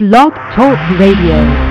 Blog 0.00 0.32
Talk 0.54 0.78
Radio. 0.98 1.69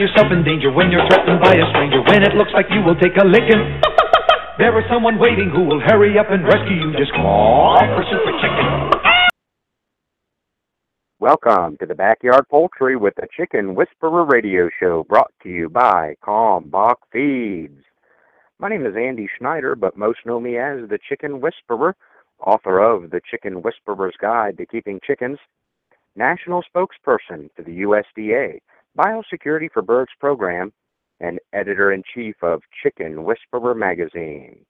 Yourself 0.00 0.32
in 0.32 0.42
danger, 0.42 0.72
when 0.72 0.90
you're 0.90 1.04
threatened 1.12 1.44
by 1.44 1.52
a 1.52 1.66
stranger, 1.76 2.00
when 2.08 2.24
it 2.24 2.32
looks 2.32 2.50
like 2.56 2.64
you 2.72 2.80
will 2.80 2.96
take 2.96 3.12
a 3.20 3.24
licking, 3.24 3.60
there 4.58 4.72
is 4.80 4.84
someone 4.88 5.20
waiting 5.20 5.52
who 5.52 5.62
will 5.62 5.78
hurry 5.78 6.18
up 6.18 6.26
and 6.30 6.42
rescue 6.42 6.88
you. 6.88 6.96
Just 6.96 7.12
call 7.12 7.76
for 7.76 8.02
Super 8.08 8.32
Chicken. 8.40 8.66
Welcome 11.20 11.76
to 11.80 11.86
the 11.86 11.94
Backyard 11.94 12.48
Poultry 12.48 12.96
with 12.96 13.12
the 13.16 13.28
Chicken 13.36 13.74
Whisperer 13.74 14.24
radio 14.24 14.70
show 14.80 15.04
brought 15.06 15.32
to 15.42 15.50
you 15.50 15.68
by 15.68 16.14
Kalmbach 16.24 16.96
Feeds. 17.12 17.84
My 18.58 18.70
name 18.70 18.86
is 18.86 18.96
Andy 18.96 19.28
Schneider, 19.36 19.76
but 19.76 19.98
most 19.98 20.20
know 20.24 20.40
me 20.40 20.56
as 20.56 20.88
the 20.88 20.98
Chicken 21.06 21.42
Whisperer, 21.42 21.94
author 22.40 22.80
of 22.80 23.10
The 23.10 23.20
Chicken 23.30 23.60
Whisperer's 23.60 24.14
Guide 24.18 24.56
to 24.56 24.64
Keeping 24.64 24.98
Chickens, 25.06 25.38
national 26.16 26.62
spokesperson 26.74 27.50
for 27.54 27.62
the 27.62 27.82
USDA, 27.82 28.60
Biosecurity 28.98 29.70
for 29.72 29.82
Birds 29.82 30.10
program, 30.18 30.72
and 31.20 31.38
editor 31.52 31.92
in 31.92 32.02
chief 32.14 32.34
of 32.42 32.62
Chicken 32.82 33.24
Whisperer 33.24 33.74
magazine. 33.74 34.64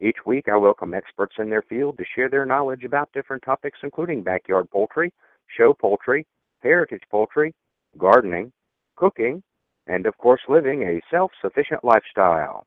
Each 0.00 0.16
week, 0.26 0.46
I 0.48 0.56
welcome 0.56 0.94
experts 0.94 1.36
in 1.38 1.48
their 1.48 1.62
field 1.62 1.96
to 1.98 2.04
share 2.14 2.28
their 2.28 2.44
knowledge 2.44 2.84
about 2.84 3.12
different 3.12 3.42
topics, 3.42 3.78
including 3.82 4.22
backyard 4.22 4.70
poultry, 4.70 5.12
show 5.56 5.72
poultry, 5.72 6.26
heritage 6.62 7.02
poultry, 7.10 7.54
gardening, 7.96 8.52
cooking, 8.96 9.42
and 9.86 10.06
of 10.06 10.16
course, 10.18 10.40
living 10.48 10.82
a 10.82 11.00
self 11.10 11.30
sufficient 11.40 11.84
lifestyle. 11.84 12.66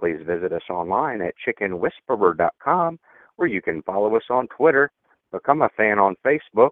Please 0.00 0.18
visit 0.26 0.52
us 0.52 0.62
online 0.70 1.20
at 1.20 1.34
chickenwhisperer.com, 1.46 2.98
where 3.36 3.48
you 3.48 3.60
can 3.60 3.82
follow 3.82 4.16
us 4.16 4.24
on 4.30 4.48
Twitter, 4.48 4.90
become 5.30 5.62
a 5.62 5.68
fan 5.76 5.98
on 5.98 6.16
Facebook, 6.24 6.70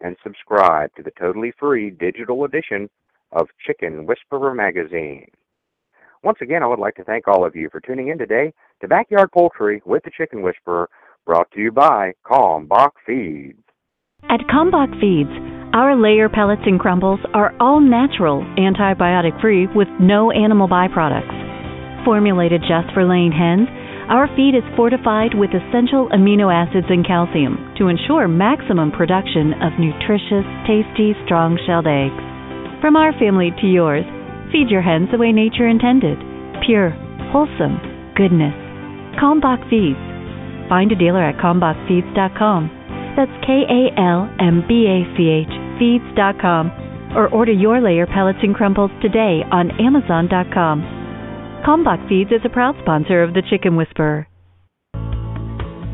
and 0.00 0.16
subscribe 0.22 0.90
to 0.96 1.02
the 1.02 1.12
totally 1.18 1.52
free 1.58 1.90
digital 1.90 2.44
edition 2.44 2.88
of 3.32 3.48
Chicken 3.66 4.06
Whisperer 4.06 4.54
magazine. 4.54 5.26
Once 6.22 6.38
again, 6.40 6.62
I 6.62 6.66
would 6.66 6.78
like 6.78 6.94
to 6.96 7.04
thank 7.04 7.28
all 7.28 7.44
of 7.46 7.54
you 7.54 7.68
for 7.70 7.80
tuning 7.80 8.08
in 8.08 8.18
today 8.18 8.52
to 8.80 8.88
Backyard 8.88 9.30
Poultry 9.32 9.82
with 9.84 10.02
the 10.04 10.10
Chicken 10.16 10.42
Whisperer, 10.42 10.88
brought 11.24 11.50
to 11.52 11.60
you 11.60 11.72
by 11.72 12.12
Kalmbach 12.24 12.92
Feeds. 13.04 13.62
At 14.24 14.40
Kalmbach 14.50 14.98
Feeds, 15.00 15.30
our 15.74 15.94
layer 15.94 16.28
pellets 16.28 16.62
and 16.64 16.80
crumbles 16.80 17.20
are 17.34 17.54
all 17.60 17.80
natural, 17.80 18.42
antibiotic 18.58 19.38
free, 19.40 19.66
with 19.74 19.88
no 20.00 20.30
animal 20.30 20.68
byproducts. 20.68 22.04
Formulated 22.04 22.62
just 22.62 22.92
for 22.94 23.04
laying 23.04 23.32
hens, 23.32 23.68
our 24.08 24.28
feed 24.36 24.54
is 24.54 24.62
fortified 24.76 25.34
with 25.34 25.50
essential 25.50 26.08
amino 26.14 26.52
acids 26.52 26.86
and 26.88 27.06
calcium 27.06 27.74
to 27.78 27.88
ensure 27.88 28.28
maximum 28.28 28.92
production 28.92 29.52
of 29.62 29.74
nutritious, 29.78 30.46
tasty, 30.66 31.14
strong 31.26 31.58
shelled 31.66 31.90
eggs. 31.90 32.22
From 32.80 32.94
our 32.94 33.12
family 33.18 33.50
to 33.60 33.66
yours, 33.66 34.06
feed 34.52 34.70
your 34.70 34.82
hens 34.82 35.08
the 35.10 35.18
way 35.18 35.32
nature 35.32 35.66
intended 35.66 36.18
pure, 36.64 36.90
wholesome 37.30 37.78
goodness. 38.16 38.54
Kalmbach 39.20 39.62
Feeds. 39.70 40.00
Find 40.68 40.90
a 40.90 40.96
dealer 40.96 41.22
at 41.22 41.36
kalmbachfeeds.com. 41.38 43.14
That's 43.16 43.32
K 43.46 43.64
A 43.64 43.82
L 43.98 44.28
M 44.40 44.64
B 44.68 44.86
A 44.86 45.06
C 45.16 45.30
H 45.30 45.54
feeds.com. 45.78 47.14
Or 47.16 47.28
order 47.28 47.52
your 47.52 47.80
layer 47.80 48.06
pellets 48.06 48.40
and 48.42 48.54
crumbles 48.54 48.90
today 49.00 49.40
on 49.50 49.70
Amazon.com. 49.80 50.95
Kalmbach 51.64 52.08
Feeds 52.08 52.30
is 52.30 52.42
a 52.44 52.48
proud 52.48 52.76
sponsor 52.82 53.22
of 53.22 53.34
the 53.34 53.42
Chicken 53.50 53.76
Whisperer. 53.76 54.28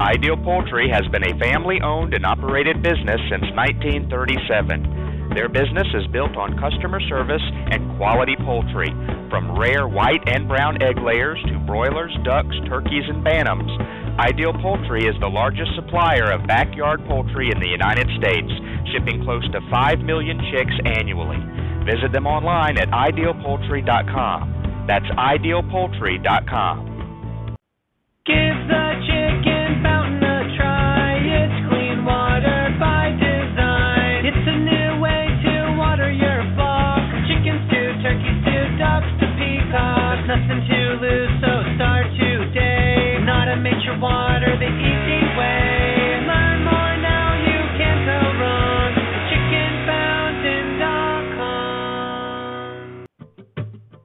Ideal 0.00 0.37
Poultry 0.43 0.91
has 0.91 1.06
been 1.12 1.23
a 1.23 1.39
family 1.39 1.78
owned 1.84 2.15
and 2.15 2.27
operated 2.27 2.83
business 2.83 3.21
since 3.31 3.47
1937. 3.55 5.31
Their 5.34 5.49
business 5.49 5.87
is 5.95 6.06
built 6.12 6.37
on 6.37 6.59
customer 6.59 7.00
service 7.09 7.43
and 7.71 7.97
quality 7.97 8.37
poultry, 8.45 8.91
from 9.31 9.56
rare 9.56 9.89
white 9.89 10.21
and 10.27 10.49
brown 10.49 10.83
egg 10.83 10.99
layers 10.99 11.39
to 11.49 11.59
broilers, 11.65 12.12
ducks, 12.25 12.56
turkeys, 12.69 13.05
and 13.09 13.25
bantams. 13.25 13.71
Ideal 14.19 14.53
Poultry 14.61 15.09
is 15.09 15.17
the 15.21 15.29
largest 15.29 15.73
supplier 15.75 16.33
of 16.33 16.47
backyard 16.47 17.00
poultry 17.09 17.49
in 17.49 17.61
the 17.61 17.69
United 17.69 18.09
States, 18.21 18.53
shipping 18.93 19.25
close 19.25 19.44
to 19.53 19.61
5 19.71 20.00
million 20.00 20.37
chicks 20.53 20.75
annually. 21.00 21.41
Visit 21.89 22.12
them 22.12 22.27
online 22.27 22.77
at 22.77 22.89
idealpoultry.com. 22.93 24.62
That's 24.87 25.06
idealpoultry.com. 25.06 26.88
Give 28.26 28.59
the 28.70 28.84
chicken 29.06 29.82
fountain 29.82 30.22
a 30.22 30.56
try. 30.56 31.19
It's 31.19 31.59
clean 31.69 32.04
water 32.04 32.70
by 32.78 33.10
design. 33.19 34.26
It's 34.26 34.47
a 34.47 34.56
new 34.62 35.00
way 35.03 35.26
to 35.43 35.75
water 35.78 36.10
your 36.10 36.43
flock. 36.54 37.03
Chickens 37.26 37.66
to 37.66 37.81
turkeys 37.98 38.38
to 38.47 38.56
ducks 38.78 39.10
to 39.19 39.26
peacocks. 39.38 40.22
Nothing 40.31 40.62
to 40.70 40.81
lose, 41.03 41.34
so 41.43 41.50
start 41.75 42.06
today. 42.14 43.19
Not 43.26 43.49
a 43.49 43.56
nature 43.59 43.99
water 43.99 44.31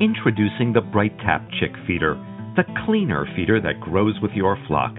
Introducing 0.00 0.72
the 0.72 0.80
Bright 0.80 1.12
Tap 1.18 1.46
Chick 1.60 1.72
Feeder, 1.86 2.14
the 2.56 2.64
cleaner 2.86 3.26
feeder 3.36 3.60
that 3.60 3.84
grows 3.84 4.14
with 4.22 4.30
your 4.32 4.56
flock. 4.66 4.94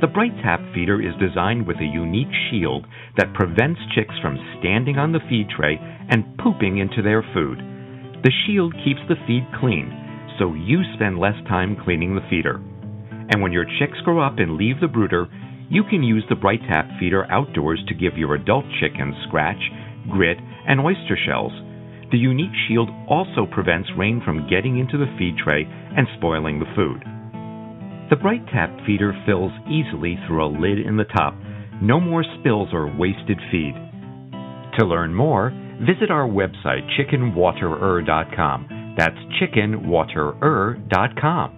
The 0.00 0.06
Bright 0.06 0.30
Tap 0.44 0.60
feeder 0.72 1.02
is 1.02 1.18
designed 1.18 1.66
with 1.66 1.78
a 1.78 1.92
unique 1.92 2.30
shield 2.48 2.86
that 3.16 3.34
prevents 3.34 3.80
chicks 3.96 4.14
from 4.22 4.38
standing 4.60 4.96
on 4.96 5.10
the 5.10 5.18
feed 5.28 5.50
tray 5.50 5.74
and 5.74 6.38
pooping 6.38 6.78
into 6.78 7.02
their 7.02 7.26
food. 7.34 7.58
The 8.22 8.30
shield 8.46 8.74
keeps 8.84 9.02
the 9.08 9.18
feed 9.26 9.42
clean, 9.58 9.90
so 10.38 10.54
you 10.54 10.86
spend 10.94 11.18
less 11.18 11.34
time 11.48 11.74
cleaning 11.74 12.14
the 12.14 12.22
feeder. 12.30 12.62
And 13.34 13.42
when 13.42 13.50
your 13.50 13.66
chicks 13.80 13.98
grow 14.04 14.22
up 14.22 14.38
and 14.38 14.54
leave 14.54 14.78
the 14.78 14.86
brooder, 14.86 15.26
you 15.68 15.82
can 15.82 16.04
use 16.04 16.22
the 16.28 16.38
Bright 16.38 16.62
Tap 16.70 16.86
feeder 17.00 17.26
outdoors 17.26 17.82
to 17.88 17.94
give 17.98 18.16
your 18.16 18.36
adult 18.36 18.66
chickens 18.78 19.16
scratch, 19.26 19.58
grit, 20.08 20.38
and 20.38 20.78
oyster 20.78 21.18
shells. 21.26 21.50
The 22.10 22.18
unique 22.18 22.54
shield 22.66 22.88
also 23.08 23.46
prevents 23.50 23.90
rain 23.96 24.20
from 24.24 24.48
getting 24.48 24.78
into 24.78 24.96
the 24.96 25.12
feed 25.18 25.36
tray 25.36 25.66
and 25.68 26.06
spoiling 26.16 26.58
the 26.58 26.72
food. 26.74 27.04
The 28.10 28.16
Bright 28.16 28.46
Tap 28.48 28.70
feeder 28.86 29.12
fills 29.26 29.52
easily 29.68 30.18
through 30.26 30.42
a 30.44 30.48
lid 30.48 30.78
in 30.80 30.96
the 30.96 31.04
top. 31.04 31.34
No 31.82 32.00
more 32.00 32.24
spills 32.40 32.70
or 32.72 32.86
wasted 32.96 33.38
feed. 33.52 33.74
To 34.78 34.86
learn 34.86 35.14
more, 35.14 35.50
visit 35.84 36.10
our 36.10 36.26
website 36.26 36.88
chickenwaterer.com. 36.96 38.94
That's 38.96 39.18
chickenwaterer.com. 39.36 41.54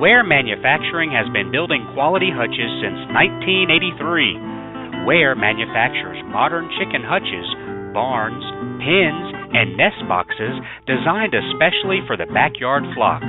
Ware 0.00 0.24
Manufacturing 0.26 1.12
has 1.14 1.30
been 1.30 1.52
building 1.54 1.86
quality 1.94 2.34
hutches 2.34 2.82
since 2.82 2.98
1983. 3.14 5.06
Ware 5.06 5.38
manufactures 5.38 6.18
modern 6.34 6.66
chicken 6.74 7.06
hutches, 7.06 7.46
barns, 7.94 8.42
pens, 8.82 9.26
and 9.54 9.78
nest 9.78 10.02
boxes 10.10 10.58
designed 10.84 11.32
especially 11.32 12.02
for 12.10 12.18
the 12.18 12.26
backyard 12.34 12.82
flock. 12.98 13.22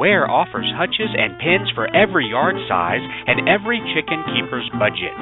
Ware 0.00 0.24
offers 0.30 0.64
hutches 0.80 1.12
and 1.12 1.36
pens 1.36 1.68
for 1.76 1.84
every 1.92 2.24
yard 2.30 2.56
size 2.64 3.04
and 3.26 3.44
every 3.44 3.76
chicken 3.92 4.24
keeper's 4.32 4.64
budget. 4.80 5.12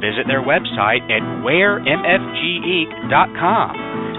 Visit 0.00 0.24
their 0.24 0.40
website 0.40 1.04
at 1.12 1.20
waremfginc.com. 1.44 3.70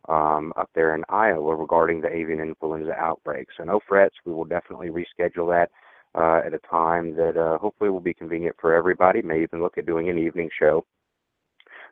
um, 0.08 0.52
up 0.56 0.68
there 0.74 0.96
in 0.96 1.04
Iowa 1.08 1.54
regarding 1.54 2.00
the 2.00 2.12
avian 2.12 2.40
influenza 2.40 2.92
outbreak. 2.94 3.46
So 3.56 3.62
no 3.62 3.80
frets. 3.88 4.16
We 4.24 4.32
will 4.32 4.44
definitely 4.44 4.88
reschedule 4.88 5.48
that 5.50 5.70
uh, 6.20 6.44
at 6.44 6.52
a 6.52 6.58
time 6.68 7.14
that 7.14 7.36
uh, 7.36 7.58
hopefully 7.58 7.90
will 7.90 8.00
be 8.00 8.14
convenient 8.14 8.56
for 8.60 8.74
everybody. 8.74 9.22
May 9.22 9.42
even 9.42 9.62
look 9.62 9.78
at 9.78 9.86
doing 9.86 10.08
an 10.08 10.18
evening 10.18 10.50
show 10.58 10.84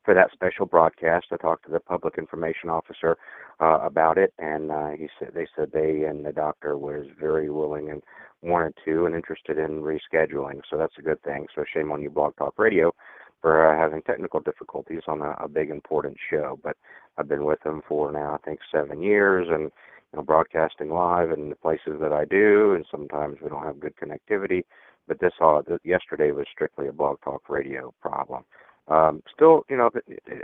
for 0.08 0.14
that 0.14 0.32
special 0.32 0.64
broadcast. 0.64 1.26
I 1.30 1.36
talked 1.36 1.66
to 1.66 1.70
the 1.70 1.80
public 1.80 2.16
information 2.16 2.70
officer 2.70 3.18
uh, 3.60 3.80
about 3.82 4.16
it, 4.16 4.32
and 4.38 4.70
uh, 4.70 4.88
he 4.92 5.10
said 5.18 5.32
they 5.34 5.46
said 5.54 5.70
they 5.70 6.04
and 6.04 6.24
the 6.24 6.32
doctor 6.32 6.78
was 6.78 7.04
very 7.20 7.50
willing 7.50 7.90
and 7.90 8.02
wanted 8.40 8.72
to 8.86 9.04
and 9.04 9.14
interested 9.14 9.58
in 9.58 9.82
rescheduling. 9.82 10.62
So 10.70 10.78
that's 10.78 10.96
a 10.98 11.02
good 11.02 11.22
thing. 11.24 11.46
So 11.54 11.62
shame 11.70 11.92
on 11.92 12.00
you, 12.00 12.08
Blog 12.08 12.34
Talk 12.36 12.58
Radio, 12.58 12.94
for 13.42 13.68
uh, 13.70 13.78
having 13.78 14.00
technical 14.00 14.40
difficulties 14.40 15.02
on 15.08 15.20
a, 15.20 15.32
a 15.44 15.46
big 15.46 15.68
important 15.68 16.16
show. 16.30 16.58
But 16.64 16.78
I've 17.18 17.28
been 17.28 17.44
with 17.44 17.60
them 17.62 17.82
for 17.86 18.10
now, 18.10 18.32
I 18.32 18.38
think, 18.38 18.60
seven 18.72 19.02
years, 19.02 19.48
and 19.50 19.64
you 19.64 20.16
know, 20.16 20.22
broadcasting 20.22 20.88
live 20.88 21.32
in 21.32 21.50
the 21.50 21.56
places 21.56 22.00
that 22.00 22.14
I 22.14 22.24
do, 22.24 22.72
and 22.72 22.86
sometimes 22.90 23.42
we 23.42 23.50
don't 23.50 23.66
have 23.66 23.78
good 23.78 23.92
connectivity. 24.02 24.62
But 25.06 25.20
this 25.20 25.34
all 25.38 25.58
uh, 25.70 25.76
yesterday 25.84 26.32
was 26.32 26.46
strictly 26.50 26.88
a 26.88 26.92
Blog 26.92 27.18
Talk 27.22 27.50
Radio 27.50 27.92
problem. 28.00 28.44
Um, 28.88 29.22
still, 29.32 29.64
you 29.68 29.76
know, 29.76 29.90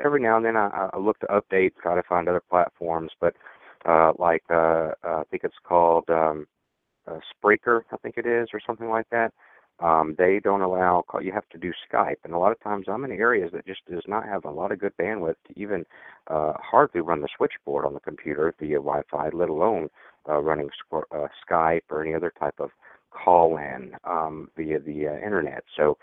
every 0.05 0.21
now 0.21 0.37
and 0.37 0.45
then 0.45 0.57
I, 0.57 0.91
I 0.93 0.99
look 0.99 1.19
to 1.21 1.27
update, 1.27 1.73
try 1.81 1.95
to 1.95 2.03
find 2.03 2.29
other 2.29 2.43
platforms, 2.51 3.13
but 3.21 3.35
uh, 3.87 4.13
like 4.19 4.43
uh, 4.51 4.93
uh, 5.05 5.21
I 5.21 5.23
think 5.31 5.45
it's 5.45 5.55
called 5.67 6.05
um, 6.09 6.47
uh, 7.07 7.19
Spreaker, 7.33 7.83
I 7.93 7.97
think 7.99 8.17
it 8.19 8.27
is, 8.27 8.49
or 8.53 8.61
something 8.67 8.89
like 8.89 9.09
that. 9.11 9.33
Um, 9.81 10.15
they 10.17 10.41
don't 10.43 10.61
allow 10.61 11.05
call. 11.09 11.23
You 11.23 11.33
have 11.33 11.49
to 11.49 11.59
do 11.59 11.73
Skype, 11.91 12.19
and 12.23 12.33
a 12.33 12.39
lot 12.39 12.53
of 12.53 12.61
times 12.61 12.87
I'm 12.89 13.05
in 13.05 13.11
areas 13.11 13.51
that 13.53 13.67
just 13.67 13.85
does 13.91 14.05
not 14.07 14.25
have 14.25 14.45
a 14.45 14.51
lot 14.51 14.71
of 14.71 14.79
good 14.79 14.97
bandwidth 14.97 15.35
to 15.49 15.61
even 15.61 15.85
uh, 16.29 16.53
hardly 16.59 17.01
run 17.01 17.23
the 17.23 17.29
switchboard 17.37 17.85
on 17.85 17.93
the 17.93 18.01
computer 18.01 18.55
via 18.61 18.77
Wi-Fi, 18.77 19.31
let 19.33 19.49
alone 19.49 19.89
uh, 20.29 20.39
running 20.39 20.71
uh, 20.93 21.27
Skype 21.51 21.83
or 21.91 22.05
any 22.05 22.15
other 22.15 22.33
type 22.39 22.55
of 22.59 22.71
call-in 23.11 23.93
um, 24.05 24.49
via 24.57 24.79
the 24.79 25.09
uh, 25.09 25.17
internet. 25.17 25.65
So 25.77 25.99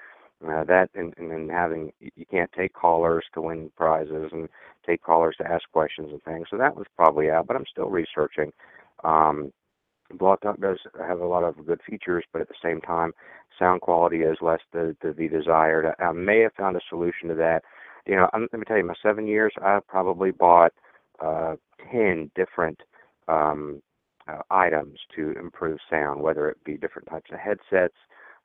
uh, 0.47 0.63
that 0.63 0.89
and, 0.95 1.13
and 1.17 1.31
then 1.31 1.49
having 1.49 1.91
you 1.99 2.25
can't 2.29 2.51
take 2.53 2.73
callers 2.73 3.25
to 3.33 3.41
win 3.41 3.71
prizes 3.75 4.29
and 4.31 4.49
take 4.85 5.01
callers 5.03 5.35
to 5.37 5.47
ask 5.47 5.63
questions 5.71 6.09
and 6.11 6.23
things. 6.23 6.47
So 6.49 6.57
that 6.57 6.75
was 6.75 6.87
probably 6.95 7.29
out, 7.29 7.47
but 7.47 7.55
I'm 7.55 7.65
still 7.71 7.89
researching. 7.89 8.51
Um, 9.03 9.51
Blog 10.13 10.41
Talk 10.41 10.59
does 10.59 10.79
have 10.99 11.19
a 11.19 11.25
lot 11.25 11.43
of 11.43 11.65
good 11.65 11.79
features, 11.89 12.25
but 12.33 12.41
at 12.41 12.47
the 12.49 12.55
same 12.61 12.81
time, 12.81 13.13
sound 13.57 13.81
quality 13.81 14.21
is 14.21 14.37
less 14.41 14.59
to, 14.73 14.95
to 15.01 15.13
be 15.13 15.27
desired. 15.27 15.93
I 15.99 16.11
may 16.11 16.41
have 16.41 16.53
found 16.53 16.75
a 16.75 16.81
solution 16.89 17.29
to 17.29 17.35
that. 17.35 17.63
You 18.05 18.15
know, 18.15 18.29
I'm, 18.33 18.47
let 18.51 18.59
me 18.59 18.65
tell 18.67 18.77
you, 18.77 18.85
my 18.85 18.95
seven 19.01 19.27
years, 19.27 19.53
I 19.61 19.79
probably 19.87 20.31
bought 20.31 20.73
uh, 21.23 21.55
ten 21.91 22.31
different 22.35 22.79
um, 23.27 23.81
uh, 24.27 24.39
items 24.49 24.99
to 25.15 25.33
improve 25.39 25.79
sound, 25.89 26.21
whether 26.21 26.49
it 26.49 26.63
be 26.63 26.77
different 26.77 27.07
types 27.07 27.29
of 27.31 27.39
headsets, 27.39 27.95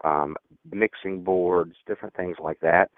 um, 0.05 0.37
mixing 0.73 1.23
boards, 1.23 1.75
different 1.87 2.15
things 2.15 2.37
like 2.43 2.61
that. 2.61 2.91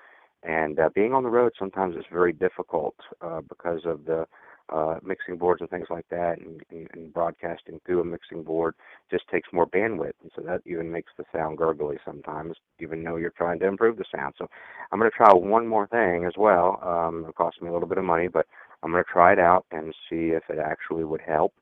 And 0.42 0.78
uh, 0.78 0.90
being 0.94 1.12
on 1.14 1.24
the 1.24 1.28
road 1.30 1.52
sometimes 1.58 1.96
is 1.96 2.04
very 2.12 2.32
difficult 2.32 2.94
uh, 3.20 3.40
because 3.40 3.80
of 3.84 4.04
the 4.04 4.26
uh, 4.70 4.98
mixing 5.02 5.36
boards 5.36 5.60
and 5.60 5.70
things 5.70 5.86
like 5.88 6.06
that, 6.10 6.38
and, 6.38 6.62
and, 6.70 6.88
and 6.92 7.12
broadcasting 7.12 7.80
through 7.86 8.00
a 8.00 8.04
mixing 8.04 8.42
board 8.42 8.74
just 9.10 9.26
takes 9.28 9.48
more 9.52 9.66
bandwidth, 9.66 10.12
and 10.22 10.30
so 10.36 10.42
that 10.42 10.60
even 10.66 10.92
makes 10.92 11.10
the 11.16 11.24
sound 11.32 11.56
gurgly 11.56 11.96
sometimes, 12.04 12.54
even 12.78 13.02
though 13.02 13.16
you're 13.16 13.30
trying 13.30 13.58
to 13.58 13.66
improve 13.66 13.96
the 13.96 14.04
sound. 14.14 14.34
So 14.36 14.46
I'm 14.92 14.98
going 14.98 15.10
to 15.10 15.16
try 15.16 15.32
one 15.32 15.66
more 15.66 15.86
thing 15.86 16.26
as 16.26 16.34
well. 16.36 16.78
Um, 16.82 17.24
it 17.28 17.34
cost 17.34 17.62
me 17.62 17.68
a 17.68 17.72
little 17.72 17.88
bit 17.88 17.98
of 17.98 18.04
money, 18.04 18.28
but 18.28 18.46
I'm 18.82 18.92
going 18.92 19.02
to 19.02 19.10
try 19.10 19.32
it 19.32 19.38
out 19.38 19.64
and 19.70 19.94
see 20.10 20.28
if 20.28 20.42
it 20.50 20.58
actually 20.58 21.04
would 21.04 21.22
help 21.22 21.54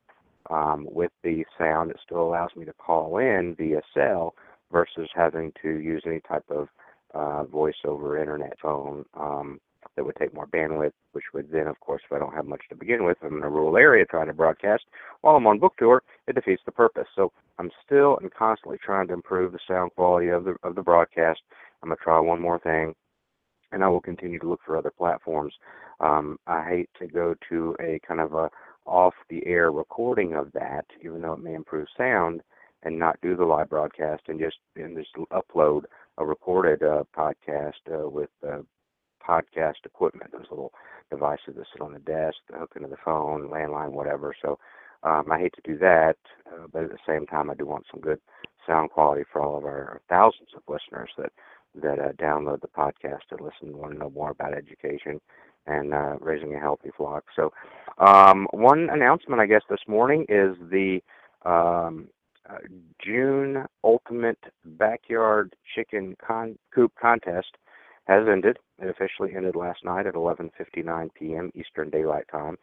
um, 0.49 0.85
with 0.89 1.11
the 1.23 1.45
sound. 1.57 1.91
It 1.91 1.99
still 2.05 2.21
allows 2.21 2.51
me 2.55 2.65
to 2.65 2.73
call 2.73 3.17
in 3.17 3.55
via 3.57 3.81
cell 3.93 4.35
versus 4.71 5.09
having 5.15 5.51
to 5.61 5.79
use 5.79 6.03
any 6.05 6.21
type 6.21 6.45
of 6.49 6.67
uh, 7.13 7.43
voice 7.45 7.75
over 7.85 8.19
internet 8.19 8.57
phone 8.61 9.05
um, 9.13 9.59
that 9.95 10.05
would 10.05 10.15
take 10.17 10.33
more 10.33 10.47
bandwidth, 10.47 10.91
which 11.13 11.23
would 11.33 11.49
then, 11.51 11.67
of 11.67 11.79
course, 11.79 12.01
if 12.05 12.15
I 12.15 12.19
don't 12.19 12.33
have 12.33 12.45
much 12.45 12.61
to 12.69 12.75
begin 12.75 13.03
with, 13.05 13.17
I'm 13.23 13.37
in 13.37 13.43
a 13.43 13.49
rural 13.49 13.77
area 13.77 14.05
trying 14.05 14.27
to 14.27 14.33
broadcast 14.33 14.83
while 15.21 15.35
I'm 15.35 15.47
on 15.47 15.59
book 15.59 15.73
tour, 15.77 16.03
it 16.27 16.35
defeats 16.35 16.61
the 16.65 16.71
purpose. 16.71 17.07
So 17.15 17.31
I'm 17.59 17.71
still 17.85 18.17
and 18.21 18.33
constantly 18.33 18.77
trying 18.83 19.07
to 19.07 19.13
improve 19.13 19.51
the 19.51 19.59
sound 19.67 19.91
quality 19.95 20.29
of 20.29 20.43
the 20.43 20.55
of 20.63 20.75
the 20.75 20.83
broadcast. 20.83 21.41
I'm 21.81 21.89
gonna 21.89 21.97
try 22.03 22.19
one 22.19 22.41
more 22.41 22.59
thing, 22.59 22.93
and 23.71 23.83
I 23.83 23.87
will 23.87 24.01
continue 24.01 24.39
to 24.39 24.49
look 24.49 24.61
for 24.65 24.77
other 24.77 24.91
platforms. 24.91 25.53
Um, 25.99 26.37
I 26.45 26.63
hate 26.63 26.89
to 26.99 27.07
go 27.07 27.35
to 27.49 27.75
a 27.79 27.99
kind 28.07 28.19
of 28.19 28.33
a 28.33 28.49
off 28.85 29.13
the 29.29 29.45
air 29.45 29.71
recording 29.71 30.33
of 30.33 30.51
that, 30.53 30.85
even 31.03 31.21
though 31.21 31.33
it 31.33 31.43
may 31.43 31.55
improve 31.55 31.87
sound, 31.97 32.41
and 32.83 32.97
not 32.99 33.19
do 33.21 33.35
the 33.35 33.45
live 33.45 33.69
broadcast 33.69 34.23
and 34.27 34.39
just 34.39 34.57
and 34.75 34.97
just 34.97 35.13
upload 35.31 35.83
a 36.17 36.25
recorded 36.25 36.83
uh, 36.83 37.03
podcast 37.15 37.73
uh, 37.91 38.07
with 38.09 38.29
uh, 38.47 38.59
podcast 39.27 39.85
equipment, 39.85 40.31
those 40.31 40.49
little 40.49 40.73
devices 41.11 41.55
that 41.55 41.65
sit 41.73 41.81
on 41.81 41.93
the 41.93 41.99
desk, 41.99 42.37
the 42.49 42.57
hook 42.57 42.73
into 42.75 42.87
the 42.87 42.97
phone, 43.03 43.49
landline, 43.49 43.91
whatever. 43.91 44.33
So 44.41 44.57
Um, 45.03 45.31
I 45.31 45.37
hate 45.39 45.53
to 45.53 45.71
do 45.71 45.77
that, 45.77 46.17
uh, 46.51 46.65
but 46.73 46.83
at 46.83 46.89
the 46.89 47.05
same 47.05 47.27
time, 47.27 47.49
I 47.49 47.55
do 47.55 47.65
want 47.65 47.85
some 47.91 48.01
good 48.01 48.19
sound 48.65 48.89
quality 48.89 49.23
for 49.31 49.41
all 49.41 49.55
of 49.57 49.63
our 49.63 50.01
thousands 50.09 50.49
of 50.55 50.63
listeners 50.67 51.11
that 51.17 51.31
that 51.75 51.99
uh, 51.99 52.11
download 52.13 52.61
the 52.61 52.67
podcast 52.67 53.29
and 53.29 53.39
listen 53.41 53.67
and 53.69 53.75
want 53.75 53.93
to 53.93 53.99
know 53.99 54.09
more 54.09 54.31
about 54.31 54.57
education 54.57 55.21
and 55.67 55.93
uh, 55.93 56.15
raising 56.19 56.55
a 56.55 56.59
healthy 56.59 56.89
flock. 56.97 57.25
So, 57.35 57.53
um, 57.99 58.47
one 58.51 58.89
announcement, 58.89 59.39
I 59.41 59.45
guess, 59.45 59.61
this 59.69 59.87
morning 59.87 60.25
is 60.29 60.55
the 60.71 61.01
um, 61.45 62.07
uh, 62.49 62.57
June 63.03 63.65
Ultimate 63.83 64.39
Backyard 64.65 65.55
Chicken 65.75 66.15
con- 66.25 66.57
Coop 66.73 66.93
Contest 66.99 67.57
has 68.07 68.27
ended. 68.31 68.57
It 68.79 68.89
officially 68.89 69.35
ended 69.35 69.55
last 69.55 69.83
night 69.83 70.07
at 70.07 70.13
11:59 70.13 71.09
p.m. 71.13 71.51
Eastern 71.55 71.89
Daylight 71.89 72.25
Time, 72.31 72.57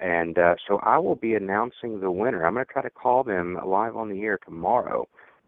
and 0.00 0.38
uh, 0.38 0.54
so 0.66 0.78
I 0.82 0.98
will 0.98 1.14
be 1.14 1.34
announcing 1.34 2.00
the 2.00 2.10
winner. 2.10 2.44
I'm 2.44 2.54
going 2.54 2.66
to 2.66 2.72
try 2.72 2.82
to 2.82 2.90
call 2.90 3.22
them 3.22 3.58
live 3.64 3.96
on 3.96 4.08
the 4.08 4.22
air 4.22 4.38
tomorrow. 4.44 5.06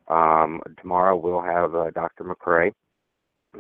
Um, 0.09 0.61
tomorrow 0.81 1.17
we'll 1.17 1.43
have 1.43 1.75
uh, 1.75 1.91
Dr. 1.91 2.25
McCrea 2.25 2.73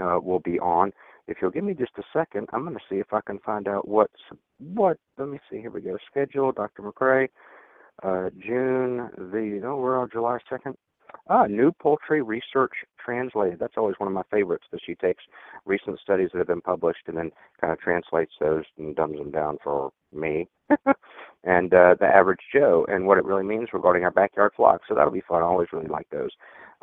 uh, 0.00 0.20
will 0.20 0.40
be 0.40 0.58
on. 0.60 0.92
If 1.26 1.38
you'll 1.40 1.50
give 1.50 1.64
me 1.64 1.74
just 1.74 1.92
a 1.96 2.02
second, 2.12 2.48
I'm 2.52 2.64
going 2.64 2.74
to 2.74 2.82
see 2.88 2.96
if 2.96 3.12
I 3.12 3.20
can 3.26 3.38
find 3.38 3.66
out 3.66 3.88
what's 3.88 4.12
what. 4.58 4.98
Let 5.16 5.28
me 5.28 5.38
see. 5.50 5.58
Here 5.58 5.70
we 5.70 5.80
go. 5.80 5.96
Schedule, 6.10 6.52
Dr. 6.52 6.82
McCrea, 6.82 7.28
uh, 8.02 8.30
June 8.38 9.08
the 9.16 9.60
no, 9.62 9.76
we're 9.76 9.98
on 9.98 10.10
July 10.10 10.38
2nd. 10.50 10.74
Ah, 11.28 11.46
New 11.46 11.72
Poultry 11.72 12.22
Research 12.22 12.72
Translated. 13.02 13.58
That's 13.58 13.76
always 13.76 13.94
one 13.98 14.08
of 14.08 14.12
my 14.12 14.22
favorites. 14.30 14.64
That 14.72 14.80
she 14.84 14.94
takes 14.94 15.22
recent 15.64 16.00
studies 16.00 16.30
that 16.32 16.38
have 16.38 16.46
been 16.46 16.60
published 16.60 17.06
and 17.06 17.16
then 17.16 17.30
kind 17.60 17.72
of 17.72 17.78
translates 17.78 18.32
those 18.40 18.64
and 18.78 18.96
dumbs 18.96 19.18
them 19.18 19.30
down 19.30 19.58
for 19.62 19.92
me 20.12 20.48
and 21.44 21.74
uh, 21.74 21.94
the 22.00 22.06
average 22.06 22.40
Joe 22.52 22.86
and 22.88 23.06
what 23.06 23.18
it 23.18 23.24
really 23.24 23.44
means 23.44 23.68
regarding 23.72 24.04
our 24.04 24.10
backyard 24.10 24.52
flock. 24.56 24.80
So 24.88 24.94
that'll 24.94 25.12
be 25.12 25.22
fun. 25.28 25.42
I 25.42 25.46
always 25.46 25.68
really 25.72 25.88
like 25.88 26.08
those. 26.10 26.30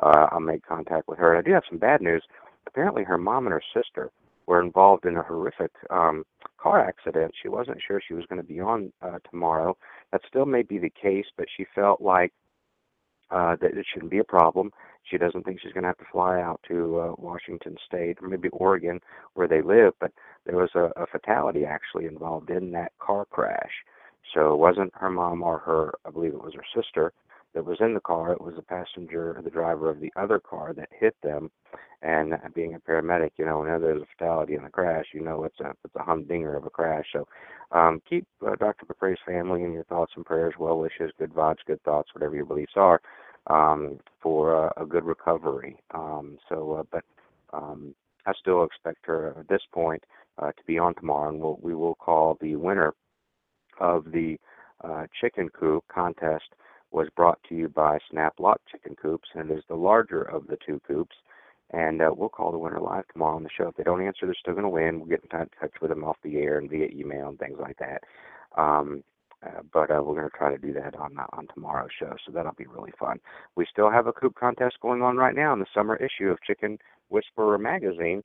Uh, 0.00 0.28
I'll 0.30 0.40
make 0.40 0.66
contact 0.66 1.08
with 1.08 1.18
her. 1.18 1.34
And 1.34 1.38
I 1.38 1.48
do 1.48 1.54
have 1.54 1.64
some 1.68 1.78
bad 1.78 2.00
news. 2.00 2.24
Apparently, 2.66 3.04
her 3.04 3.18
mom 3.18 3.46
and 3.46 3.52
her 3.52 3.62
sister 3.74 4.10
were 4.46 4.62
involved 4.62 5.06
in 5.06 5.16
a 5.16 5.22
horrific 5.22 5.70
um, 5.90 6.24
car 6.58 6.80
accident. 6.80 7.32
She 7.40 7.48
wasn't 7.48 7.80
sure 7.86 8.00
she 8.06 8.14
was 8.14 8.26
going 8.26 8.40
to 8.40 8.46
be 8.46 8.60
on 8.60 8.92
uh, 9.02 9.18
tomorrow. 9.30 9.76
That 10.10 10.22
still 10.28 10.46
may 10.46 10.62
be 10.62 10.78
the 10.78 10.90
case, 10.90 11.26
but 11.36 11.46
she 11.56 11.66
felt 11.74 12.00
like 12.00 12.32
uh, 13.30 13.56
that 13.60 13.76
it 13.76 13.86
shouldn't 13.92 14.10
be 14.10 14.18
a 14.18 14.24
problem. 14.24 14.70
She 15.04 15.18
doesn't 15.18 15.44
think 15.44 15.60
she's 15.60 15.72
going 15.72 15.82
to 15.82 15.88
have 15.88 15.98
to 15.98 16.04
fly 16.12 16.40
out 16.40 16.60
to 16.68 16.98
uh, 16.98 17.14
Washington 17.18 17.76
State 17.86 18.18
or 18.20 18.28
maybe 18.28 18.48
Oregon 18.50 19.00
where 19.34 19.48
they 19.48 19.62
live. 19.62 19.94
But 20.00 20.12
there 20.46 20.56
was 20.56 20.70
a, 20.74 20.90
a 21.00 21.06
fatality 21.06 21.64
actually 21.64 22.06
involved 22.06 22.50
in 22.50 22.70
that 22.72 22.92
car 23.00 23.24
crash. 23.24 23.72
So 24.34 24.52
it 24.52 24.58
wasn't 24.58 24.92
her 24.94 25.10
mom 25.10 25.42
or 25.42 25.58
her, 25.58 25.94
I 26.06 26.10
believe 26.10 26.34
it 26.34 26.44
was 26.44 26.54
her 26.54 26.64
sister 26.82 27.12
that 27.54 27.64
was 27.64 27.78
in 27.80 27.94
the 27.94 28.00
car. 28.00 28.32
It 28.32 28.40
was 28.40 28.54
the 28.56 28.62
passenger, 28.62 29.40
the 29.42 29.50
driver 29.50 29.90
of 29.90 30.00
the 30.00 30.12
other 30.16 30.38
car 30.40 30.72
that 30.74 30.88
hit 30.98 31.16
them. 31.22 31.50
And 32.02 32.34
being 32.52 32.74
a 32.74 32.80
paramedic, 32.80 33.30
you 33.36 33.44
know, 33.44 33.60
whenever 33.60 33.84
there's 33.84 34.02
a 34.02 34.06
fatality 34.18 34.56
in 34.56 34.64
a 34.64 34.70
crash, 34.70 35.06
you 35.14 35.20
know 35.20 35.44
it's 35.44 35.60
a 35.60 35.70
it's 35.84 35.94
a 35.94 36.02
humdinger 36.02 36.56
of 36.56 36.66
a 36.66 36.70
crash. 36.70 37.06
So 37.12 37.28
um, 37.70 38.02
keep 38.08 38.26
uh, 38.44 38.56
Dr. 38.56 38.86
McCrea's 38.86 39.20
family 39.24 39.62
in 39.62 39.72
your 39.72 39.84
thoughts 39.84 40.12
and 40.16 40.26
prayers, 40.26 40.54
well 40.58 40.78
wishes, 40.78 41.12
good 41.18 41.32
vibes, 41.32 41.64
good 41.64 41.80
thoughts, 41.84 42.10
whatever 42.12 42.34
your 42.34 42.44
beliefs 42.44 42.72
are, 42.74 43.00
um, 43.46 44.00
for 44.20 44.66
uh, 44.66 44.82
a 44.82 44.84
good 44.84 45.04
recovery. 45.04 45.78
Um, 45.94 46.38
so, 46.48 46.72
uh, 46.72 46.82
but 46.90 47.04
um, 47.52 47.94
I 48.26 48.32
still 48.38 48.64
expect 48.64 49.06
her 49.06 49.36
at 49.38 49.48
this 49.48 49.62
point 49.72 50.02
uh, 50.38 50.48
to 50.52 50.64
be 50.66 50.78
on 50.78 50.94
tomorrow, 50.94 51.28
and 51.28 51.40
we'll, 51.40 51.58
we 51.62 51.74
will 51.74 51.94
call 51.94 52.36
the 52.40 52.56
winner 52.56 52.94
of 53.80 54.06
the 54.12 54.38
uh, 54.84 55.06
chicken 55.20 55.48
coop 55.48 55.84
contest 55.92 56.54
was 56.92 57.08
brought 57.16 57.38
to 57.48 57.54
you 57.54 57.68
by 57.68 57.98
Snap 58.10 58.34
Lock 58.38 58.60
Chicken 58.70 58.94
Coops, 59.00 59.28
and 59.34 59.50
is 59.50 59.64
the 59.68 59.74
larger 59.74 60.22
of 60.22 60.46
the 60.46 60.58
two 60.64 60.80
coops. 60.86 61.16
And 61.70 62.02
uh, 62.02 62.10
we'll 62.14 62.28
call 62.28 62.52
the 62.52 62.58
winner 62.58 62.80
live 62.80 63.08
tomorrow 63.08 63.36
on 63.36 63.44
the 63.44 63.48
show. 63.56 63.68
If 63.68 63.76
they 63.76 63.82
don't 63.82 64.02
answer, 64.02 64.26
they're 64.26 64.34
still 64.38 64.52
going 64.52 64.64
to 64.64 64.68
win. 64.68 65.00
We'll 65.00 65.08
get 65.08 65.22
in 65.22 65.30
touch 65.30 65.72
with 65.80 65.90
them 65.90 66.04
off 66.04 66.18
the 66.22 66.36
air 66.36 66.58
and 66.58 66.68
via 66.68 66.88
email 66.88 67.28
and 67.28 67.38
things 67.38 67.58
like 67.58 67.78
that. 67.78 68.02
Um, 68.60 69.02
uh, 69.44 69.62
but 69.72 69.90
uh, 69.90 70.02
we're 70.02 70.14
going 70.14 70.28
to 70.30 70.36
try 70.36 70.50
to 70.52 70.58
do 70.58 70.72
that 70.74 70.94
on 70.96 71.18
uh, 71.18 71.26
on 71.32 71.48
tomorrow's 71.52 71.90
show, 71.98 72.14
so 72.24 72.30
that'll 72.30 72.52
be 72.52 72.66
really 72.66 72.92
fun. 72.98 73.18
We 73.56 73.66
still 73.70 73.90
have 73.90 74.06
a 74.06 74.12
coop 74.12 74.34
contest 74.38 74.76
going 74.80 75.02
on 75.02 75.16
right 75.16 75.34
now 75.34 75.52
in 75.52 75.58
the 75.58 75.66
summer 75.74 75.96
issue 75.96 76.28
of 76.30 76.42
Chicken 76.42 76.78
Whisperer 77.08 77.58
magazine, 77.58 78.22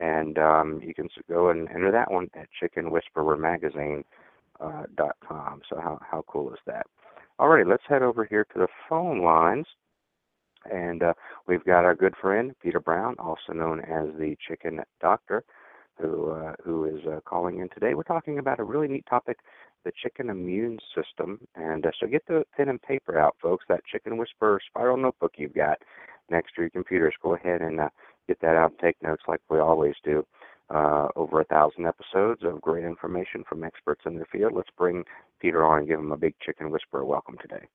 and 0.00 0.38
um, 0.38 0.80
you 0.82 0.92
can 0.92 1.08
go 1.28 1.50
and 1.50 1.68
enter 1.68 1.92
that 1.92 2.10
one 2.10 2.30
at 2.34 2.48
chickenwhisperermagazine.com. 2.60 4.04
Uh, 4.58 4.84
dot 4.96 5.16
com. 5.20 5.60
so 5.68 5.78
how 5.78 6.00
how 6.10 6.24
cool 6.26 6.50
is 6.50 6.58
that? 6.66 6.86
Alrighty, 7.38 7.68
let's 7.68 7.82
head 7.86 8.02
over 8.02 8.24
here 8.24 8.46
to 8.52 8.58
the 8.58 8.68
phone 8.88 9.22
lines. 9.22 9.66
And 10.72 11.02
uh, 11.02 11.12
we've 11.46 11.64
got 11.64 11.84
our 11.84 11.94
good 11.94 12.14
friend 12.20 12.54
Peter 12.62 12.80
Brown, 12.80 13.14
also 13.18 13.52
known 13.52 13.80
as 13.80 14.08
the 14.18 14.36
Chicken 14.48 14.80
Doctor, 15.00 15.44
who 16.00 16.30
uh, 16.30 16.54
who 16.64 16.86
is 16.86 17.06
uh, 17.06 17.20
calling 17.26 17.60
in 17.60 17.68
today. 17.68 17.94
We're 17.94 18.02
talking 18.04 18.38
about 18.38 18.58
a 18.58 18.64
really 18.64 18.88
neat 18.88 19.04
topic, 19.08 19.38
the 19.84 19.92
chicken 20.02 20.30
immune 20.30 20.78
system. 20.94 21.38
And 21.54 21.84
uh, 21.84 21.90
so 22.00 22.06
get 22.06 22.26
the 22.26 22.44
pen 22.56 22.70
and 22.70 22.80
paper 22.80 23.18
out, 23.18 23.36
folks. 23.40 23.66
That 23.68 23.84
Chicken 23.84 24.16
Whisperer 24.16 24.58
spiral 24.66 24.96
notebook 24.96 25.34
you've 25.36 25.54
got 25.54 25.78
next 26.30 26.54
to 26.54 26.62
your 26.62 26.70
computers. 26.70 27.14
Go 27.22 27.34
ahead 27.34 27.60
and 27.60 27.80
uh, 27.80 27.90
get 28.26 28.40
that 28.40 28.56
out 28.56 28.70
and 28.70 28.80
take 28.80 29.00
notes 29.02 29.22
like 29.28 29.40
we 29.50 29.58
always 29.58 29.94
do. 30.02 30.26
Uh, 30.68 31.06
over 31.14 31.40
a 31.40 31.44
thousand 31.44 31.86
episodes 31.86 32.42
of 32.42 32.60
great 32.60 32.84
information 32.84 33.44
from 33.48 33.62
experts 33.62 34.00
in 34.04 34.16
their 34.16 34.26
field. 34.32 34.52
Let's 34.52 34.68
bring 34.76 35.04
Peter 35.40 35.64
on 35.64 35.78
and 35.78 35.88
give 35.88 36.00
him 36.00 36.10
a 36.10 36.16
big 36.16 36.34
chicken 36.44 36.70
whisperer 36.72 37.04
welcome 37.04 37.36
today. 37.40 37.68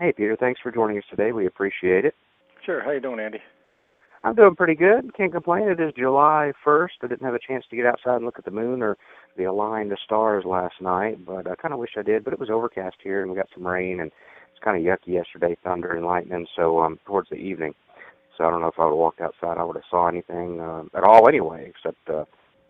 Hey, 0.00 0.12
Peter. 0.12 0.36
Thanks 0.38 0.60
for 0.60 0.72
joining 0.72 0.98
us 0.98 1.04
today. 1.08 1.30
We 1.30 1.46
appreciate 1.46 2.04
it. 2.04 2.16
Sure. 2.66 2.82
How 2.82 2.90
you 2.90 3.00
doing, 3.00 3.20
Andy? 3.20 3.38
I'm 4.24 4.34
doing 4.34 4.56
pretty 4.56 4.74
good. 4.74 5.14
Can't 5.14 5.32
complain. 5.32 5.68
It 5.68 5.78
is 5.78 5.92
July 5.96 6.52
1st. 6.66 6.88
I 7.02 7.06
didn't 7.06 7.26
have 7.26 7.34
a 7.34 7.46
chance 7.46 7.64
to 7.68 7.76
get 7.76 7.86
outside 7.86 8.16
and 8.16 8.24
look 8.24 8.38
at 8.38 8.44
the 8.44 8.50
moon 8.50 8.82
or 8.82 8.96
the 9.36 9.44
aligned 9.44 9.92
stars 10.04 10.44
last 10.46 10.76
night, 10.80 11.24
but 11.26 11.46
I 11.46 11.54
kind 11.56 11.74
of 11.74 11.78
wish 11.78 11.90
I 11.96 12.02
did. 12.02 12.24
But 12.24 12.32
it 12.32 12.40
was 12.40 12.50
overcast 12.50 12.96
here, 13.04 13.20
and 13.20 13.30
we 13.30 13.36
got 13.36 13.50
some 13.54 13.66
rain, 13.66 14.00
and 14.00 14.10
it's 14.50 14.64
kind 14.64 14.76
of 14.76 14.82
yucky 14.82 15.12
yesterday, 15.12 15.56
thunder 15.62 15.92
and 15.92 16.06
lightning. 16.06 16.46
So 16.56 16.80
um, 16.80 16.98
towards 17.06 17.28
the 17.28 17.36
evening, 17.36 17.74
so 18.36 18.44
I 18.44 18.50
don't 18.50 18.60
know 18.60 18.68
if 18.68 18.78
I 18.78 18.84
would 18.84 18.90
have 18.90 18.98
walked 18.98 19.20
outside, 19.20 19.58
I 19.58 19.64
would 19.64 19.76
have 19.76 19.84
saw 19.90 20.08
anything 20.08 20.60
uh, 20.60 20.84
at 20.94 21.04
all 21.04 21.28
anyway, 21.28 21.70
except 21.70 22.08
uh, 22.08 22.24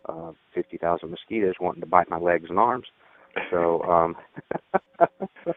uh, 0.09 0.33
50,000 0.55 1.11
mosquitoes 1.11 1.55
wanting 1.61 1.81
to 1.81 1.87
bite 1.87 2.11
my 2.11 2.19
legs 2.19 2.51
and 2.51 2.59
arms. 2.59 2.87
So, 3.51 3.83
um, 3.83 4.17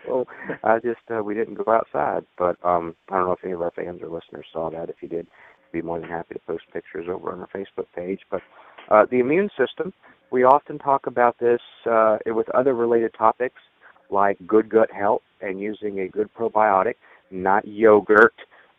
so 0.06 0.26
I 0.64 0.80
just 0.80 1.02
uh, 1.16 1.24
we 1.24 1.36
didn't 1.36 1.56
go 1.56 1.72
outside. 1.72 2.26
But 2.38 2.58
um, 2.66 2.96
I 3.10 3.18
don't 3.18 3.26
know 3.26 3.34
if 3.34 3.44
any 3.44 3.54
of 3.54 3.62
our 3.62 3.72
fans 3.72 4.02
or 4.02 4.10
listeners 4.10 4.48
saw 4.52 4.70
that. 4.72 4.90
If 4.90 4.96
you 5.02 5.08
did, 5.08 5.28
I'd 5.28 5.72
be 5.72 5.82
more 5.82 6.00
than 6.00 6.10
happy 6.10 6.34
to 6.34 6.40
post 6.48 6.64
pictures 6.74 7.08
over 7.10 7.32
on 7.32 7.42
our 7.42 7.50
Facebook 7.56 7.86
page. 7.96 8.22
But 8.32 8.42
uh, 8.90 9.06
the 9.12 9.20
immune 9.20 9.50
system, 9.58 9.94
we 10.32 10.44
often 10.44 10.80
talk 10.80 11.06
about 11.06 11.38
this 11.40 11.62
uh, 11.90 12.18
with 12.26 12.50
other 12.56 12.74
related 12.74 13.14
topics 13.18 13.62
like 14.10 14.38
good 14.48 14.70
gut 14.70 14.90
health 14.92 15.22
and 15.42 15.60
using 15.60 16.00
a 16.00 16.08
good 16.08 16.30
probiotic, 16.34 16.96
not 17.30 17.68
yogurt 17.68 18.34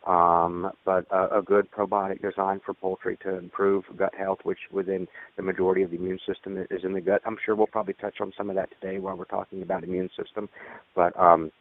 um, 0.07 0.71
but 0.85 1.05
a, 1.11 1.39
a 1.39 1.41
good 1.41 1.69
probiotic 1.71 2.21
designed 2.21 2.61
for 2.65 2.73
poultry 2.73 3.17
to 3.23 3.37
improve 3.37 3.83
gut 3.97 4.13
health, 4.17 4.39
which 4.43 4.59
within 4.71 5.07
the 5.35 5.43
majority 5.43 5.83
of 5.83 5.91
the 5.91 5.97
immune 5.97 6.19
system 6.25 6.57
is 6.71 6.83
in 6.83 6.93
the 6.93 7.01
gut. 7.01 7.21
I'm 7.25 7.37
sure 7.45 7.55
we'll 7.55 7.67
probably 7.67 7.95
touch 7.95 8.21
on 8.21 8.31
some 8.37 8.49
of 8.49 8.55
that 8.55 8.69
today 8.79 8.99
while 8.99 9.15
we're 9.17 9.25
talking 9.25 9.61
about 9.61 9.83
immune 9.83 10.09
system. 10.17 10.47
But 10.95 11.19
um, 11.19 11.51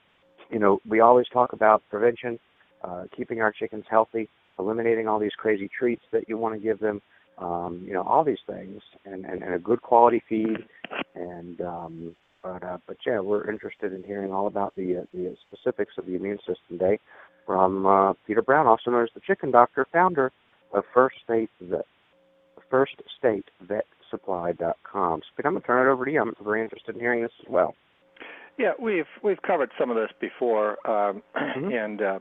you 0.50 0.58
know, 0.58 0.80
we 0.88 1.00
always 1.00 1.26
talk 1.32 1.52
about 1.52 1.82
prevention, 1.90 2.38
uh, 2.82 3.04
keeping 3.14 3.40
our 3.40 3.52
chickens 3.52 3.84
healthy, 3.90 4.28
eliminating 4.58 5.08
all 5.08 5.18
these 5.18 5.34
crazy 5.36 5.68
treats 5.76 6.02
that 6.12 6.28
you 6.28 6.38
want 6.38 6.54
to 6.54 6.60
give 6.60 6.78
them. 6.78 7.02
Um, 7.38 7.84
you 7.86 7.92
know, 7.92 8.02
all 8.02 8.24
these 8.24 8.42
things, 8.48 8.82
and, 9.04 9.24
and, 9.24 9.44
and 9.44 9.54
a 9.54 9.60
good 9.60 9.80
quality 9.80 10.20
feed, 10.28 10.56
and 11.14 11.60
um, 11.60 12.16
but 12.42 12.64
uh, 12.64 12.78
but 12.86 12.96
yeah, 13.06 13.20
we're 13.20 13.48
interested 13.48 13.92
in 13.92 14.02
hearing 14.02 14.32
all 14.32 14.48
about 14.48 14.74
the 14.74 14.98
uh, 14.98 15.02
the 15.12 15.36
specifics 15.46 15.92
of 15.98 16.06
the 16.06 16.16
immune 16.16 16.38
system 16.38 16.78
day 16.78 16.98
from 17.48 17.86
uh, 17.86 18.12
Peter 18.26 18.42
Brown, 18.42 18.66
also 18.66 18.90
known 18.90 19.04
as 19.04 19.08
the 19.14 19.22
Chicken 19.26 19.50
Doctor, 19.50 19.86
founder 19.90 20.30
of 20.74 20.84
First 20.92 21.16
State 21.24 21.48
Vet, 21.62 21.86
First 22.70 22.96
State 23.18 23.46
Vet 23.62 23.86
Supply.com. 24.10 25.22
So, 25.22 25.42
I'm 25.42 25.52
going 25.52 25.62
to 25.62 25.66
turn 25.66 25.88
it 25.88 25.90
over 25.90 26.04
to 26.04 26.12
you. 26.12 26.20
I'm 26.20 26.34
very 26.44 26.62
interested 26.62 26.94
in 26.94 27.00
hearing 27.00 27.22
this 27.22 27.32
as 27.40 27.50
well. 27.50 27.74
Yeah, 28.58 28.72
we've 28.78 29.06
we've 29.22 29.40
covered 29.40 29.70
some 29.80 29.88
of 29.90 29.96
this 29.96 30.10
before, 30.20 30.72
um, 30.86 31.22
Mm-hmm. 31.34 31.72
and 31.72 32.02
uh, 32.02 32.18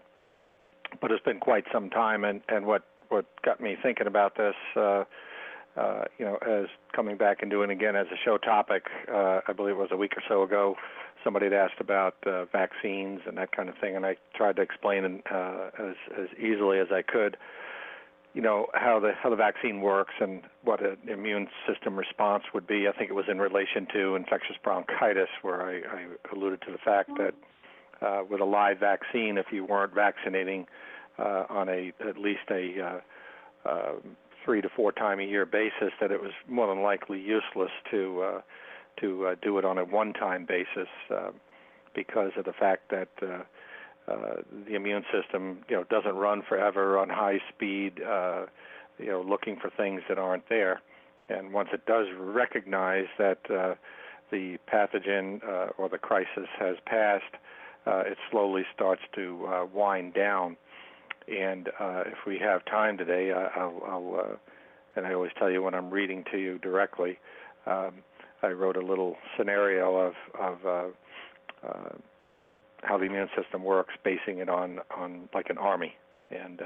but 1.01 1.11
it's 1.11 1.23
been 1.25 1.39
quite 1.39 1.65
some 1.73 1.89
time. 1.89 2.23
And 2.23 2.41
and 2.47 2.65
what 2.65 2.83
what 3.09 3.25
got 3.43 3.59
me 3.59 3.75
thinking 3.81 4.07
about 4.07 4.37
this, 4.37 4.55
uh, 4.75 5.03
uh, 5.77 6.05
you 6.17 6.25
know, 6.25 6.37
as 6.37 6.65
coming 6.95 7.17
back 7.17 7.41
and 7.41 7.51
doing 7.51 7.69
again 7.69 7.95
as 7.95 8.07
a 8.07 8.17
show 8.25 8.37
topic, 8.37 8.85
uh, 9.13 9.41
I 9.47 9.53
believe 9.53 9.75
it 9.75 9.79
was 9.79 9.89
a 9.91 9.97
week 9.97 10.13
or 10.17 10.23
so 10.27 10.43
ago. 10.43 10.75
Somebody 11.23 11.45
had 11.45 11.53
asked 11.53 11.79
about 11.79 12.15
uh, 12.25 12.45
vaccines 12.45 13.21
and 13.27 13.37
that 13.37 13.51
kind 13.51 13.69
of 13.69 13.75
thing, 13.77 13.95
and 13.95 14.05
I 14.05 14.15
tried 14.35 14.55
to 14.55 14.61
explain 14.61 15.21
uh, 15.31 15.69
as 15.79 15.95
as 16.17 16.27
easily 16.39 16.79
as 16.79 16.87
I 16.91 17.01
could. 17.01 17.37
you 18.33 18.41
know 18.41 18.67
how 18.73 18.99
the 18.99 19.11
how 19.21 19.29
the 19.29 19.35
vaccine 19.35 19.81
works 19.81 20.13
and 20.19 20.41
what 20.63 20.79
an 20.83 20.97
immune 21.07 21.47
system 21.67 21.97
response 21.97 22.43
would 22.53 22.67
be. 22.67 22.87
I 22.87 22.91
think 22.97 23.09
it 23.09 23.13
was 23.13 23.25
in 23.29 23.39
relation 23.39 23.87
to 23.93 24.15
infectious 24.15 24.55
bronchitis, 24.63 25.29
where 25.41 25.61
I, 25.61 25.75
I 25.77 26.05
alluded 26.35 26.61
to 26.61 26.71
the 26.71 26.77
fact 26.77 27.11
that 27.17 27.33
uh, 28.01 28.23
with 28.29 28.41
a 28.41 28.45
live 28.45 28.79
vaccine, 28.79 29.37
if 29.37 29.47
you 29.51 29.65
weren't 29.65 29.93
vaccinating 29.93 30.67
uh, 31.19 31.45
on 31.49 31.67
a 31.69 31.93
at 32.07 32.17
least 32.17 32.49
a 32.51 32.63
uh, 32.79 33.69
uh, 33.69 33.93
three 34.47 34.61
to 34.61 34.69
four 34.69 34.93
time 34.93 35.19
a 35.19 35.23
year 35.23 35.45
basis, 35.45 35.91
that 35.99 36.09
it 36.09 36.21
was 36.21 36.31
more 36.47 36.67
than 36.73 36.81
likely 36.81 37.19
useless 37.19 37.71
to 37.91 38.21
uh, 38.21 38.41
to 39.01 39.27
uh, 39.27 39.35
do 39.41 39.57
it 39.57 39.65
on 39.65 39.77
a 39.77 39.83
one 39.83 40.13
time 40.13 40.45
basis 40.45 40.87
uh, 41.13 41.31
because 41.93 42.31
of 42.37 42.45
the 42.45 42.53
fact 42.53 42.89
that. 42.89 43.09
Uh, 43.21 43.43
uh, 44.09 44.41
the 44.65 44.73
immune 44.73 45.03
system, 45.11 45.59
you 45.67 45.75
know, 45.75 45.83
doesn't 45.89 46.15
run 46.15 46.41
forever 46.41 46.97
on 46.97 47.09
high 47.09 47.39
speed, 47.53 48.01
uh, 48.01 48.45
you 48.97 49.07
know, 49.07 49.21
looking 49.21 49.57
for 49.57 49.69
things 49.69 50.01
that 50.07 50.17
aren't 50.17 50.47
there. 50.47 50.81
And 51.27 51.51
once 51.51 51.67
it 51.73 51.85
does 51.85 52.07
recognize 52.17 53.07
that 53.17 53.39
uh, 53.51 53.75
the 54.31 54.57
pathogen 54.71 55.43
uh, 55.43 55.71
or 55.77 55.89
the 55.89 55.97
crisis 55.97 56.47
has 56.57 56.77
passed, 56.85 57.35
uh, 57.85 58.03
it 58.05 58.17
slowly 58.31 58.63
starts 58.73 59.01
to 59.15 59.45
uh, 59.47 59.65
wind 59.73 60.13
down. 60.13 60.55
And 61.27 61.67
uh, 61.79 62.03
if 62.05 62.25
we 62.25 62.39
have 62.39 62.63
time 62.65 62.97
today, 62.97 63.31
I'll, 63.33 63.81
I'll 63.85 64.19
uh, 64.19 64.35
and 64.95 65.05
I 65.05 65.13
always 65.13 65.31
tell 65.37 65.49
you 65.49 65.61
when 65.61 65.73
I'm 65.73 65.89
reading 65.89 66.23
to 66.31 66.37
you 66.37 66.57
directly. 66.57 67.19
Um, 67.65 67.95
I 68.41 68.47
wrote 68.47 68.77
a 68.77 68.85
little 68.85 69.15
scenario 69.37 69.95
of 69.95 70.13
of 70.39 70.65
uh, 70.65 71.67
uh, 71.67 71.89
how 72.83 72.97
the 72.97 73.05
immune 73.05 73.29
system 73.35 73.63
works, 73.63 73.93
basing 74.03 74.39
it 74.39 74.49
on 74.49 74.79
on 74.95 75.29
like 75.33 75.49
an 75.49 75.57
army 75.57 75.95
and 76.29 76.61
uh, 76.61 76.65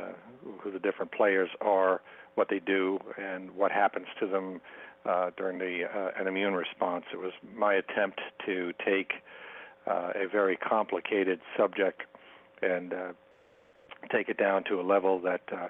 who 0.60 0.72
the 0.72 0.80
different 0.80 1.12
players 1.12 1.50
are, 1.62 2.02
what 2.36 2.50
they 2.50 2.60
do, 2.60 2.98
and 3.18 3.52
what 3.52 3.72
happens 3.72 4.08
to 4.20 4.28
them 4.28 4.60
uh, 5.06 5.30
during 5.38 5.60
the 5.60 5.84
uh, 5.86 6.12
an 6.20 6.28
immune 6.28 6.54
response. 6.54 7.06
It 7.14 7.18
was 7.18 7.34
my 7.56 7.76
attempt 7.76 8.22
to 8.46 8.74
take 8.86 9.14
uh, 9.88 10.12
a 10.16 10.28
very 10.32 10.56
complicated 10.58 11.40
subject 11.58 12.04
and 12.62 12.94
uh, 12.94 13.12
take 14.10 14.30
it 14.30 14.38
down 14.38 14.64
to 14.66 14.80
a 14.80 14.84
level 14.84 15.20
that 15.22 15.42
uh, 15.52 15.68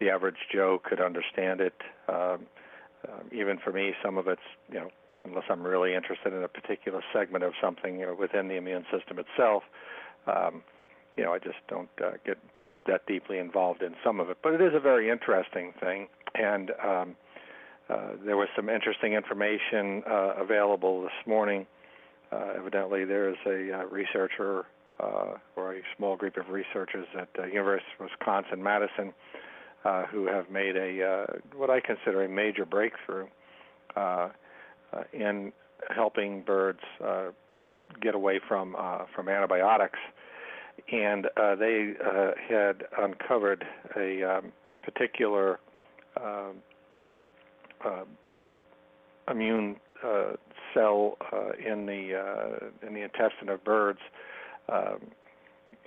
the 0.00 0.10
average 0.10 0.36
Joe 0.52 0.80
could 0.82 1.00
understand 1.00 1.60
it. 1.60 1.74
Um, 2.08 2.46
um, 3.08 3.28
even 3.32 3.58
for 3.58 3.72
me, 3.72 3.92
some 4.04 4.18
of 4.18 4.28
it's 4.28 4.40
you 4.70 4.80
know 4.80 4.90
unless 5.24 5.44
I'm 5.48 5.62
really 5.62 5.94
interested 5.94 6.32
in 6.32 6.42
a 6.42 6.48
particular 6.48 7.00
segment 7.12 7.44
of 7.44 7.52
something 7.60 8.00
you 8.00 8.06
know, 8.06 8.14
within 8.14 8.48
the 8.48 8.56
immune 8.56 8.84
system 8.90 9.18
itself. 9.18 9.62
Um, 10.26 10.62
you 11.16 11.24
know, 11.24 11.32
I 11.32 11.38
just 11.38 11.58
don't 11.68 11.88
uh, 12.04 12.12
get 12.24 12.38
that 12.86 13.06
deeply 13.06 13.38
involved 13.38 13.82
in 13.82 13.94
some 14.04 14.18
of 14.20 14.30
it. 14.30 14.38
But 14.42 14.54
it 14.54 14.60
is 14.60 14.72
a 14.74 14.80
very 14.80 15.10
interesting 15.10 15.72
thing, 15.80 16.08
and 16.34 16.70
um, 16.84 17.16
uh, 17.88 18.10
there 18.24 18.36
was 18.36 18.48
some 18.56 18.68
interesting 18.68 19.12
information 19.12 20.02
uh, 20.08 20.34
available 20.38 21.02
this 21.02 21.26
morning. 21.26 21.66
Uh, 22.30 22.54
evidently, 22.56 23.04
there 23.04 23.28
is 23.28 23.36
a 23.46 23.80
uh, 23.80 23.84
researcher 23.84 24.64
uh, 25.02 25.34
or 25.56 25.74
a 25.74 25.80
small 25.96 26.16
group 26.16 26.36
of 26.36 26.48
researchers 26.48 27.06
at 27.18 27.28
uh, 27.38 27.46
University 27.46 27.90
of 27.98 28.08
Wisconsin 28.10 28.62
Madison 28.62 29.12
uh, 29.84 30.04
who 30.06 30.26
have 30.26 30.50
made 30.50 30.76
a 30.76 31.04
uh, 31.04 31.26
what 31.56 31.70
I 31.70 31.80
consider 31.80 32.24
a 32.24 32.28
major 32.28 32.64
breakthrough 32.64 33.26
uh, 33.96 34.28
in 35.12 35.52
helping 35.94 36.42
birds 36.42 36.80
get 38.00 38.14
away 38.14 38.40
from 38.46 38.76
from 39.14 39.28
antibiotics, 39.28 39.98
and 40.90 41.26
they 41.58 41.94
had 42.48 42.84
uncovered 42.98 43.64
a 43.96 44.22
um, 44.22 44.52
particular 44.82 45.58
um, 46.16 46.62
immune 49.30 49.76
uh, 50.04 50.32
cell 50.74 51.16
uh, 51.32 51.50
in 51.52 51.86
the 51.86 52.16
uh, 52.16 52.86
in 52.86 52.94
the 52.94 53.02
intestine 53.02 53.48
of 53.48 53.62
birds, 53.64 54.00
um, 54.68 55.00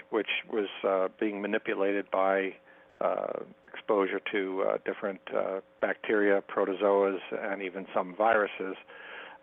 which 0.09 0.29
was 0.51 0.67
uh, 0.87 1.07
being 1.19 1.41
manipulated 1.41 2.09
by 2.11 2.53
uh, 3.01 3.39
exposure 3.73 4.21
to 4.31 4.63
uh, 4.67 4.77
different 4.85 5.19
uh, 5.35 5.59
bacteria, 5.81 6.41
protozoas, 6.41 7.19
and 7.31 7.61
even 7.61 7.85
some 7.93 8.15
viruses, 8.15 8.75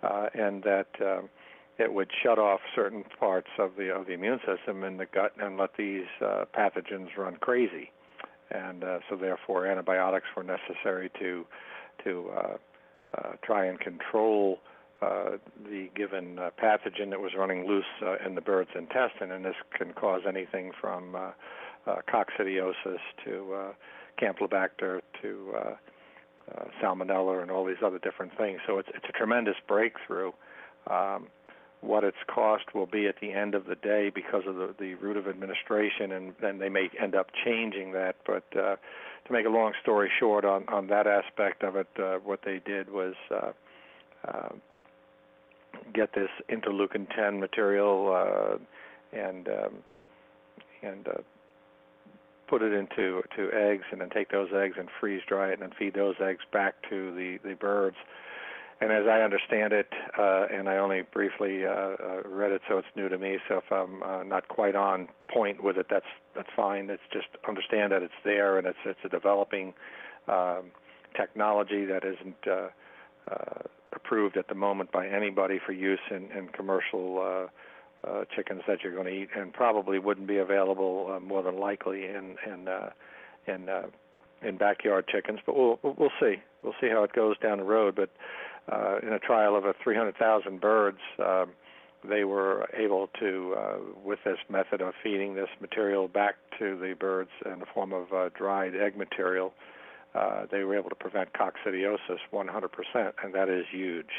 uh, 0.02 0.26
and 0.34 0.62
that 0.62 0.88
um, 1.00 1.28
it 1.78 1.92
would 1.92 2.10
shut 2.22 2.38
off 2.38 2.60
certain 2.74 3.04
parts 3.18 3.48
of 3.58 3.72
the 3.76 3.90
of 3.94 4.06
the 4.06 4.12
immune 4.12 4.40
system 4.46 4.84
in 4.84 4.96
the 4.96 5.06
gut 5.06 5.32
and 5.38 5.58
let 5.58 5.76
these 5.76 6.06
uh, 6.24 6.44
pathogens 6.56 7.16
run 7.16 7.36
crazy, 7.36 7.90
and 8.50 8.84
so 9.08 9.16
therefore 9.16 9.66
antibiotics 9.66 10.26
were 10.36 10.44
necessary 10.44 11.10
to 11.18 11.44
to 12.04 12.30
uh, 12.36 12.56
uh, 13.18 13.32
try 13.44 13.66
and 13.66 13.78
control 13.80 14.58
uh, 15.02 15.30
the 15.68 15.88
given 15.94 16.38
uh, 16.38 16.50
pathogen 16.62 17.10
that 17.10 17.20
was 17.20 17.32
running 17.36 17.66
loose 17.66 17.84
uh, 18.02 18.16
in 18.24 18.34
the 18.34 18.40
bird's 18.40 18.70
intestine, 18.74 19.30
and 19.32 19.44
this 19.44 19.56
can 19.76 19.92
cause 19.92 20.22
anything 20.28 20.70
from 20.80 21.14
uh, 21.14 21.30
uh, 21.86 21.96
coccidiosis 22.08 23.00
to 23.24 23.54
uh, 23.54 23.72
Campylobacter 24.20 25.00
to 25.20 25.52
uh, 25.56 25.58
uh, 25.58 26.64
Salmonella 26.80 27.42
and 27.42 27.50
all 27.50 27.64
these 27.64 27.82
other 27.84 27.98
different 27.98 28.36
things. 28.36 28.60
So 28.66 28.78
it's 28.78 28.88
it's 28.94 29.06
a 29.08 29.12
tremendous 29.12 29.56
breakthrough. 29.66 30.32
Um, 30.88 31.28
what 31.80 32.04
its 32.04 32.18
cost 32.32 32.74
will 32.74 32.86
be 32.86 33.08
at 33.08 33.16
the 33.20 33.32
end 33.32 33.56
of 33.56 33.66
the 33.66 33.74
day 33.74 34.08
because 34.14 34.44
of 34.46 34.54
the, 34.54 34.74
the 34.78 34.94
route 34.94 35.16
of 35.16 35.26
administration, 35.26 36.12
and 36.12 36.32
then 36.40 36.58
they 36.58 36.68
may 36.68 36.88
end 37.00 37.16
up 37.16 37.30
changing 37.44 37.92
that. 37.92 38.14
But 38.24 38.44
uh, 38.56 38.76
to 39.26 39.32
make 39.32 39.46
a 39.46 39.50
long 39.50 39.72
story 39.82 40.10
short 40.20 40.44
on, 40.44 40.64
on 40.68 40.86
that 40.88 41.08
aspect 41.08 41.64
of 41.64 41.74
it, 41.74 41.88
uh, 41.98 42.18
what 42.18 42.40
they 42.44 42.60
did 42.64 42.88
was 42.90 43.14
uh, 43.32 43.52
uh, 44.28 44.48
get 45.92 46.14
this 46.14 46.30
interleukin 46.50 47.06
10 47.14 47.40
material 47.40 48.12
uh, 48.14 48.58
and 49.16 49.48
um, 49.48 49.74
and 50.82 51.06
uh, 51.08 51.20
put 52.48 52.62
it 52.62 52.72
into 52.72 53.22
to 53.36 53.50
eggs, 53.52 53.84
and 53.90 54.00
then 54.00 54.10
take 54.10 54.30
those 54.30 54.48
eggs 54.54 54.74
and 54.78 54.88
freeze 55.00 55.22
dry 55.26 55.48
it, 55.48 55.54
and 55.54 55.62
then 55.62 55.72
feed 55.78 55.94
those 55.94 56.16
eggs 56.20 56.42
back 56.52 56.74
to 56.90 57.14
the 57.14 57.38
the 57.48 57.54
birds. 57.54 57.96
And 58.80 58.90
as 58.90 59.06
I 59.06 59.20
understand 59.20 59.72
it, 59.72 59.86
uh, 60.18 60.46
and 60.52 60.68
I 60.68 60.78
only 60.78 61.02
briefly 61.02 61.64
uh, 61.64 61.70
uh, 61.70 62.22
read 62.26 62.50
it, 62.50 62.62
so 62.68 62.78
it's 62.78 62.88
new 62.96 63.08
to 63.08 63.16
me. 63.16 63.38
So 63.48 63.58
if 63.58 63.70
I'm 63.70 64.02
uh, 64.02 64.24
not 64.24 64.48
quite 64.48 64.74
on 64.74 65.08
point 65.32 65.62
with 65.62 65.76
it, 65.76 65.86
that's 65.88 66.06
that's 66.34 66.48
fine. 66.56 66.90
It's 66.90 67.02
just 67.12 67.28
understand 67.48 67.92
that 67.92 68.02
it's 68.02 68.20
there, 68.24 68.58
and 68.58 68.66
it's 68.66 68.78
it's 68.84 68.98
a 69.04 69.08
developing 69.08 69.72
um, 70.26 70.72
technology 71.16 71.84
that 71.84 72.04
isn't 72.04 72.46
uh, 72.46 72.68
uh, 73.30 73.62
approved 73.94 74.36
at 74.36 74.48
the 74.48 74.54
moment 74.54 74.92
by 74.92 75.06
anybody 75.06 75.58
for 75.64 75.72
use 75.72 76.00
in, 76.10 76.30
in 76.36 76.48
commercial 76.48 77.20
uh, 77.20 78.08
uh, 78.08 78.24
chickens 78.34 78.62
that 78.66 78.82
you're 78.82 78.94
going 78.94 79.06
to 79.06 79.12
eat, 79.12 79.28
and 79.36 79.52
probably 79.52 79.98
wouldn't 79.98 80.26
be 80.26 80.38
available 80.38 81.12
uh, 81.14 81.20
more 81.20 81.42
than 81.42 81.58
likely 81.58 82.04
in 82.04 82.36
in 82.46 82.68
uh, 82.68 82.90
in 83.46 83.68
uh, 83.68 83.86
in 84.42 84.56
backyard 84.56 85.06
chickens. 85.08 85.38
But 85.46 85.56
we'll 85.56 85.78
we'll 85.82 86.12
see. 86.20 86.36
We'll 86.62 86.74
see 86.80 86.88
how 86.88 87.04
it 87.04 87.12
goes 87.12 87.38
down 87.38 87.58
the 87.58 87.64
road. 87.64 87.94
But 87.94 88.10
uh, 88.70 88.98
in 89.02 89.12
a 89.12 89.18
trial 89.18 89.56
of 89.56 89.64
a 89.64 89.74
300,000 89.82 90.60
birds, 90.60 90.98
um, 91.18 91.50
they 92.08 92.24
were 92.24 92.68
able 92.76 93.08
to, 93.20 93.54
uh, 93.56 93.76
with 94.04 94.18
this 94.24 94.38
method 94.48 94.80
of 94.80 94.94
feeding 95.02 95.34
this 95.34 95.48
material 95.60 96.08
back 96.08 96.36
to 96.58 96.76
the 96.78 96.94
birds 96.98 97.30
in 97.44 97.60
the 97.60 97.66
form 97.66 97.92
of 97.92 98.12
uh, 98.12 98.28
dried 98.36 98.74
egg 98.74 98.96
material, 98.96 99.52
uh, 99.56 99.62
they 100.50 100.64
were 100.64 100.76
able 100.76 100.90
to 100.90 100.96
prevent 100.96 101.32
coccidiosis 101.32 102.18
100%, 102.32 103.12
and 103.22 103.34
that 103.34 103.48
is 103.48 103.64
huge. 103.70 104.10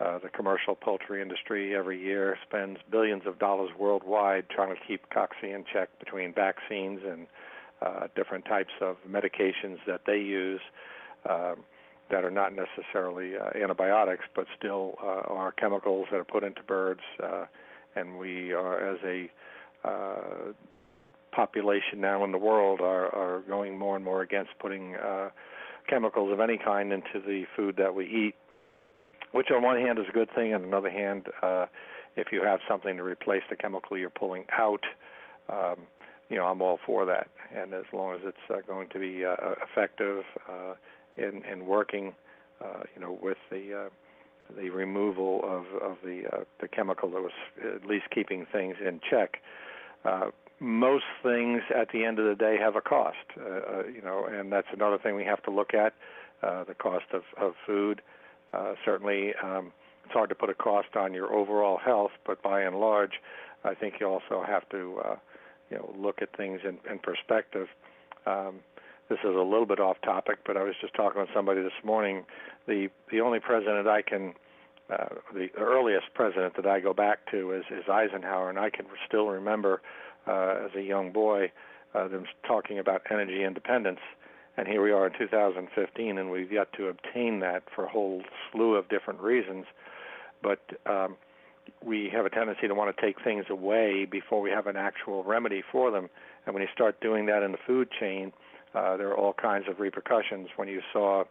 Uh, 0.00 0.18
the 0.18 0.28
commercial 0.28 0.76
poultry 0.76 1.20
industry 1.20 1.74
every 1.74 2.00
year 2.00 2.38
spends 2.46 2.78
billions 2.88 3.22
of 3.26 3.36
dollars 3.40 3.70
worldwide 3.76 4.48
trying 4.48 4.72
to 4.72 4.80
keep 4.86 5.10
cocci 5.10 5.52
in 5.54 5.64
check 5.72 5.88
between 5.98 6.32
vaccines 6.32 7.00
and 7.04 7.26
uh, 7.82 8.06
different 8.14 8.44
types 8.44 8.72
of 8.80 8.96
medications 9.08 9.78
that 9.86 10.02
they 10.06 10.18
use. 10.18 10.60
Um, 11.28 11.64
that 12.10 12.24
are 12.24 12.30
not 12.30 12.52
necessarily 12.54 13.36
uh, 13.36 13.50
antibiotics, 13.62 14.24
but 14.34 14.46
still 14.58 14.94
uh, 15.02 15.30
are 15.30 15.52
chemicals 15.52 16.06
that 16.10 16.16
are 16.16 16.24
put 16.24 16.42
into 16.42 16.62
birds. 16.62 17.02
Uh, 17.22 17.44
and 17.96 18.18
we 18.18 18.52
are, 18.52 18.94
as 18.94 18.98
a 19.04 19.30
uh, 19.86 20.52
population 21.32 22.00
now 22.00 22.24
in 22.24 22.32
the 22.32 22.38
world, 22.38 22.80
are, 22.80 23.14
are 23.14 23.42
going 23.48 23.78
more 23.78 23.96
and 23.96 24.04
more 24.04 24.22
against 24.22 24.50
putting 24.58 24.96
uh, 24.96 25.30
chemicals 25.88 26.32
of 26.32 26.40
any 26.40 26.58
kind 26.58 26.92
into 26.92 27.20
the 27.26 27.44
food 27.56 27.76
that 27.76 27.94
we 27.94 28.04
eat. 28.06 28.34
Which, 29.32 29.48
on 29.54 29.62
one 29.62 29.78
hand, 29.78 29.98
is 29.98 30.06
a 30.08 30.12
good 30.12 30.30
thing, 30.34 30.54
and 30.54 30.64
on 30.64 30.70
the 30.70 30.76
other 30.76 30.90
hand, 30.90 31.26
uh, 31.42 31.66
if 32.16 32.28
you 32.32 32.42
have 32.42 32.60
something 32.68 32.96
to 32.96 33.02
replace 33.02 33.42
the 33.50 33.56
chemical 33.56 33.98
you're 33.98 34.10
pulling 34.10 34.44
out, 34.58 34.84
um, 35.50 35.76
you 36.30 36.36
know, 36.36 36.46
I'm 36.46 36.62
all 36.62 36.78
for 36.84 37.04
that. 37.06 37.28
And 37.54 37.74
as 37.74 37.84
long 37.92 38.14
as 38.14 38.20
it's 38.24 38.36
uh, 38.50 38.60
going 38.66 38.88
to 38.90 38.98
be 38.98 39.24
uh, 39.24 39.34
effective. 39.62 40.24
Uh, 40.48 40.74
in, 41.18 41.42
in 41.50 41.66
working, 41.66 42.14
uh, 42.64 42.84
you 42.94 43.00
know, 43.00 43.18
with 43.20 43.38
the 43.50 43.86
uh, 43.86 43.88
the 44.56 44.70
removal 44.70 45.40
of 45.44 45.64
of 45.82 45.98
the 46.02 46.22
uh, 46.32 46.44
the 46.60 46.68
chemical 46.68 47.10
that 47.10 47.20
was 47.20 47.32
at 47.76 47.84
least 47.84 48.06
keeping 48.14 48.46
things 48.50 48.76
in 48.84 49.00
check. 49.10 49.38
Uh, 50.04 50.26
most 50.60 51.04
things 51.22 51.62
at 51.74 51.88
the 51.92 52.04
end 52.04 52.18
of 52.18 52.26
the 52.26 52.34
day 52.34 52.56
have 52.58 52.76
a 52.76 52.80
cost, 52.80 53.16
uh, 53.40 53.44
uh, 53.44 53.82
you 53.86 54.02
know, 54.02 54.26
and 54.26 54.52
that's 54.52 54.66
another 54.72 54.98
thing 54.98 55.14
we 55.14 55.24
have 55.24 55.42
to 55.44 55.50
look 55.50 55.74
at 55.74 55.94
uh, 56.42 56.64
the 56.64 56.74
cost 56.74 57.06
of, 57.12 57.22
of 57.40 57.54
food. 57.66 58.02
Uh, 58.52 58.74
certainly, 58.84 59.32
um, 59.42 59.72
it's 60.04 60.12
hard 60.12 60.28
to 60.28 60.34
put 60.34 60.50
a 60.50 60.54
cost 60.54 60.96
on 60.96 61.12
your 61.12 61.32
overall 61.32 61.78
health, 61.78 62.12
but 62.26 62.42
by 62.42 62.62
and 62.62 62.76
large, 62.76 63.20
I 63.64 63.74
think 63.74 63.94
you 64.00 64.06
also 64.06 64.42
have 64.46 64.68
to, 64.70 65.00
uh, 65.04 65.16
you 65.70 65.76
know, 65.76 65.94
look 65.96 66.22
at 66.22 66.36
things 66.36 66.60
in, 66.64 66.78
in 66.90 66.98
perspective. 66.98 67.68
Um, 68.26 68.60
this 69.08 69.18
is 69.20 69.34
a 69.34 69.42
little 69.42 69.66
bit 69.66 69.80
off 69.80 69.96
topic, 70.02 70.38
but 70.46 70.56
I 70.56 70.62
was 70.62 70.74
just 70.80 70.94
talking 70.94 71.20
with 71.20 71.30
somebody 71.34 71.62
this 71.62 71.72
morning. 71.84 72.24
The 72.66 72.88
the 73.10 73.20
only 73.22 73.40
president 73.40 73.88
I 73.88 74.02
can 74.02 74.34
uh, 74.90 75.06
the 75.34 75.48
earliest 75.56 76.06
president 76.14 76.56
that 76.56 76.66
I 76.66 76.80
go 76.80 76.94
back 76.94 77.30
to 77.30 77.52
is, 77.52 77.64
is 77.70 77.88
Eisenhower, 77.88 78.48
and 78.48 78.58
I 78.58 78.70
can 78.70 78.86
still 79.06 79.26
remember 79.26 79.82
as 80.28 80.70
a 80.76 80.82
young 80.82 81.12
boy 81.12 81.50
uh, 81.94 82.08
them 82.08 82.24
talking 82.46 82.78
about 82.78 83.02
energy 83.10 83.44
independence. 83.44 84.00
And 84.56 84.66
here 84.66 84.82
we 84.82 84.90
are 84.90 85.06
in 85.06 85.12
2015, 85.16 86.18
and 86.18 86.30
we've 86.30 86.50
yet 86.50 86.72
to 86.74 86.88
obtain 86.88 87.40
that 87.40 87.62
for 87.74 87.84
a 87.84 87.88
whole 87.88 88.22
slew 88.50 88.74
of 88.74 88.88
different 88.88 89.20
reasons. 89.20 89.66
But 90.42 90.60
um, 90.86 91.16
we 91.84 92.10
have 92.12 92.26
a 92.26 92.30
tendency 92.30 92.66
to 92.66 92.74
want 92.74 92.94
to 92.94 93.00
take 93.00 93.22
things 93.22 93.44
away 93.50 94.04
before 94.04 94.40
we 94.40 94.50
have 94.50 94.66
an 94.66 94.76
actual 94.76 95.22
remedy 95.22 95.62
for 95.70 95.90
them. 95.90 96.08
And 96.44 96.54
when 96.54 96.62
you 96.62 96.68
start 96.74 97.00
doing 97.00 97.26
that 97.26 97.42
in 97.42 97.52
the 97.52 97.58
food 97.66 97.88
chain, 97.98 98.32
uh, 98.74 98.96
there 98.96 99.08
are 99.08 99.16
all 99.16 99.32
kinds 99.32 99.66
of 99.68 99.80
repercussions. 99.80 100.48
When 100.56 100.68
you 100.68 100.82
saw 100.92 101.24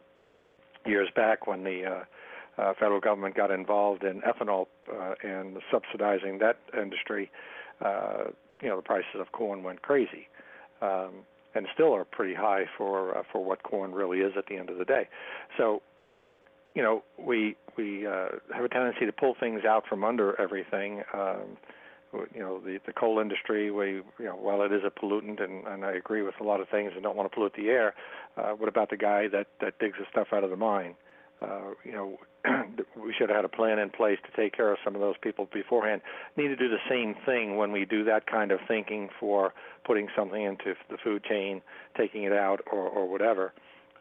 years 0.85 1.09
back 1.15 1.47
when 1.47 1.63
the 1.63 1.83
uh, 1.85 2.61
uh, 2.61 2.73
federal 2.79 3.01
government 3.01 3.35
got 3.35 3.51
involved 3.51 4.03
in 4.03 4.21
ethanol 4.21 4.67
uh, 4.91 5.15
and 5.21 5.57
subsidizing 5.69 6.39
that 6.39 6.59
industry, 6.79 7.29
uh, 7.83 8.25
you 8.61 8.69
know 8.69 8.75
the 8.77 8.81
prices 8.81 9.19
of 9.19 9.31
corn 9.31 9.63
went 9.63 9.81
crazy, 9.81 10.27
um, 10.81 11.11
and 11.55 11.67
still 11.73 11.93
are 11.93 12.05
pretty 12.05 12.33
high 12.33 12.65
for 12.77 13.17
uh, 13.17 13.23
for 13.31 13.43
what 13.43 13.63
corn 13.63 13.93
really 13.93 14.19
is 14.19 14.33
at 14.37 14.45
the 14.47 14.57
end 14.57 14.69
of 14.69 14.77
the 14.77 14.85
day. 14.85 15.07
So, 15.57 15.81
you 16.75 16.81
know, 16.81 17.03
we 17.17 17.55
we 17.77 18.07
uh, 18.07 18.29
have 18.53 18.65
a 18.65 18.69
tendency 18.69 19.05
to 19.05 19.11
pull 19.11 19.35
things 19.39 19.61
out 19.65 19.85
from 19.87 20.03
under 20.03 20.39
everything. 20.39 21.03
Um, 21.13 21.57
you 22.33 22.39
know, 22.39 22.59
the 22.59 22.79
the 22.85 22.93
coal 22.93 23.19
industry, 23.19 23.69
we 23.69 23.87
you 23.87 24.25
know, 24.25 24.35
while 24.35 24.61
it 24.61 24.71
is 24.71 24.81
a 24.85 24.89
pollutant, 24.89 25.43
and, 25.43 25.67
and 25.67 25.83
I 25.85 25.91
agree 25.91 26.21
with 26.21 26.35
a 26.39 26.43
lot 26.43 26.61
of 26.61 26.69
things, 26.69 26.91
and 26.93 27.03
don't 27.03 27.17
want 27.17 27.29
to 27.29 27.35
pollute 27.35 27.53
the 27.55 27.69
air. 27.69 27.93
Uh, 28.37 28.51
what 28.51 28.69
about 28.69 28.89
the 28.89 28.97
guy 28.97 29.27
that 29.27 29.47
that 29.61 29.79
digs 29.79 29.97
the 29.99 30.05
stuff 30.11 30.27
out 30.31 30.43
of 30.43 30.49
the 30.49 30.55
mine? 30.55 30.95
Uh, 31.41 31.73
you 31.83 31.91
know, 31.91 32.17
we 32.95 33.13
should 33.17 33.29
have 33.29 33.37
had 33.37 33.45
a 33.45 33.49
plan 33.49 33.77
in 33.79 33.89
place 33.89 34.17
to 34.25 34.41
take 34.41 34.55
care 34.55 34.71
of 34.71 34.77
some 34.83 34.95
of 34.95 35.01
those 35.01 35.15
people 35.21 35.47
beforehand. 35.53 36.01
Need 36.35 36.47
to 36.47 36.55
do 36.55 36.67
the 36.67 36.77
same 36.89 37.15
thing 37.25 37.57
when 37.57 37.71
we 37.71 37.85
do 37.85 38.03
that 38.05 38.25
kind 38.25 38.51
of 38.51 38.59
thinking 38.67 39.09
for 39.19 39.53
putting 39.85 40.07
something 40.15 40.41
into 40.41 40.73
the 40.89 40.97
food 41.03 41.23
chain, 41.23 41.61
taking 41.95 42.23
it 42.23 42.33
out, 42.33 42.61
or, 42.71 42.87
or 42.87 43.07
whatever. 43.07 43.53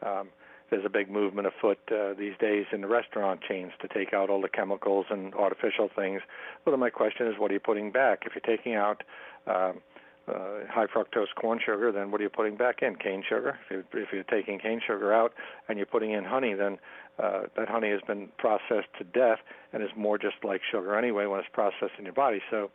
Um, 0.04 0.28
there's 0.70 0.84
a 0.84 0.90
big 0.90 1.10
movement 1.10 1.46
afoot 1.46 1.78
uh, 1.92 2.14
these 2.18 2.34
days 2.40 2.66
in 2.72 2.80
the 2.80 2.88
restaurant 2.88 3.40
chains 3.46 3.72
to 3.80 3.88
take 3.88 4.12
out 4.12 4.30
all 4.30 4.40
the 4.40 4.48
chemicals 4.48 5.06
and 5.10 5.34
artificial 5.34 5.88
things. 5.94 6.22
Well, 6.64 6.76
my 6.76 6.90
question 6.90 7.28
is, 7.28 7.34
what 7.38 7.50
are 7.50 7.54
you 7.54 7.60
putting 7.60 7.92
back? 7.92 8.24
If 8.26 8.32
you're 8.34 8.56
taking 8.56 8.74
out 8.74 9.02
um, 9.46 9.80
uh, 10.28 10.66
high 10.68 10.86
fructose 10.86 11.32
corn 11.40 11.60
sugar, 11.64 11.92
then 11.92 12.10
what 12.10 12.20
are 12.20 12.24
you 12.24 12.30
putting 12.30 12.56
back 12.56 12.82
in? 12.82 12.96
Cane 12.96 13.22
sugar. 13.28 13.58
If 13.64 13.70
you're, 13.70 14.02
if 14.02 14.08
you're 14.12 14.24
taking 14.24 14.58
cane 14.58 14.80
sugar 14.84 15.12
out 15.12 15.34
and 15.68 15.78
you're 15.78 15.86
putting 15.86 16.12
in 16.12 16.24
honey, 16.24 16.54
then 16.54 16.78
uh, 17.18 17.42
that 17.56 17.68
honey 17.68 17.90
has 17.90 18.00
been 18.06 18.28
processed 18.38 18.88
to 18.98 19.04
death 19.04 19.38
and 19.72 19.82
is 19.82 19.90
more 19.96 20.18
just 20.18 20.36
like 20.44 20.60
sugar 20.70 20.96
anyway 20.96 21.26
when 21.26 21.40
it's 21.40 21.48
processed 21.52 21.94
in 21.98 22.04
your 22.04 22.14
body. 22.14 22.40
So, 22.50 22.70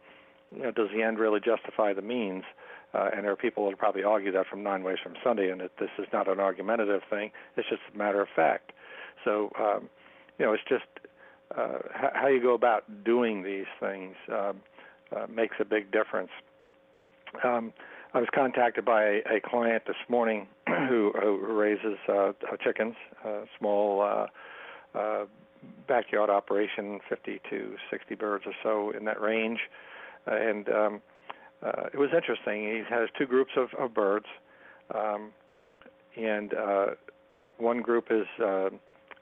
you 0.56 0.64
know, 0.64 0.72
does 0.72 0.90
the 0.96 1.04
end 1.04 1.20
really 1.20 1.40
justify 1.40 1.94
the 1.94 2.02
means? 2.02 2.44
Uh, 2.94 3.10
and 3.16 3.24
there 3.24 3.32
are 3.32 3.38
people 3.38 3.70
that 3.70 3.78
probably 3.78 4.04
argue 4.04 4.32
that 4.32 4.48
from 4.48 4.64
nine 4.64 4.84
ways 4.84 4.98
from 5.02 5.14
Sunday, 5.24 5.50
and 5.50 5.62
that 5.62 5.72
this 5.80 5.90
is 5.98 6.08
not 6.12 6.28
an 6.28 6.40
argumentative 6.40 7.02
thing. 7.10 7.32
It's 7.56 7.70
just 7.70 7.82
a 7.94 7.98
matter 7.98 8.22
of 8.22 8.28
fact. 8.36 8.74
So, 9.24 9.52
um, 9.58 9.90
you 10.38 10.46
know, 10.46 10.54
it's 10.54 10.64
just 10.68 10.84
uh, 11.56 11.78
how 11.94 12.28
you 12.28 12.42
go 12.42 12.54
about 12.54 13.04
doing 13.04 13.44
these 13.44 13.66
things 13.80 14.16
um, 14.30 14.62
uh, 15.16 15.28
makes 15.34 15.56
a 15.60 15.66
big 15.66 15.92
difference. 15.92 16.32
Um, 17.44 17.74
I 18.14 18.20
was 18.20 18.28
contacted 18.36 18.84
by 18.84 19.04
a, 19.04 19.38
a 19.38 19.42
client 19.44 19.84
this 19.88 19.96
morning 20.10 20.48
who, 20.68 21.14
who 21.20 21.40
raises 21.46 21.98
uh, 22.10 22.34
chickens, 22.62 22.96
uh, 23.26 23.46
small 23.58 24.02
uh, 24.02 24.98
uh, 24.98 25.26
backyard 25.88 26.30
operation, 26.30 27.00
50 27.08 27.40
to 27.50 27.76
60 27.90 28.16
birds 28.16 28.44
or 28.46 28.54
so 28.64 28.98
in 28.98 29.06
that 29.06 29.22
range. 29.22 29.60
Uh, 30.28 30.36
and 30.36 30.70
um, 30.70 31.02
uh, 31.64 31.84
it 31.94 31.98
was 31.98 32.10
interesting. 32.14 32.64
He 32.64 32.84
has 32.90 33.08
two 33.18 33.26
groups 33.26 33.52
of, 33.56 33.70
of 33.80 33.94
birds, 33.94 34.26
um, 34.94 35.32
and 36.18 36.54
uh, 36.54 36.86
one 37.58 37.82
group 37.82 38.08
is 38.10 38.28
uh, 38.44 38.70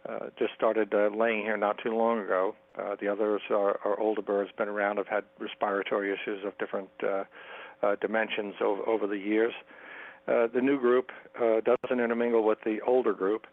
uh, 0.08 0.30
just 0.39 0.54
started 0.56 0.93
uh, 0.93 1.10
laying 1.15 1.43
here 1.43 1.58
not 1.58 1.78
too 1.84 1.95
long 1.95 2.19
ago. 2.19 2.56
Uh, 2.78 2.95
the 2.99 3.08
others 3.08 3.41
are, 3.52 3.80
are 3.86 3.99
older 3.99 4.21
birds, 4.21 4.49
been 4.58 4.69
around, 4.69 4.97
have 4.97 5.08
had 5.08 5.23
respiratory 5.39 6.12
issues 6.12 6.43
of 6.45 6.58
different 6.58 6.89
uh, 7.04 7.23
uh, 7.83 7.95
dimensions 8.01 8.55
over, 8.61 8.87
over 8.87 9.07
the 9.07 9.17
years. 9.17 9.53
Uh, 10.27 10.47
the 10.53 10.61
new 10.61 10.79
group 10.79 11.11
uh, 11.41 11.59
doesn't 11.61 11.99
intermingle 11.99 12.43
with 12.43 12.59
the 12.63 12.79
older 12.85 13.13
group, 13.13 13.47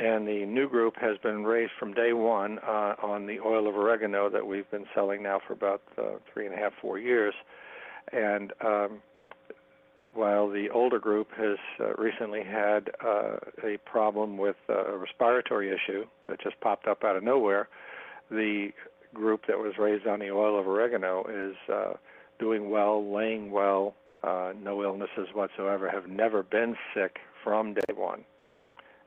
and 0.00 0.26
the 0.26 0.44
new 0.46 0.68
group 0.68 0.94
has 1.00 1.16
been 1.18 1.44
raised 1.44 1.72
from 1.78 1.92
day 1.92 2.12
one 2.12 2.58
uh, 2.60 2.94
on 3.02 3.26
the 3.26 3.38
oil 3.40 3.68
of 3.68 3.76
oregano 3.76 4.28
that 4.30 4.46
we've 4.46 4.70
been 4.70 4.86
selling 4.94 5.22
now 5.22 5.40
for 5.46 5.52
about 5.52 5.82
uh, 5.96 6.18
three 6.32 6.46
and 6.46 6.54
a 6.54 6.58
half, 6.58 6.72
four 6.80 6.98
years. 6.98 7.34
And 8.12 8.52
um, 8.64 9.02
while 10.14 10.48
the 10.48 10.68
older 10.70 10.98
group 10.98 11.28
has 11.36 11.58
uh, 11.78 11.94
recently 11.94 12.42
had 12.42 12.90
uh, 13.04 13.36
a 13.62 13.76
problem 13.84 14.38
with 14.38 14.56
uh, 14.68 14.86
a 14.86 14.96
respiratory 14.96 15.68
issue 15.68 16.04
that 16.28 16.40
just 16.40 16.58
popped 16.60 16.88
up 16.88 17.04
out 17.04 17.16
of 17.16 17.22
nowhere, 17.22 17.68
the 18.30 18.70
group 19.14 19.42
that 19.46 19.58
was 19.58 19.74
raised 19.78 20.06
on 20.06 20.18
the 20.18 20.30
oil 20.30 20.58
of 20.58 20.66
oregano 20.66 21.24
is 21.28 21.56
uh, 21.72 21.92
doing 22.38 22.70
well, 22.70 23.12
laying 23.12 23.50
well, 23.50 23.94
uh, 24.22 24.52
no 24.60 24.82
illnesses 24.82 25.28
whatsoever, 25.32 25.90
have 25.90 26.08
never 26.08 26.42
been 26.42 26.76
sick 26.94 27.18
from 27.42 27.74
day 27.74 27.94
one. 27.94 28.24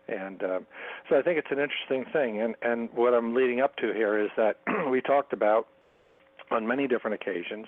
And 0.08 0.44
um, 0.44 0.68
so 1.10 1.18
I 1.18 1.22
think 1.22 1.38
it's 1.38 1.52
an 1.52 1.60
interesting 1.60 2.06
thing. 2.12 2.42
And, 2.42 2.56
and 2.62 2.90
what 2.94 3.14
I'm 3.14 3.34
leading 3.34 3.62
up 3.62 3.76
to 3.78 3.94
here 3.94 4.20
is 4.20 4.30
that 4.38 4.58
we 4.90 5.02
talked 5.02 5.34
about 5.34 5.68
on 6.50 6.68
many 6.68 6.88
different 6.88 7.16
occasions 7.16 7.68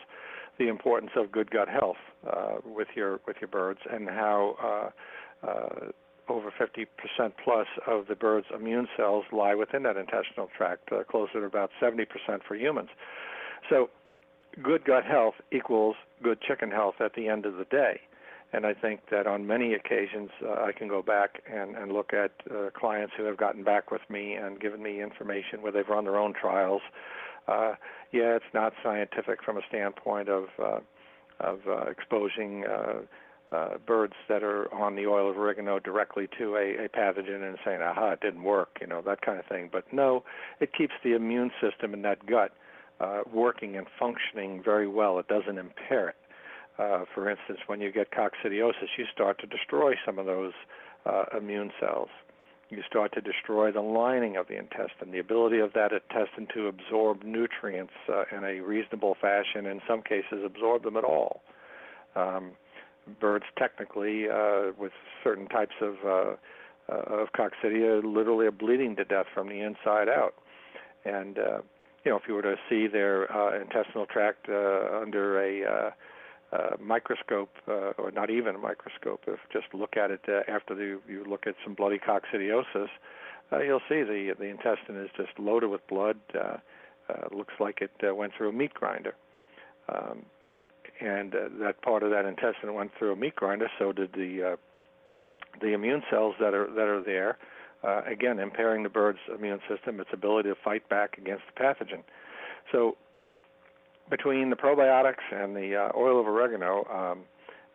the 0.60 0.68
importance 0.68 1.12
of 1.16 1.32
good 1.32 1.50
gut 1.50 1.68
health 1.68 1.98
uh, 2.30 2.58
with 2.66 2.90
your 2.96 3.20
with 3.26 3.38
your 3.42 3.48
birds 3.48 3.80
and 3.92 4.08
how 4.08 4.92
uh, 5.44 5.48
uh, 5.48 5.92
over 6.30 6.52
50% 6.52 6.88
plus 7.44 7.68
of 7.88 8.08
the 8.08 8.16
bird's 8.16 8.48
immune 8.56 8.88
cells 8.96 9.26
lie 9.32 9.56
within 9.56 9.84
that 9.84 9.98
intestinal 9.98 10.50
tract, 10.56 10.90
uh, 10.92 11.04
closer 11.04 11.42
to 11.42 11.46
about 11.46 11.70
70% 11.82 12.06
for 12.48 12.56
humans. 12.56 12.90
So 13.70 13.90
good 14.62 14.86
gut 14.86 15.06
health 15.06 15.36
equals 15.52 15.96
good 16.22 16.40
chicken 16.42 16.72
health 16.72 16.96
at 17.00 17.14
the 17.16 17.28
end 17.28 17.46
of 17.46 17.56
the 17.56 17.66
day. 17.66 18.02
And 18.54 18.68
I 18.68 18.74
think 18.76 19.02
that 19.10 19.26
on 19.26 19.48
many 19.48 19.74
occasions 19.74 20.30
uh, 20.46 20.64
I 20.64 20.72
can 20.72 20.88
go 20.88 21.02
back 21.02 21.42
and, 21.52 21.76
and 21.76 21.92
look 21.92 22.14
at 22.14 22.32
uh, 22.52 22.70
clients 22.70 23.14
who 23.18 23.24
have 23.24 23.38
gotten 23.38 23.64
back 23.64 23.90
with 23.90 24.02
me 24.10 24.34
and 24.34 24.60
given 24.60 24.84
me 24.84 25.02
information 25.02 25.62
where 25.62 25.72
they've 25.72 25.88
run 25.90 26.04
their 26.04 26.20
own 26.20 26.34
trials. 26.40 26.82
Uh, 27.48 27.74
yeah, 28.12 28.36
it's 28.36 28.54
not 28.54 28.74
scientific 28.84 29.44
from 29.44 29.58
a 29.58 29.62
standpoint 29.68 30.30
of 30.30 30.46
uh, 30.64 30.80
of 31.40 31.60
uh, 31.68 31.90
exposing 31.90 32.64
uh, 32.66 33.02
uh, 33.54 33.78
birds 33.86 34.14
that 34.30 34.44
are 34.44 34.74
on 34.74 34.96
the 34.96 35.06
oil 35.08 35.30
of 35.30 35.38
oregano 35.38 35.80
directly 35.80 36.28
to 36.38 36.56
a, 36.56 36.86
a 36.86 36.90
pathogen 36.90 37.48
and 37.48 37.58
saying, 37.66 37.82
"Aha, 37.82 38.12
it 38.12 38.22
didn't 38.22 38.44
work," 38.44 38.78
you 38.80 38.88
know 38.88 39.02
that 39.02 39.22
kind 39.22 39.40
of 39.40 39.46
thing. 39.48 39.70
But 39.72 39.92
no, 39.92 40.24
it 40.60 40.74
keeps 40.74 40.94
the 41.04 41.16
immune 41.16 41.52
system 41.60 41.94
in 41.94 42.04
that 42.04 42.26
gut 42.26 42.52
uh, 43.04 43.22
working 43.34 43.76
and 43.76 43.88
functioning 44.00 44.62
very 44.64 44.88
well. 44.88 45.20
It 45.20 45.28
doesn't 45.28 45.58
impair 45.58 46.10
it. 46.10 46.16
Uh, 46.80 47.06
for 47.14 47.30
instance, 47.30 47.60
when 47.68 47.82
you 47.82 47.92
get 47.92 48.12
coccidiosis, 48.12 48.90
you 48.98 49.06
start 49.14 49.40
to 49.40 49.48
destroy 49.48 49.94
some 50.06 50.18
of 50.18 50.26
those 50.26 50.54
uh, 51.06 51.26
immune 51.38 51.72
cells. 51.80 52.10
You 52.70 52.82
start 52.88 53.14
to 53.14 53.22
destroy 53.22 53.72
the 53.72 53.82
lining 53.82 54.38
of 54.38 54.48
the 54.48 54.58
intestine, 54.58 55.12
the 55.12 55.20
ability 55.20 55.60
of 55.60 55.74
that 55.74 55.92
intestine 55.92 56.48
to 56.56 56.68
absorb 56.68 57.24
nutrients 57.24 57.94
uh, 58.10 58.24
in 58.36 58.44
a 58.44 58.62
reasonable 58.62 59.16
fashion, 59.22 59.68
in 59.68 59.82
some 59.88 60.02
cases, 60.02 60.40
absorb 60.44 60.84
them 60.84 60.98
at 60.98 61.04
all. 61.04 61.42
Um, 62.16 62.54
birds, 63.20 63.46
technically, 63.60 64.28
uh, 64.30 64.72
with 64.80 64.94
certain 65.24 65.48
types 65.48 65.76
of 65.82 65.96
uh, 66.06 66.36
of 66.90 67.30
coccidia, 67.32 68.04
literally 68.04 68.46
are 68.46 68.52
bleeding 68.52 68.96
to 68.96 69.06
death 69.06 69.28
from 69.34 69.48
the 69.48 69.62
inside 69.62 70.10
out. 70.10 70.34
And 71.06 71.38
you 72.04 72.12
know, 72.12 72.18
if 72.18 72.24
you 72.28 72.34
were 72.34 72.42
to 72.42 72.56
see 72.70 72.88
their 72.88 73.32
uh, 73.32 73.60
intestinal 73.60 74.06
tract 74.06 74.48
uh, 74.50 75.00
under 75.02 75.40
a 75.40 75.66
uh, 75.66 75.92
uh, 76.56 76.76
microscope, 76.80 77.52
uh, 77.68 77.92
or 77.98 78.12
not 78.12 78.30
even 78.30 78.56
a 78.56 78.60
microscope, 78.60 79.22
if 79.28 79.40
just 79.52 79.74
look 79.74 79.98
at 79.98 80.12
it 80.12 80.22
uh, 80.28 80.42
after 80.52 80.76
the, 80.76 81.00
you 81.08 81.24
look 81.28 81.48
at 81.48 81.56
some 81.64 81.74
bloody 81.74 82.00
coccidiosis, 82.00 82.90
uh, 83.52 83.60
you'll 83.60 83.82
see 83.90 84.04
the 84.04 84.34
the 84.38 84.46
intestine 84.46 84.96
is 84.98 85.10
just 85.16 85.38
loaded 85.38 85.70
with 85.70 85.86
blood. 85.88 86.18
Uh, 86.34 86.58
uh, 87.10 87.36
looks 87.36 87.54
like 87.60 87.82
it 87.82 87.92
uh, 88.08 88.16
went 88.16 88.34
through 88.38 88.50
a 88.50 88.54
meat 88.54 88.74
grinder. 88.74 89.14
Um, 89.90 90.26
and 91.02 91.36
uh, 91.36 91.50
that 91.60 91.82
part 91.82 92.04
of 92.04 92.12
that 92.12 92.26
intestine 92.26 92.74
went 92.74 92.92
through 92.98 93.12
a 93.12 93.16
meat 93.16 93.36
grinder. 93.36 93.70
So 93.78 93.92
did 93.92 94.14
the 94.14 94.54
uh, 94.54 94.56
the 95.62 95.74
immune 95.74 96.04
cells 96.10 96.36
that 96.40 96.54
are 96.54 96.68
that 96.74 96.88
are 96.88 97.04
there. 97.04 97.38
Uh, 97.84 98.02
again, 98.10 98.40
impairing 98.40 98.84
the 98.84 98.90
bird's 98.90 99.20
immune 99.38 99.60
system, 99.70 100.00
its 100.00 100.10
ability 100.14 100.50
to 100.50 100.56
fight 100.64 100.88
back 100.90 101.18
against 101.18 101.44
the 101.54 101.62
pathogen. 101.62 102.02
So, 102.72 102.98
between 104.10 104.50
the 104.50 104.56
probiotics 104.56 105.24
and 105.32 105.56
the 105.56 105.76
uh, 105.76 105.98
oil 105.98 106.20
of 106.20 106.28
oregano, 106.28 106.86
um, 106.86 107.20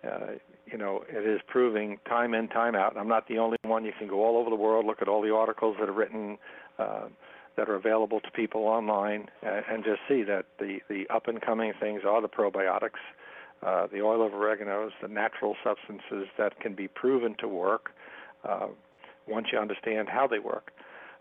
uh, 0.04 0.32
you 0.66 0.78
know, 0.78 1.04
it 1.08 1.26
is 1.26 1.40
proving 1.46 1.98
time 2.08 2.34
in, 2.34 2.48
time 2.48 2.74
out. 2.74 2.96
I'm 2.96 3.08
not 3.08 3.28
the 3.28 3.38
only 3.38 3.56
one. 3.64 3.84
You 3.84 3.92
can 3.98 4.08
go 4.08 4.24
all 4.24 4.36
over 4.36 4.50
the 4.50 4.56
world, 4.56 4.86
look 4.86 5.02
at 5.02 5.08
all 5.08 5.22
the 5.22 5.34
articles 5.34 5.76
that 5.80 5.88
are 5.88 5.92
written. 5.92 6.38
Uh, 6.78 7.08
that 7.56 7.68
are 7.68 7.74
available 7.74 8.20
to 8.20 8.30
people 8.30 8.62
online 8.62 9.28
and, 9.42 9.64
and 9.68 9.84
just 9.84 9.98
see 10.08 10.22
that 10.22 10.46
the, 10.60 10.78
the 10.88 11.04
up 11.12 11.26
and 11.26 11.42
coming 11.42 11.72
things 11.80 12.02
are 12.06 12.22
the 12.22 12.28
probiotics, 12.28 13.02
uh, 13.66 13.88
the 13.92 14.00
oil 14.00 14.24
of 14.24 14.32
oregano, 14.32 14.88
the 15.02 15.08
natural 15.08 15.56
substances 15.64 16.28
that 16.38 16.60
can 16.60 16.74
be 16.74 16.86
proven 16.86 17.34
to 17.40 17.48
work 17.48 17.90
uh, 18.48 18.68
once 19.28 19.48
you 19.52 19.58
understand 19.58 20.08
how 20.08 20.26
they 20.26 20.38
work. 20.38 20.72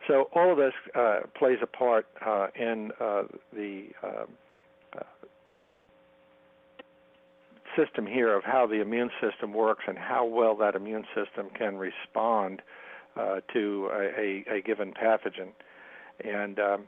So 0.08 0.30
all 0.34 0.52
of 0.52 0.58
this 0.58 0.74
uh, 0.96 1.22
plays 1.38 1.58
a 1.62 1.68
part 1.68 2.08
uh, 2.26 2.48
in 2.56 2.92
uh, 3.00 3.24
the 3.54 3.88
um, 4.04 4.28
uh, 4.96 5.04
system 7.76 8.06
here 8.06 8.36
of 8.36 8.44
how 8.44 8.68
the 8.68 8.82
immune 8.82 9.10
system 9.22 9.54
works 9.54 9.84
and 9.88 9.98
how 9.98 10.26
well 10.26 10.56
that 10.58 10.76
immune 10.76 11.06
system 11.16 11.50
can 11.58 11.78
respond 11.78 12.62
uh, 13.16 13.42
to 13.54 13.90
a, 13.92 14.44
a, 14.50 14.62
given 14.62 14.94
pathogen 14.94 15.50
and 16.24 16.60
um, 16.60 16.88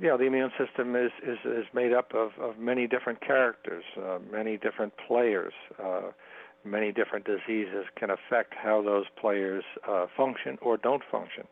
you 0.00 0.08
know 0.08 0.16
the 0.16 0.24
immune 0.24 0.50
system 0.58 0.96
is 0.96 1.10
is, 1.22 1.38
is 1.44 1.66
made 1.74 1.92
up 1.92 2.14
of, 2.14 2.30
of 2.40 2.58
many 2.58 2.86
different 2.86 3.20
characters, 3.20 3.84
uh, 3.98 4.18
many 4.30 4.56
different 4.56 4.92
players. 5.06 5.52
Many 6.64 6.92
different 6.92 7.24
diseases 7.24 7.86
can 7.96 8.10
affect 8.10 8.54
how 8.54 8.82
those 8.82 9.06
players 9.20 9.64
uh, 9.88 10.06
function 10.16 10.58
or 10.62 10.76
don't 10.76 11.02
function, 11.10 11.44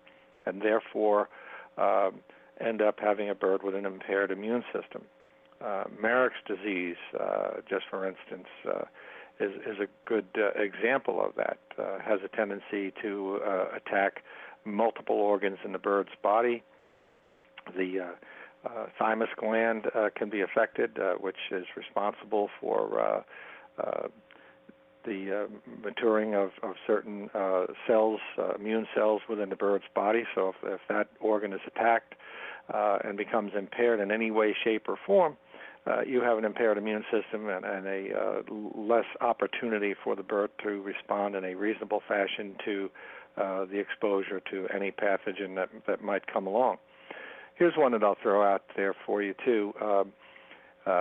and 0.46 0.62
therefore 0.62 1.28
um, 1.76 2.20
end 2.60 2.80
up 2.80 3.00
having 3.00 3.28
a 3.28 3.34
bird 3.34 3.62
with 3.62 3.74
an 3.74 3.86
impaired 3.86 4.30
immune 4.30 4.62
system. 4.72 5.02
Uh, 5.60 5.84
Marek's 6.00 6.36
disease, 6.46 6.96
uh, 7.18 7.60
just 7.68 7.84
for 7.90 8.06
instance, 8.06 8.48
uh, 8.66 8.84
is, 9.40 9.52
is 9.66 9.78
a 9.78 9.86
good 10.06 10.26
uh, 10.36 10.50
example 10.60 11.22
of 11.22 11.34
that. 11.36 11.58
Uh, 11.78 11.98
has 11.98 12.20
a 12.24 12.34
tendency 12.34 12.92
to 13.02 13.40
attack 13.74 14.22
multiple 14.64 15.16
organs 15.16 15.58
in 15.64 15.72
the 15.72 15.78
bird's 15.78 16.10
body, 16.22 16.62
the 17.76 18.14
thymus 18.98 19.28
gland 19.36 19.86
can 20.16 20.28
be 20.28 20.40
affected, 20.40 20.98
which 21.18 21.36
is 21.50 21.64
responsible 21.76 22.50
for 22.60 23.24
the 25.10 25.44
uh, 25.44 25.46
maturing 25.82 26.34
of, 26.34 26.50
of 26.62 26.74
certain 26.86 27.28
uh, 27.34 27.66
cells, 27.86 28.20
uh, 28.38 28.54
immune 28.54 28.86
cells 28.94 29.20
within 29.28 29.48
the 29.50 29.56
bird's 29.56 29.84
body. 29.94 30.22
So 30.34 30.50
if, 30.50 30.74
if 30.74 30.80
that 30.88 31.08
organ 31.20 31.52
is 31.52 31.60
attacked 31.66 32.14
uh, 32.72 32.98
and 33.02 33.18
becomes 33.18 33.52
impaired 33.58 33.98
in 33.98 34.12
any 34.12 34.30
way, 34.30 34.54
shape, 34.62 34.88
or 34.88 34.96
form, 35.04 35.36
uh, 35.86 36.02
you 36.06 36.20
have 36.20 36.38
an 36.38 36.44
impaired 36.44 36.78
immune 36.78 37.04
system 37.10 37.48
and, 37.48 37.64
and 37.64 37.86
a 37.86 38.08
uh, 38.14 38.42
less 38.76 39.06
opportunity 39.20 39.94
for 40.04 40.14
the 40.14 40.22
bird 40.22 40.50
to 40.62 40.80
respond 40.82 41.34
in 41.34 41.44
a 41.44 41.54
reasonable 41.54 42.02
fashion 42.06 42.54
to 42.64 42.88
the 43.36 43.78
exposure 43.78 44.40
to 44.50 44.68
any 44.74 44.90
pathogen 44.90 45.54
that, 45.54 45.70
that 45.86 46.02
might 46.02 46.26
come 46.26 46.46
along. 46.46 46.76
Here's 47.54 47.72
one 47.74 47.92
that 47.92 48.02
I'll 48.04 48.18
throw 48.22 48.42
out 48.42 48.64
there 48.76 48.94
for 49.06 49.22
you 49.22 49.34
too. 49.44 49.72
Um, 49.80 50.12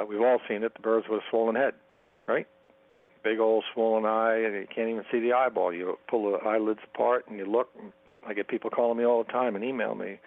we've 0.07 0.21
all 0.21 0.39
seen 0.47 0.63
it: 0.63 0.73
the 0.73 0.81
birds 0.81 1.05
with 1.09 1.19
a 1.19 1.23
swollen 1.29 1.55
head, 1.55 1.73
right? 2.27 2.47
Big 3.23 3.39
old 3.39 3.63
swollen 3.73 4.05
eye, 4.05 4.37
and 4.45 4.53
you 4.53 4.67
can't 4.73 4.89
even 4.89 5.03
see 5.11 5.19
the 5.19 5.33
eyeball. 5.33 5.73
You 5.73 5.97
pull 6.07 6.31
the 6.31 6.37
eyelids 6.37 6.79
apart 6.93 7.25
and 7.27 7.37
you 7.37 7.45
look. 7.45 7.69
I 8.25 8.33
get 8.33 8.47
people 8.47 8.69
calling 8.69 8.97
me 8.97 9.05
all 9.05 9.23
the 9.23 9.31
time 9.31 9.55
and 9.55 9.63
email 9.63 9.95
me. 9.95 10.19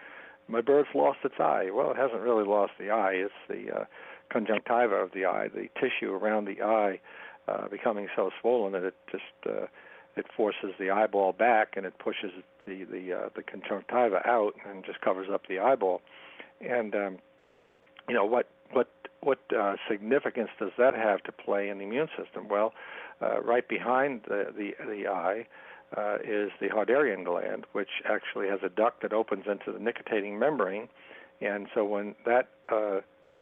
My 0.49 0.61
bird's 0.61 0.89
lost 0.95 1.21
its 1.25 1.37
eye. 1.39 1.71
Well, 1.73 1.91
it 1.91 1.97
hasn't 1.97 2.21
really 2.21 2.45
lost 2.45 2.73
the 2.79 2.91
eye. 2.91 3.13
It's 3.13 3.33
the 3.49 3.81
uh, 3.81 3.85
conjunctiva 4.31 4.95
of 4.95 5.13
the 5.13 5.25
eye, 5.25 5.49
the 5.49 5.69
tissue 5.81 6.13
around 6.13 6.47
the 6.47 6.63
eye, 6.63 7.01
uh, 7.49 7.69
becoming 7.69 8.09
so 8.15 8.31
swollen 8.41 8.73
that 8.73 8.85
it 8.85 8.95
just 9.11 9.25
uh, 9.47 9.67
it 10.17 10.27
forces 10.37 10.73
the 10.79 10.91
eyeball 10.91 11.33
back 11.33 11.75
and 11.77 11.87
it 11.87 11.99
pushes 11.99 12.31
the 12.67 12.85
the 12.85 13.13
uh, 13.13 13.29
the 13.35 13.43
conjunctiva 13.43 14.21
out 14.27 14.55
and 14.69 14.85
just 14.85 15.01
covers 15.01 15.29
up 15.33 15.43
the 15.49 15.59
eyeball. 15.59 16.03
And 16.61 16.95
um, 16.95 17.19
you 18.09 18.15
know 18.15 18.25
what 18.25 18.49
what 18.73 18.89
what 19.23 19.39
uh, 19.57 19.77
significance 19.89 20.51
does 20.59 20.73
that 20.79 20.95
have 20.95 21.23
to 21.25 21.33
play 21.33 21.69
in 21.69 21.79
the 21.79 21.85
immune 21.85 22.09
system? 22.19 22.49
Well, 22.49 22.75
uh, 23.21 23.41
right 23.41 23.67
behind 23.69 24.23
the 24.29 24.53
the, 24.57 24.73
the 24.85 25.09
eye 25.09 25.47
uh, 25.97 26.17
is 26.25 26.51
the 26.61 26.69
Harderian 26.69 27.25
gland, 27.25 27.67
which 27.73 27.89
actually 28.05 28.49
has 28.49 28.61
a 28.65 28.69
duct 28.69 29.03
that 29.03 29.13
opens 29.13 29.45
into 29.47 29.73
the 29.73 29.79
nictitating 29.79 30.39
membrane, 30.39 30.89
and 31.41 31.69
so 31.75 31.85
when 31.85 32.15
that 32.27 32.49
uh, 32.71 33.01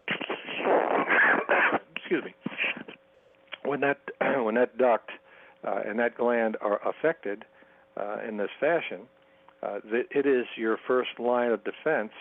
excuse 1.97 2.25
me, 2.25 2.35
when 3.65 3.81
that 3.81 3.99
when 4.43 4.55
that 4.57 4.77
duct 4.77 5.11
uh, 5.67 5.81
and 5.87 5.99
that 5.99 6.17
gland 6.17 6.57
are 6.61 6.81
affected 6.87 7.45
uh, 7.97 8.19
in 8.27 8.37
this 8.37 8.51
fashion, 8.59 9.01
it 9.63 10.27
is 10.27 10.47
your 10.57 10.79
first 10.87 11.19
line 11.19 11.53
of 11.53 11.65
defense 11.65 12.13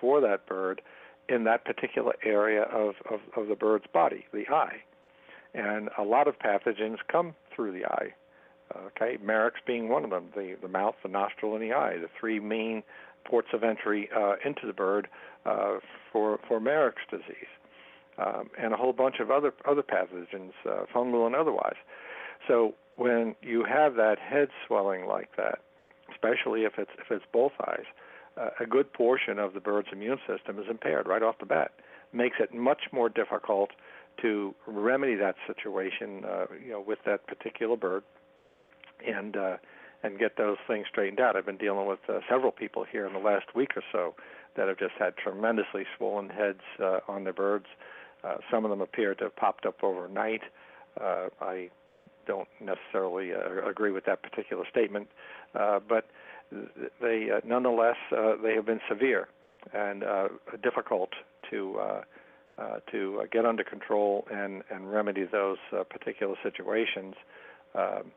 for 0.00 0.20
that 0.20 0.46
bird 0.46 0.80
in 1.28 1.44
that 1.44 1.64
particular 1.64 2.14
area 2.24 2.62
of, 2.62 2.94
of, 3.10 3.20
of 3.36 3.48
the 3.48 3.54
bird's 3.54 3.86
body, 3.92 4.26
the 4.32 4.44
eye. 4.48 4.82
And 5.54 5.88
a 5.98 6.02
lot 6.02 6.28
of 6.28 6.38
pathogens 6.38 6.98
come 7.10 7.34
through 7.54 7.72
the 7.72 7.84
eye. 7.86 8.14
Okay, 8.76 9.18
Marek's 9.22 9.60
being 9.66 9.88
one 9.88 10.04
of 10.04 10.10
them, 10.10 10.26
the, 10.34 10.56
the 10.60 10.68
mouth, 10.68 10.94
the 11.02 11.08
nostril, 11.08 11.54
and 11.54 11.62
the 11.62 11.72
eye, 11.72 11.96
the 11.98 12.08
three 12.18 12.40
main 12.40 12.82
ports 13.24 13.48
of 13.52 13.62
entry 13.62 14.08
uh, 14.16 14.34
into 14.44 14.66
the 14.66 14.72
bird 14.72 15.06
uh, 15.46 15.78
for, 16.12 16.40
for 16.48 16.60
Marek's 16.60 17.02
disease. 17.10 17.52
Um, 18.16 18.50
and 18.58 18.72
a 18.72 18.76
whole 18.76 18.92
bunch 18.92 19.16
of 19.18 19.30
other 19.32 19.52
other 19.68 19.82
pathogens, 19.82 20.52
uh, 20.64 20.84
fungal 20.94 21.26
and 21.26 21.34
otherwise. 21.34 21.74
So 22.46 22.74
when 22.96 23.34
you 23.42 23.64
have 23.64 23.96
that 23.96 24.18
head 24.20 24.48
swelling 24.66 25.06
like 25.06 25.30
that, 25.36 25.58
especially 26.12 26.62
if 26.62 26.74
it's 26.78 26.92
if 26.98 27.10
it's 27.10 27.24
both 27.32 27.52
eyes, 27.66 27.86
a 28.60 28.66
good 28.66 28.92
portion 28.92 29.38
of 29.38 29.54
the 29.54 29.60
bird's 29.60 29.88
immune 29.92 30.18
system 30.26 30.58
is 30.58 30.66
impaired 30.68 31.06
right 31.06 31.22
off 31.22 31.38
the 31.38 31.46
bat. 31.46 31.72
Makes 32.12 32.36
it 32.40 32.54
much 32.54 32.82
more 32.92 33.08
difficult 33.08 33.70
to 34.22 34.54
remedy 34.66 35.14
that 35.16 35.36
situation, 35.46 36.24
uh, 36.24 36.46
you 36.64 36.72
know, 36.72 36.80
with 36.80 36.98
that 37.06 37.26
particular 37.26 37.76
bird, 37.76 38.04
and 39.06 39.36
uh, 39.36 39.56
and 40.02 40.18
get 40.18 40.36
those 40.36 40.58
things 40.66 40.86
straightened 40.90 41.18
out. 41.18 41.34
I've 41.34 41.46
been 41.46 41.56
dealing 41.56 41.86
with 41.86 41.98
uh, 42.08 42.20
several 42.28 42.52
people 42.52 42.84
here 42.84 43.06
in 43.06 43.14
the 43.14 43.18
last 43.18 43.54
week 43.54 43.70
or 43.74 43.82
so 43.90 44.14
that 44.56 44.68
have 44.68 44.78
just 44.78 44.94
had 44.98 45.16
tremendously 45.16 45.84
swollen 45.96 46.28
heads 46.28 46.60
uh, 46.78 47.00
on 47.08 47.24
their 47.24 47.32
birds. 47.32 47.66
Uh, 48.22 48.36
some 48.50 48.64
of 48.64 48.70
them 48.70 48.80
appear 48.80 49.14
to 49.14 49.24
have 49.24 49.36
popped 49.36 49.66
up 49.66 49.82
overnight. 49.82 50.42
Uh, 51.00 51.28
I 51.40 51.70
don't 52.26 52.48
necessarily 52.60 53.32
uh, 53.32 53.66
agree 53.68 53.90
with 53.90 54.04
that 54.04 54.22
particular 54.22 54.64
statement, 54.70 55.08
uh, 55.54 55.80
but 55.86 56.06
they 57.00 57.28
uh, 57.30 57.40
nonetheless 57.44 57.96
uh, 58.16 58.32
they 58.42 58.54
have 58.54 58.66
been 58.66 58.80
severe 58.88 59.28
and 59.72 60.04
uh, 60.04 60.28
difficult 60.62 61.10
to 61.50 61.78
uh, 61.78 62.00
uh, 62.58 62.76
to 62.90 63.22
get 63.32 63.44
under 63.44 63.64
control 63.64 64.26
and 64.32 64.62
and 64.70 64.92
remedy 64.92 65.24
those 65.24 65.58
uh, 65.72 65.82
particular 65.84 66.34
situations. 66.42 67.14
Um, 67.74 68.12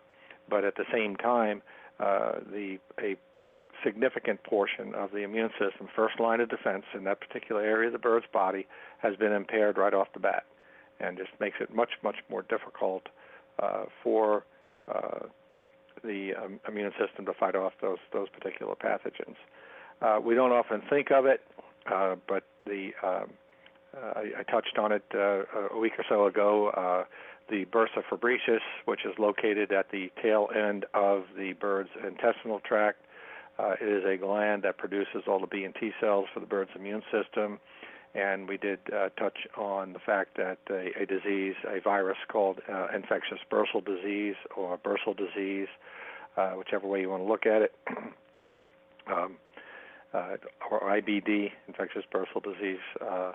but 0.50 0.64
at 0.64 0.76
the 0.76 0.86
same 0.94 1.16
time, 1.16 1.62
the 2.00 2.78
a 3.02 3.16
significant 3.84 4.44
portion 4.44 4.96
of 4.96 5.12
the 5.12 5.24
immune 5.24 5.50
system, 5.60 5.88
first 5.96 6.20
line 6.20 6.40
of 6.40 6.50
defense 6.50 6.84
in 6.94 7.04
that 7.04 7.20
particular 7.20 7.62
area 7.62 7.88
of 7.88 7.94
the 7.94 8.00
bird's 8.00 8.26
body, 8.32 8.66
has 9.00 9.16
been 9.18 9.32
impaired 9.32 9.78
right 9.78 9.94
off 9.94 10.08
the 10.14 10.20
bat, 10.20 10.46
and 11.00 11.18
just 11.18 11.32
makes 11.40 11.58
it 11.60 11.74
much 11.74 11.92
much 12.04 12.18
more 12.30 12.44
difficult 12.44 13.08
for 14.04 14.44
the 16.04 16.34
um, 16.36 16.60
immune 16.68 16.92
system 17.00 17.26
to 17.26 17.34
fight 17.34 17.56
off 17.56 17.74
those 17.82 17.98
those 18.14 18.30
particular 18.30 18.76
pathogens. 18.76 19.36
Uh, 20.02 20.20
we 20.22 20.36
don't 20.36 20.52
often 20.52 20.82
think 20.90 21.12
of 21.12 21.26
it, 21.26 21.42
uh, 21.92 22.16
but 22.28 22.44
the 22.66 22.92
um, 23.04 23.30
uh, 23.96 24.14
I, 24.16 24.32
I, 24.40 24.44
touched 24.44 24.78
on 24.78 24.92
it 24.92 25.04
uh, 25.16 25.44
a 25.74 25.78
week 25.80 25.94
or 25.98 26.06
so 26.08 26.26
ago. 26.28 26.70
Uh, 26.70 27.06
the 27.50 27.66
bursa 27.66 28.04
fabricius, 28.12 28.60
which 28.86 29.06
is 29.06 29.14
located 29.18 29.72
at 29.72 29.90
the 29.90 30.12
tail 30.22 30.50
end 30.54 30.86
of 30.94 31.24
the 31.38 31.54
bird's 31.54 31.90
intestinal 32.06 32.60
tract, 32.60 33.00
it 33.82 33.88
is 33.88 34.04
a 34.06 34.18
gland 34.18 34.64
that 34.64 34.78
produces 34.78 35.24
all 35.28 35.40
the 35.40 35.48
B 35.48 35.64
and 35.64 35.74
T 35.74 35.92
cells 36.00 36.28
for 36.34 36.42
the 36.42 36.46
bird's 36.46 36.72
immune 36.76 37.04
system 37.12 37.60
and 38.18 38.50
we 38.50 38.58
did 38.58 38.80
uh, 38.92 39.10
touch 39.10 39.38
on 39.56 39.94
the 39.94 40.00
fact 40.00 40.38
that 40.38 40.58
a, 40.72 41.04
a 41.04 41.06
disease, 41.06 41.54
a 41.68 41.80
virus 41.80 42.18
called 42.28 42.60
uh, 42.72 42.88
infectious 42.94 43.38
bursal 43.52 43.86
disease 43.86 44.36
or 44.56 44.78
bursal 44.80 45.16
disease, 45.16 45.68
uh, 46.36 46.52
whichever 46.52 46.88
way 46.88 47.00
you 47.02 47.10
want 47.10 47.22
to 47.22 47.28
look 47.28 47.46
at 47.46 47.62
it, 47.62 47.76
um, 49.08 49.38
uh, 50.14 50.36
or 50.72 50.82
IBD, 50.82 51.52
infectious 51.68 52.04
bursal 52.12 52.42
disease, 52.42 52.80
uh, 53.08 53.34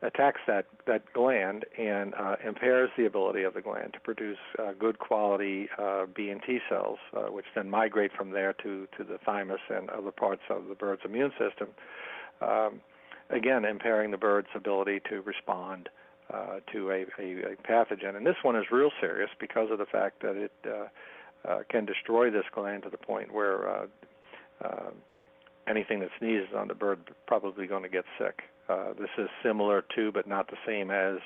attacks 0.00 0.40
that 0.46 0.64
that 0.86 1.02
gland 1.12 1.64
and 1.78 2.14
uh, 2.14 2.36
impairs 2.44 2.90
the 2.96 3.04
ability 3.04 3.42
of 3.42 3.54
the 3.54 3.60
gland 3.60 3.92
to 3.92 4.00
produce 4.00 4.38
good 4.78 4.98
quality 4.98 5.68
B 6.14 6.30
and 6.30 6.40
T 6.44 6.58
cells, 6.68 6.98
which 7.28 7.44
then 7.54 7.68
migrate 7.68 8.12
from 8.16 8.30
there 8.30 8.54
to 8.64 8.88
to 8.96 9.04
the 9.04 9.18
thymus 9.24 9.60
and 9.68 9.90
other 9.90 10.10
parts 10.10 10.42
of 10.48 10.68
the 10.68 10.74
bird's 10.74 11.02
immune 11.04 11.32
system. 11.38 11.68
Um, 12.40 12.80
again, 13.32 13.64
impairing 13.64 14.10
the 14.10 14.16
bird's 14.16 14.48
ability 14.54 15.00
to 15.08 15.22
respond 15.22 15.88
uh, 16.32 16.60
to 16.72 16.90
a, 16.90 17.04
a, 17.18 17.52
a, 17.52 17.56
pathogen. 17.68 18.16
And 18.16 18.26
this 18.26 18.36
one 18.42 18.56
is 18.56 18.64
real 18.70 18.90
serious 19.00 19.30
because 19.40 19.70
of 19.70 19.78
the 19.78 19.86
fact 19.86 20.22
that 20.22 20.36
it 20.36 20.52
uh, 20.66 21.48
uh, 21.48 21.58
can 21.68 21.84
destroy 21.84 22.30
this 22.30 22.44
gland 22.54 22.84
to 22.84 22.90
the 22.90 22.96
point 22.96 23.32
where 23.32 23.68
uh, 23.68 23.86
uh, 24.64 24.90
anything 25.68 26.00
that 26.00 26.10
sneezes 26.18 26.54
on 26.56 26.68
the 26.68 26.74
bird 26.74 27.00
probably 27.26 27.66
going 27.66 27.82
to 27.82 27.88
get 27.88 28.04
sick. 28.18 28.42
Uh, 28.68 28.92
this 28.98 29.10
is 29.18 29.28
similar 29.42 29.84
to, 29.94 30.12
but 30.12 30.26
not 30.26 30.48
the 30.48 30.56
same 30.66 30.90
as, 30.90 31.18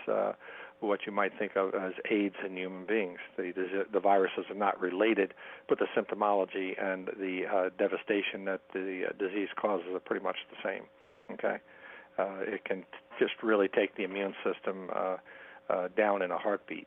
what 0.80 1.00
you 1.06 1.12
might 1.12 1.32
think 1.38 1.56
of 1.56 1.74
as 1.74 1.94
AIDS 2.10 2.34
in 2.44 2.54
human 2.54 2.84
beings. 2.84 3.18
The, 3.38 3.86
the 3.90 3.98
viruses 3.98 4.44
are 4.50 4.54
not 4.54 4.78
related, 4.78 5.32
but 5.70 5.78
the 5.78 5.86
symptomology 5.96 6.78
and 6.78 7.06
the 7.18 7.70
devastation 7.78 8.44
that 8.44 8.60
the 8.74 9.06
disease 9.18 9.48
causes 9.56 9.86
are 9.94 10.00
pretty 10.00 10.22
much 10.22 10.36
the 10.50 10.56
same. 10.62 10.82
Okay 11.32 11.60
uh, 12.18 12.38
it 12.40 12.64
can 12.64 12.84
just 13.18 13.34
really 13.42 13.68
take 13.68 13.96
the 13.96 14.04
immune 14.04 14.34
system 14.44 14.88
uh, 14.94 15.16
uh, 15.68 15.88
down 15.96 16.22
in 16.22 16.30
a 16.30 16.38
heartbeat. 16.38 16.86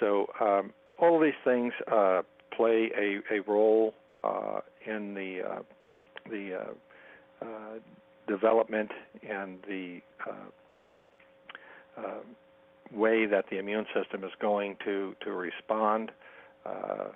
So 0.00 0.26
um, 0.40 0.72
all 0.98 1.16
of 1.16 1.22
these 1.22 1.32
things 1.44 1.72
uh, 1.90 2.22
play 2.56 2.90
a, 2.96 3.34
a 3.34 3.40
role 3.46 3.94
uh, 4.24 4.60
in 4.86 5.14
the 5.14 5.42
uh, 5.48 5.62
the 6.30 6.54
uh, 6.54 7.44
uh, 7.44 7.78
development 8.26 8.90
and 9.28 9.58
the 9.68 10.00
uh, 10.28 12.00
uh, 12.00 12.02
way 12.92 13.26
that 13.26 13.44
the 13.50 13.58
immune 13.58 13.86
system 13.94 14.24
is 14.24 14.32
going 14.40 14.76
to 14.84 15.14
to 15.24 15.32
respond. 15.32 16.10
Uh, 16.64 17.08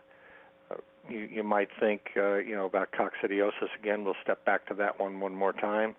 you, 1.08 1.28
you 1.30 1.42
might 1.42 1.68
think, 1.80 2.02
uh, 2.16 2.36
you 2.36 2.54
know, 2.54 2.66
about 2.66 2.88
coccidiosis 2.92 3.68
again. 3.80 4.04
We'll 4.04 4.14
step 4.22 4.44
back 4.44 4.66
to 4.68 4.74
that 4.74 5.00
one 5.00 5.20
one 5.20 5.34
more 5.34 5.52
time. 5.52 5.96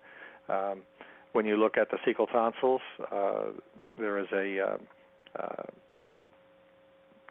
Um, 0.48 0.82
when 1.32 1.46
you 1.46 1.56
look 1.56 1.76
at 1.76 1.90
the 1.90 1.98
cecal 2.06 2.30
tonsils, 2.30 2.80
uh, 3.10 3.44
there 3.98 4.18
is 4.18 4.26
a 4.32 4.60
uh, 4.60 4.76
uh, 5.38 5.62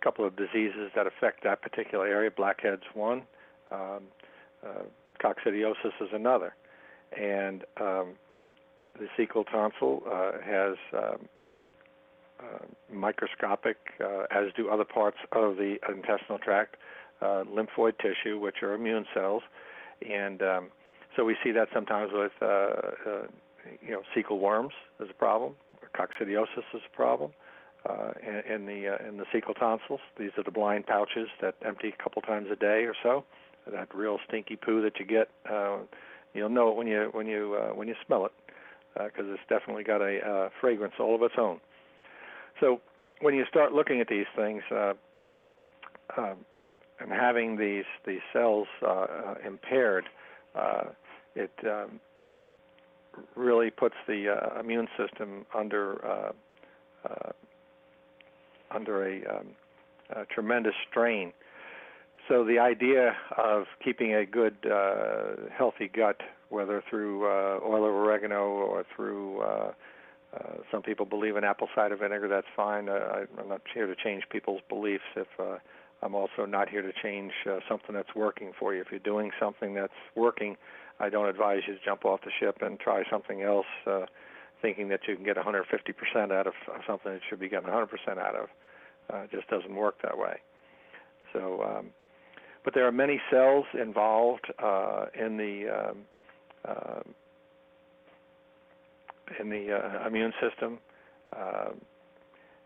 couple 0.04 0.26
of 0.26 0.36
diseases 0.36 0.92
that 0.96 1.08
affect 1.08 1.44
that 1.44 1.62
particular 1.62 2.08
area. 2.08 2.32
Blackhead's 2.32 2.84
one, 2.94 3.24
um, 3.72 4.02
uh, 4.66 4.84
coccidiosis 5.24 5.94
is 6.02 6.10
another, 6.14 6.56
and 7.18 7.64
um, 7.80 8.14
the 9.00 9.08
cecal 9.18 9.46
tonsil 9.52 10.02
uh, 10.12 10.32
has 10.44 10.76
um, 10.94 11.28
uh, 12.40 12.66
microscopic, 12.92 13.78
as 14.32 14.46
do 14.58 14.70
other 14.70 14.86
parts 14.86 15.18
of 15.32 15.58
the 15.58 15.78
intestinal 15.88 16.40
tract, 16.40 16.76
lymphoid 17.22 17.94
tissue, 18.00 18.40
which 18.40 18.64
are 18.64 18.74
immune 18.74 19.06
cells, 19.14 19.44
and 20.10 20.42
um, 20.42 20.70
so 21.16 21.24
we 21.24 21.36
see 21.44 21.52
that 21.52 21.68
sometimes 21.72 22.12
with 22.12 22.32
you 23.82 23.92
know, 23.92 24.02
cecal 24.16 24.40
worms 24.40 24.74
is 25.00 25.10
a 25.10 25.14
problem, 25.14 25.54
coccidiosis 25.96 26.66
is 26.74 26.82
a 26.86 26.96
problem, 26.96 27.32
uh, 27.88 28.12
in, 28.22 28.54
in 28.54 28.66
the 28.66 28.90
uh, 28.90 29.08
in 29.08 29.18
the 29.18 29.26
cecal 29.34 29.58
tonsils. 29.58 30.00
These 30.18 30.32
are 30.38 30.44
the 30.44 30.52
blind 30.52 30.86
pouches 30.88 31.28
that 31.42 31.56
empty 31.66 31.94
a 31.98 32.04
couple 32.04 32.22
times 32.22 32.48
a 32.52 32.56
day 32.56 32.86
or 32.86 32.94
so. 33.02 33.26
That 33.72 33.94
real 33.94 34.20
stinky 34.28 34.56
poo 34.56 34.82
that 34.82 35.00
you 35.00 35.06
get, 35.06 35.30
uh, 35.52 35.80
you'll 36.34 36.50
know 36.50 36.70
it 36.70 36.76
when 36.76 36.88
you 36.88 37.10
when 37.12 37.28
you 37.28 37.58
uh, 37.60 37.74
when 37.74 37.88
you 37.88 37.96
smell 38.06 38.26
it, 38.26 38.32
because 38.94 39.26
uh, 39.30 39.34
it's 39.34 39.44
definitely 39.50 39.84
got 39.84 40.02
a 40.02 40.20
uh, 40.20 40.50
fragrance 40.60 40.94
all 41.00 41.16
of 41.16 41.22
its 41.22 41.36
own. 41.38 41.60
So 42.60 42.82
when 43.22 43.36
you 43.36 43.46
start 43.50 43.74
looking 43.74 44.02
at 44.02 44.08
these 44.08 44.28
things. 44.36 44.64
Uh, 44.72 44.94
uh, 46.18 46.34
and 47.02 47.12
having 47.12 47.58
these 47.58 47.86
these 48.06 48.22
cells 48.32 48.68
uh, 48.84 48.90
uh, 48.90 49.36
impaired, 49.46 50.06
uh, 50.56 50.84
it 51.36 51.52
um, 51.66 52.00
really 53.36 53.70
puts 53.70 53.96
the 54.08 54.30
uh, 54.30 54.60
immune 54.60 54.88
system 54.98 55.46
under 55.58 56.06
uh, 56.06 56.32
uh, 57.08 57.32
under 58.74 59.06
a, 59.06 59.38
um, 59.38 59.48
a, 60.12 60.26
tremendous 60.26 60.76
strain. 60.90 61.34
So 62.30 62.46
the 62.46 62.60
idea 62.60 63.18
of 63.38 63.66
keeping 63.84 64.14
a 64.14 64.26
good, 64.26 64.56
uh, 64.66 65.50
healthy 65.54 65.90
gut, 65.94 66.22
whether 66.50 66.82
through 66.90 67.26
uh, 67.26 67.60
oil 67.66 67.84
of 67.84 67.94
oregano 67.94 68.44
or 68.46 68.86
through 68.96 69.42
uh, 69.42 69.72
some 70.72 70.82
people 70.82 71.06
believe 71.06 71.36
in 71.36 71.44
apple 71.44 71.68
cider 71.76 71.98
vinegar, 71.98 72.30
that's 72.30 72.48
fine. 72.56 72.88
I, 72.88 73.26
am 73.38 73.50
not 73.50 73.62
here 73.74 73.88
to 73.88 73.96
change 74.02 74.24
people's 74.32 74.62
beliefs. 74.70 75.04
If 75.18 75.28
I'm 76.02 76.16
also 76.16 76.46
not 76.48 76.70
here 76.70 76.82
to 76.82 76.94
change 77.04 77.34
something 77.68 77.94
that's 77.94 78.16
working 78.16 78.54
for 78.58 78.74
you. 78.74 78.80
If 78.80 78.88
you're 78.92 79.00
doing 79.00 79.32
something 79.38 79.74
that's 79.74 79.92
working, 80.16 80.56
I 81.02 81.10
don't 81.10 81.28
advise 81.28 81.62
you 81.68 81.74
to 81.74 81.80
jump 81.84 82.06
off 82.06 82.22
the 82.24 82.32
ship 82.40 82.58
and 82.62 82.80
try 82.80 83.04
something 83.10 83.42
else, 83.42 83.66
uh, 83.88 84.06
thinking 84.62 84.90
that 84.90 85.02
you 85.08 85.16
can 85.16 85.26
get 85.26 85.36
150% 85.36 86.32
out 86.32 86.46
of 86.46 86.54
something 86.86 87.14
that 87.14 87.22
should 87.28 87.40
be 87.40 87.50
getting 87.50 87.70
100% 87.70 87.88
out 88.20 88.36
of. 88.36 88.48
Uh, 89.12 89.18
it 89.24 89.32
just 89.32 89.48
doesn't 89.48 89.76
work 89.76 89.96
that 90.04 90.18
way. 90.18 90.38
So, 91.34 91.64
um, 91.64 91.88
but 92.64 92.76
there 92.76 92.86
are 92.86 92.92
many 92.92 93.20
cells 93.32 93.66
involved 93.74 94.46
uh, 94.64 95.06
in 95.20 95.38
the 95.38 95.90
um, 95.90 95.98
uh, 96.64 97.02
in 99.40 99.50
the 99.50 99.74
uh, 99.74 100.08
immune 100.08 100.34
system. 100.42 100.78
Uh, 101.36 101.70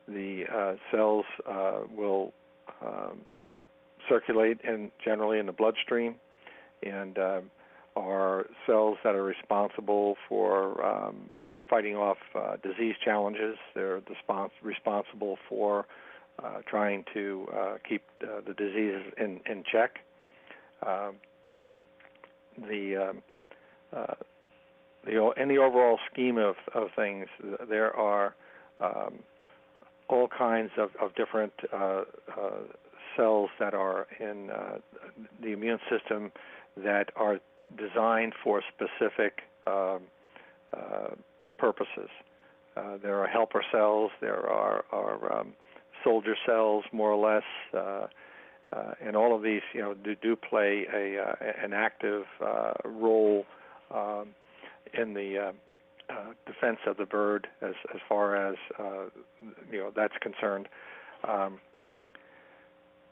the 0.07 0.43
uh, 0.53 0.73
cells 0.91 1.25
uh, 1.47 1.79
will 1.95 2.33
um, 2.85 3.19
circulate 4.09 4.59
in 4.63 4.91
generally 5.03 5.39
in 5.39 5.45
the 5.45 5.51
bloodstream, 5.51 6.15
and 6.83 7.17
um, 7.17 7.51
are 7.95 8.45
cells 8.65 8.97
that 9.03 9.15
are 9.15 9.23
responsible 9.23 10.15
for 10.27 10.85
um, 10.85 11.29
fighting 11.69 11.95
off 11.95 12.17
uh, 12.35 12.57
disease 12.57 12.95
challenges. 13.03 13.57
They're 13.73 14.01
spons- 14.27 14.51
responsible 14.61 15.37
for 15.47 15.85
uh, 16.43 16.57
trying 16.69 17.05
to 17.13 17.47
uh, 17.55 17.73
keep 17.87 18.03
uh, 18.21 18.41
the 18.45 18.53
diseases 18.53 19.13
in, 19.17 19.39
in 19.49 19.63
check. 19.71 19.99
Um, 20.85 21.15
the 22.57 23.09
um, 23.09 23.21
uh, 23.95 24.13
the 25.05 25.31
in 25.37 25.47
the 25.47 25.57
overall 25.57 25.99
scheme 26.11 26.37
of, 26.37 26.55
of 26.73 26.89
things, 26.95 27.27
there 27.69 27.95
are 27.95 28.35
um, 28.81 29.19
all 30.09 30.27
kinds 30.27 30.71
of, 30.77 30.89
of 31.01 31.15
different 31.15 31.53
uh, 31.73 32.01
cells 33.15 33.49
that 33.59 33.73
are 33.73 34.07
in 34.19 34.49
the 35.41 35.51
immune 35.51 35.79
system 35.89 36.31
that 36.75 37.09
are 37.15 37.39
designed 37.77 38.33
for 38.43 38.61
specific 38.73 39.41
um, 39.67 40.01
uh, 40.73 41.15
purposes. 41.57 42.09
Uh, 42.77 42.97
there 43.01 43.21
are 43.21 43.27
helper 43.27 43.63
cells, 43.71 44.11
there 44.19 44.49
are, 44.49 44.83
are 44.91 45.39
um, 45.39 45.53
soldier 46.03 46.35
cells, 46.45 46.83
more 46.91 47.11
or 47.11 47.33
less, 47.33 47.43
uh, 47.73 48.07
uh 48.73 48.93
and 49.01 49.15
all 49.15 49.35
of 49.35 49.41
these, 49.41 49.61
you 49.73 49.81
know, 49.81 49.93
do, 49.93 50.15
do 50.15 50.35
play 50.35 50.85
a 50.93 51.21
uh, 51.21 51.35
an 51.63 51.73
active 51.73 52.23
uh, 52.45 52.73
role 52.83 53.45
um, 53.91 54.29
in 54.93 55.13
the 55.13 55.53
defense 56.45 56.79
of 56.85 56.97
the 56.97 57.05
bird, 57.05 57.47
as 57.61 57.73
as 57.93 58.01
far 58.09 58.35
as 58.35 58.55
you 59.71 59.79
know 59.79 59.91
that's 59.95 60.15
concerned. 60.21 60.67
Um, 61.27 61.59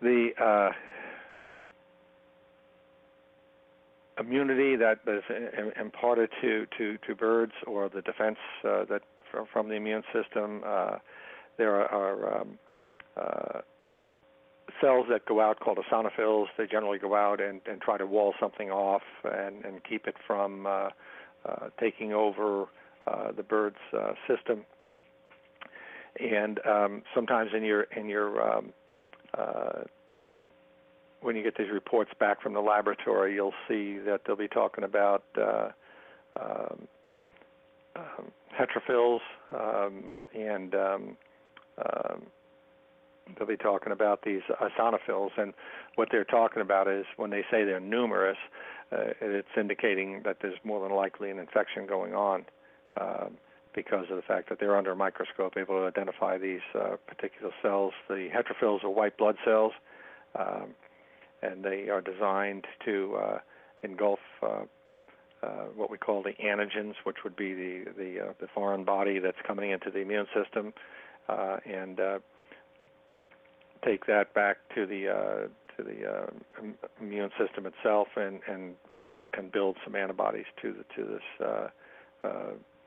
the 0.01 0.71
immunity 4.19 4.75
that 4.75 4.99
is 5.07 5.23
imparted 5.79 6.29
to, 6.41 6.65
to, 6.77 6.97
to 7.05 7.15
birds 7.15 7.53
or 7.65 7.89
the 7.89 8.01
defense 8.01 8.37
uh, 8.63 8.85
that 8.85 9.01
from, 9.31 9.45
from 9.51 9.69
the 9.69 9.75
immune 9.75 10.03
system. 10.13 10.61
Uh, 10.65 10.97
there 11.57 11.75
are, 11.75 11.87
are 11.87 12.41
um, 12.41 12.59
uh, 13.17 13.59
cells 14.81 15.05
that 15.09 15.25
go 15.25 15.41
out 15.41 15.59
called 15.59 15.77
eosinophils. 15.77 16.47
They 16.57 16.67
generally 16.67 16.99
go 16.99 17.15
out 17.15 17.41
and, 17.41 17.61
and 17.65 17.81
try 17.81 17.97
to 17.97 18.05
wall 18.05 18.33
something 18.39 18.69
off 18.69 19.03
and, 19.23 19.65
and 19.65 19.83
keep 19.83 20.07
it 20.07 20.15
from 20.25 20.65
uh, 20.65 20.89
uh, 21.45 21.69
taking 21.79 22.13
over 22.13 22.65
uh, 23.07 23.31
the 23.35 23.43
bird's 23.43 23.77
system. 24.27 24.65
And 26.19 26.59
um, 26.65 27.01
sometimes 27.15 27.51
in 27.55 27.63
your 27.63 27.83
in 27.97 28.07
your 28.07 28.57
um, 28.57 28.71
when 31.23 31.35
you 31.35 31.43
get 31.43 31.57
these 31.57 31.71
reports 31.71 32.11
back 32.19 32.41
from 32.41 32.53
the 32.53 32.59
laboratory, 32.59 33.33
you'll 33.33 33.53
see 33.67 33.97
that 34.05 34.21
they'll 34.25 34.35
be 34.35 34.47
talking 34.47 34.83
about 34.83 35.23
uh, 35.37 35.69
um, 36.39 36.87
um, 37.95 38.31
heterophils 38.55 39.21
um, 39.57 40.03
and 40.35 40.75
um, 40.75 41.17
um, 41.77 42.23
they'll 43.37 43.47
be 43.47 43.57
talking 43.57 43.93
about 43.93 44.23
these 44.23 44.41
eosinophils. 44.61 45.31
And 45.37 45.53
what 45.95 46.09
they're 46.11 46.25
talking 46.25 46.61
about 46.61 46.87
is 46.87 47.05
when 47.17 47.29
they 47.29 47.43
say 47.49 47.63
they're 47.63 47.79
numerous, 47.79 48.37
uh, 48.91 49.13
it's 49.21 49.47
indicating 49.57 50.21
that 50.25 50.37
there's 50.41 50.57
more 50.63 50.85
than 50.85 50.95
likely 50.95 51.31
an 51.31 51.39
infection 51.39 51.87
going 51.87 52.13
on. 52.13 52.45
Um, 52.99 53.37
because 53.73 54.05
of 54.11 54.15
the 54.15 54.21
fact 54.21 54.49
that 54.49 54.59
they're 54.59 54.77
under 54.77 54.91
a 54.91 54.95
microscope 54.95 55.57
able 55.57 55.79
to 55.79 55.87
identify 55.87 56.37
these 56.37 56.61
uh, 56.75 56.95
particular 57.07 57.51
cells. 57.61 57.93
The 58.07 58.29
heterophils 58.31 58.83
are 58.83 58.89
white 58.89 59.17
blood 59.17 59.35
cells, 59.43 59.73
um, 60.37 60.75
and 61.43 61.63
they 61.63 61.89
are 61.89 62.01
designed 62.01 62.65
to 62.85 63.15
uh, 63.15 63.37
engulf 63.83 64.19
uh, 64.41 64.63
uh, 65.43 65.65
what 65.75 65.89
we 65.89 65.97
call 65.97 66.23
the 66.23 66.33
antigens, 66.43 66.93
which 67.03 67.17
would 67.23 67.35
be 67.35 67.53
the 67.53 67.83
the, 67.97 68.19
uh, 68.21 68.33
the 68.39 68.47
foreign 68.53 68.83
body 68.83 69.19
that's 69.19 69.37
coming 69.45 69.71
into 69.71 69.91
the 69.91 69.99
immune 69.99 70.27
system, 70.33 70.73
uh, 71.27 71.57
and 71.65 71.99
uh, 71.99 72.19
take 73.85 74.05
that 74.05 74.33
back 74.33 74.57
to 74.73 74.85
the 74.85 75.49
to 75.75 75.83
the 75.83 76.27
immune 77.01 77.31
system 77.37 77.65
itself, 77.65 78.07
and 78.15 78.39
and 78.47 78.75
and 79.37 79.51
build 79.51 79.75
some 79.83 79.95
antibodies 79.95 80.45
to 80.61 80.71
the, 80.73 80.85
to 80.95 81.09
this 81.09 82.31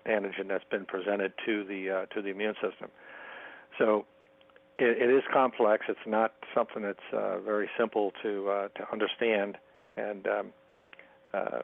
antigen 0.06 0.48
that's 0.48 0.64
been 0.70 0.86
presented 0.86 1.32
to 1.44 1.64
the 1.64 2.06
to 2.14 2.22
the 2.22 2.30
immune 2.30 2.54
system. 2.54 2.88
So 3.78 4.06
it, 4.78 5.02
it 5.02 5.14
is 5.14 5.22
complex. 5.32 5.86
It's 5.88 5.98
not 6.06 6.32
something 6.54 6.82
that's 6.82 6.98
uh, 7.12 7.38
very 7.40 7.68
simple 7.78 8.12
to 8.22 8.48
uh, 8.48 8.68
to 8.68 8.92
understand. 8.92 9.58
And 9.96 10.26
um, 10.26 10.46
uh, 11.32 11.60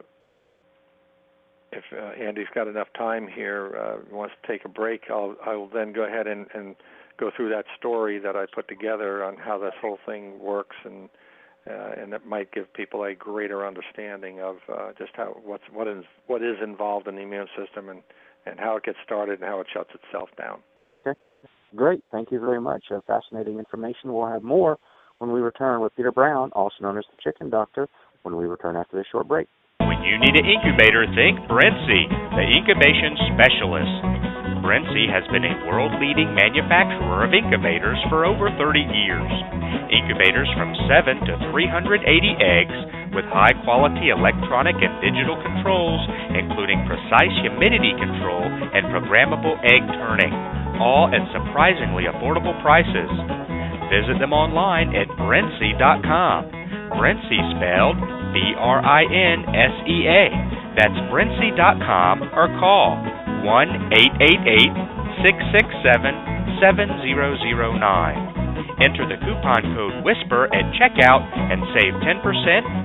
if 1.73 1.85
uh, 1.93 2.23
Andy's 2.23 2.47
got 2.55 2.69
enough 2.69 2.89
time 2.97 3.27
here, 3.29 3.77
uh, 3.77 4.15
wants 4.15 4.35
to 4.41 4.53
take 4.53 4.65
a 4.65 4.69
break, 4.69 5.05
I'll 5.11 5.37
I 5.45 5.55
will 5.55 5.69
then 5.69 5.93
go 5.93 6.05
ahead 6.05 6.27
and, 6.27 6.47
and 6.55 6.77
go 7.19 7.31
through 7.35 7.51
that 7.51 7.67
story 7.79 8.19
that 8.19 8.37
I 8.37 8.47
put 8.53 8.69
together 8.69 9.25
on 9.25 9.37
how 9.37 9.59
this 9.59 9.75
whole 9.81 9.99
thing 10.07 10.39
works 10.41 10.77
and 10.85 11.09
uh, 11.69 11.93
and 11.97 12.13
that 12.13 12.27
might 12.27 12.51
give 12.51 12.73
people 12.75 13.05
a 13.05 13.15
greater 13.15 13.65
understanding 13.67 14.41
of 14.41 14.57
uh, 14.69 14.93
just 14.99 15.13
how 15.15 15.41
what's 15.45 15.65
what 15.73 15.87
is 15.87 16.05
what 16.27 16.43
is 16.43 16.57
involved 16.63 17.07
in 17.07 17.15
the 17.17 17.23
immune 17.23 17.49
system 17.57 17.89
and 17.89 18.03
and 18.47 18.59
how 18.59 18.77
it 18.77 18.83
gets 18.83 18.99
started 19.05 19.41
and 19.41 19.49
how 19.49 19.61
it 19.61 19.67
shuts 19.73 19.91
itself 19.95 20.29
down. 20.37 20.61
Great. 21.75 22.05
Thank 22.13 22.31
you 22.31 22.41
very 22.41 22.61
much. 22.61 22.85
Uh, 22.91 23.01
fascinating 23.07 23.59
information. 23.59 24.13
We'll 24.13 24.29
have 24.29 24.43
more 24.43 24.79
when 25.19 25.33
we 25.33 25.41
return 25.41 25.81
with 25.81 25.95
Peter 25.97 26.13
Brown, 26.13 26.51
also 26.53 26.77
known 26.81 26.99
as 26.99 27.05
the 27.11 27.17
Chicken 27.23 27.49
Doctor, 27.49 27.89
when 28.23 28.37
we 28.37 28.45
return 28.45 28.77
after 28.77 28.97
this 28.97 29.07
short 29.11 29.29
break. 29.29 29.49
When 29.81 30.03
you 30.03 30.19
need 30.19 30.37
an 30.37 30.45
incubator, 30.45 31.07
think 31.15 31.41
Brinsea, 31.49 32.11
the 32.37 32.45
incubation 32.45 33.17
specialist. 33.33 33.95
Brinsea 34.63 35.11
has 35.11 35.27
been 35.35 35.43
a 35.43 35.59
world 35.67 35.91
leading 35.99 36.31
manufacturer 36.39 37.27
of 37.27 37.35
incubators 37.35 37.99
for 38.07 38.23
over 38.23 38.47
30 38.55 38.79
years. 38.79 39.31
Incubators 39.91 40.47
from 40.55 40.71
7 40.87 41.19
to 41.27 41.33
380 41.51 42.07
eggs 42.39 42.77
with 43.11 43.27
high 43.29 43.53
quality 43.67 44.15
electronic 44.15 44.79
and 44.79 44.95
digital 45.03 45.35
controls, 45.43 46.03
including 46.35 46.83
precise 46.87 47.35
humidity 47.43 47.93
control 47.99 48.47
and 48.47 48.87
programmable 48.89 49.59
egg 49.67 49.83
turning, 49.99 50.33
all 50.83 51.07
at 51.15 51.23
surprisingly 51.31 52.11
affordable 52.11 52.59
prices. 52.59 53.07
Visit 53.87 54.19
them 54.19 54.35
online 54.35 54.91
at 54.99 55.07
Brinsea.com. 55.15 56.51
Brinsea 56.99 57.43
spelled 57.55 58.03
B 58.35 58.53
R 58.59 58.83
I 58.83 59.07
N 59.07 59.47
S 59.47 59.75
E 59.87 60.11
A. 60.11 60.25
That's 60.75 60.99
Brinsea.com 61.07 62.35
or 62.35 62.51
call 62.59 62.99
1 63.47 63.95
888 63.95 65.23
667 65.23 66.59
7009. 66.59 68.43
Enter 68.81 69.07
the 69.07 69.21
coupon 69.21 69.63
code 69.77 70.03
WHISPER 70.03 70.51
at 70.51 70.67
checkout 70.75 71.23
and 71.37 71.63
save 71.77 71.95
10% 72.03 72.25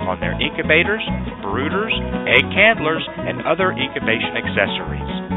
on 0.06 0.20
their 0.20 0.36
incubators, 0.38 1.02
brooders, 1.42 1.96
egg 2.28 2.46
candlers, 2.54 3.08
and 3.18 3.42
other 3.48 3.72
incubation 3.72 4.36
accessories. 4.38 5.37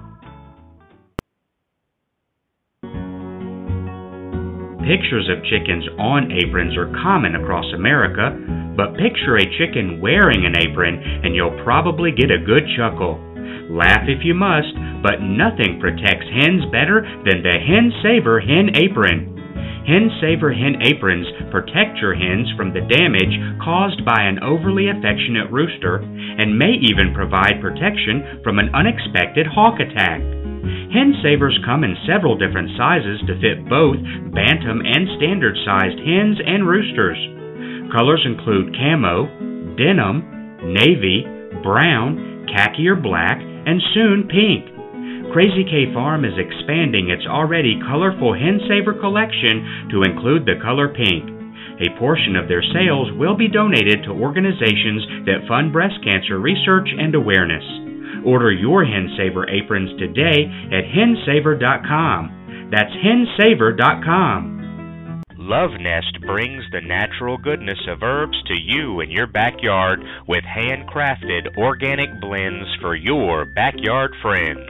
Pictures 4.81 5.29
of 5.29 5.45
chickens 5.45 5.85
on 6.01 6.33
aprons 6.33 6.73
are 6.75 6.89
common 7.05 7.37
across 7.37 7.69
America, 7.77 8.33
but 8.73 8.97
picture 8.97 9.37
a 9.37 9.53
chicken 9.61 10.01
wearing 10.01 10.41
an 10.41 10.57
apron 10.57 10.97
and 10.97 11.35
you'll 11.35 11.53
probably 11.63 12.09
get 12.09 12.33
a 12.33 12.41
good 12.41 12.65
chuckle. 12.73 13.21
Laugh 13.69 14.09
if 14.09 14.25
you 14.25 14.33
must, 14.33 14.73
but 15.05 15.21
nothing 15.21 15.77
protects 15.77 16.25
hens 16.33 16.65
better 16.73 17.05
than 17.29 17.45
the 17.45 17.61
Hen 17.61 17.93
Saver 18.01 18.41
Hen 18.41 18.73
Apron. 18.73 19.37
Hen 19.85 20.09
Saver 20.17 20.49
Hen 20.49 20.81
Aprons 20.81 21.29
protect 21.53 22.01
your 22.01 22.17
hens 22.17 22.49
from 22.57 22.73
the 22.73 22.81
damage 22.81 23.37
caused 23.61 24.01
by 24.01 24.25
an 24.25 24.41
overly 24.41 24.89
affectionate 24.89 25.53
rooster 25.53 26.01
and 26.01 26.57
may 26.57 26.73
even 26.81 27.13
provide 27.13 27.61
protection 27.61 28.41
from 28.43 28.57
an 28.57 28.73
unexpected 28.73 29.45
hawk 29.45 29.77
attack. 29.77 30.40
Hen 30.91 31.15
Savers 31.23 31.57
come 31.63 31.87
in 31.87 31.95
several 32.03 32.35
different 32.35 32.75
sizes 32.75 33.23
to 33.23 33.39
fit 33.39 33.63
both 33.71 33.95
bantam 34.35 34.83
and 34.83 35.07
standard 35.15 35.55
sized 35.63 35.95
hens 36.03 36.35
and 36.43 36.67
roosters. 36.67 37.15
Colors 37.95 38.27
include 38.27 38.75
camo, 38.75 39.31
denim, 39.79 40.19
navy, 40.75 41.23
brown, 41.63 42.43
khaki 42.51 42.91
or 42.91 42.99
black, 42.99 43.39
and 43.39 43.79
soon 43.95 44.27
pink. 44.27 44.67
Crazy 45.31 45.63
K 45.63 45.95
Farm 45.95 46.27
is 46.27 46.35
expanding 46.35 47.07
its 47.07 47.23
already 47.23 47.79
colorful 47.87 48.35
Hen 48.35 48.59
Saver 48.67 48.99
collection 48.99 49.87
to 49.95 50.03
include 50.03 50.43
the 50.43 50.59
color 50.59 50.91
pink. 50.91 51.23
A 51.87 51.95
portion 51.99 52.35
of 52.35 52.51
their 52.51 52.61
sales 52.75 53.15
will 53.15 53.39
be 53.39 53.47
donated 53.47 54.03
to 54.03 54.11
organizations 54.11 55.23
that 55.23 55.47
fund 55.47 55.71
breast 55.71 56.03
cancer 56.03 56.35
research 56.37 56.91
and 56.91 57.15
awareness. 57.15 57.63
Order 58.25 58.51
your 58.51 58.85
Hen 58.85 59.09
Saver 59.17 59.47
aprons 59.49 59.97
today 59.99 60.45
at 60.71 60.85
hensaver.com. 60.85 62.69
That's 62.71 62.91
hensaver.com. 63.03 64.61
Love 65.37 65.71
Nest 65.81 66.21
brings 66.21 66.63
the 66.71 66.81
natural 66.81 67.37
goodness 67.37 67.79
of 67.89 68.03
herbs 68.03 68.37
to 68.45 68.53
you 68.53 69.01
in 69.01 69.09
your 69.09 69.25
backyard 69.25 69.99
with 70.27 70.43
handcrafted 70.43 71.57
organic 71.57 72.09
blends 72.21 72.69
for 72.79 72.95
your 72.95 73.45
backyard 73.45 74.13
friends. 74.21 74.69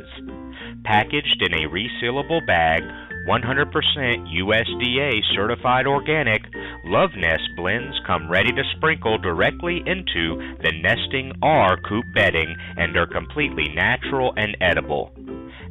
Packaged 0.86 1.43
in 1.45 1.54
a 1.54 1.68
resealable 1.70 2.39
bag, 2.47 2.82
100% 3.28 3.72
USDA 3.72 5.19
certified 5.36 5.86
organic, 5.86 6.41
Love 6.86 7.11
Nest 7.15 7.43
blends 7.55 7.95
come 8.07 8.30
ready 8.30 8.51
to 8.51 8.63
sprinkle 8.76 9.17
directly 9.17 9.78
into 9.86 10.55
the 10.63 10.72
nesting 10.82 11.32
or 11.43 11.78
coop 11.88 12.05
bedding 12.15 12.55
and 12.78 12.97
are 12.97 13.07
completely 13.07 13.67
natural 13.76 14.34
and 14.38 14.57
edible. 14.59 15.11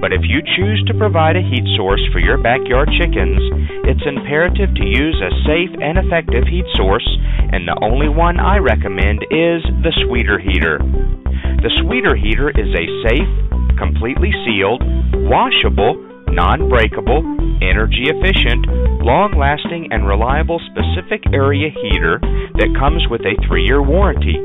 But 0.00 0.12
if 0.12 0.24
you 0.24 0.40
choose 0.56 0.82
to 0.88 0.96
provide 0.96 1.36
a 1.36 1.44
heat 1.44 1.64
source 1.76 2.00
for 2.12 2.20
your 2.20 2.40
backyard 2.40 2.88
chickens, 2.96 3.40
it's 3.84 4.04
imperative 4.08 4.72
to 4.74 4.84
use 4.84 5.16
a 5.20 5.32
safe 5.44 5.72
and 5.76 6.00
effective 6.00 6.48
heat 6.48 6.64
source, 6.76 7.04
and 7.52 7.68
the 7.68 7.76
only 7.84 8.08
one 8.08 8.40
I 8.40 8.56
recommend 8.56 9.20
is 9.28 9.60
the 9.84 9.92
Sweeter 10.08 10.40
Heater. 10.40 10.80
The 10.80 11.72
Sweeter 11.84 12.16
Heater 12.16 12.48
is 12.48 12.72
a 12.72 12.86
safe, 13.04 13.59
completely 13.80 14.30
sealed, 14.44 14.84
washable, 15.24 15.96
non 16.28 16.68
breakable, 16.68 17.24
energy 17.64 18.12
efficient, 18.12 18.68
long 19.00 19.32
lasting, 19.34 19.88
and 19.90 20.06
reliable 20.06 20.60
specific 20.68 21.24
area 21.32 21.72
heater 21.72 22.20
that 22.60 22.76
comes 22.78 23.02
with 23.08 23.24
a 23.24 23.34
three 23.48 23.64
year 23.64 23.80
warranty. 23.80 24.36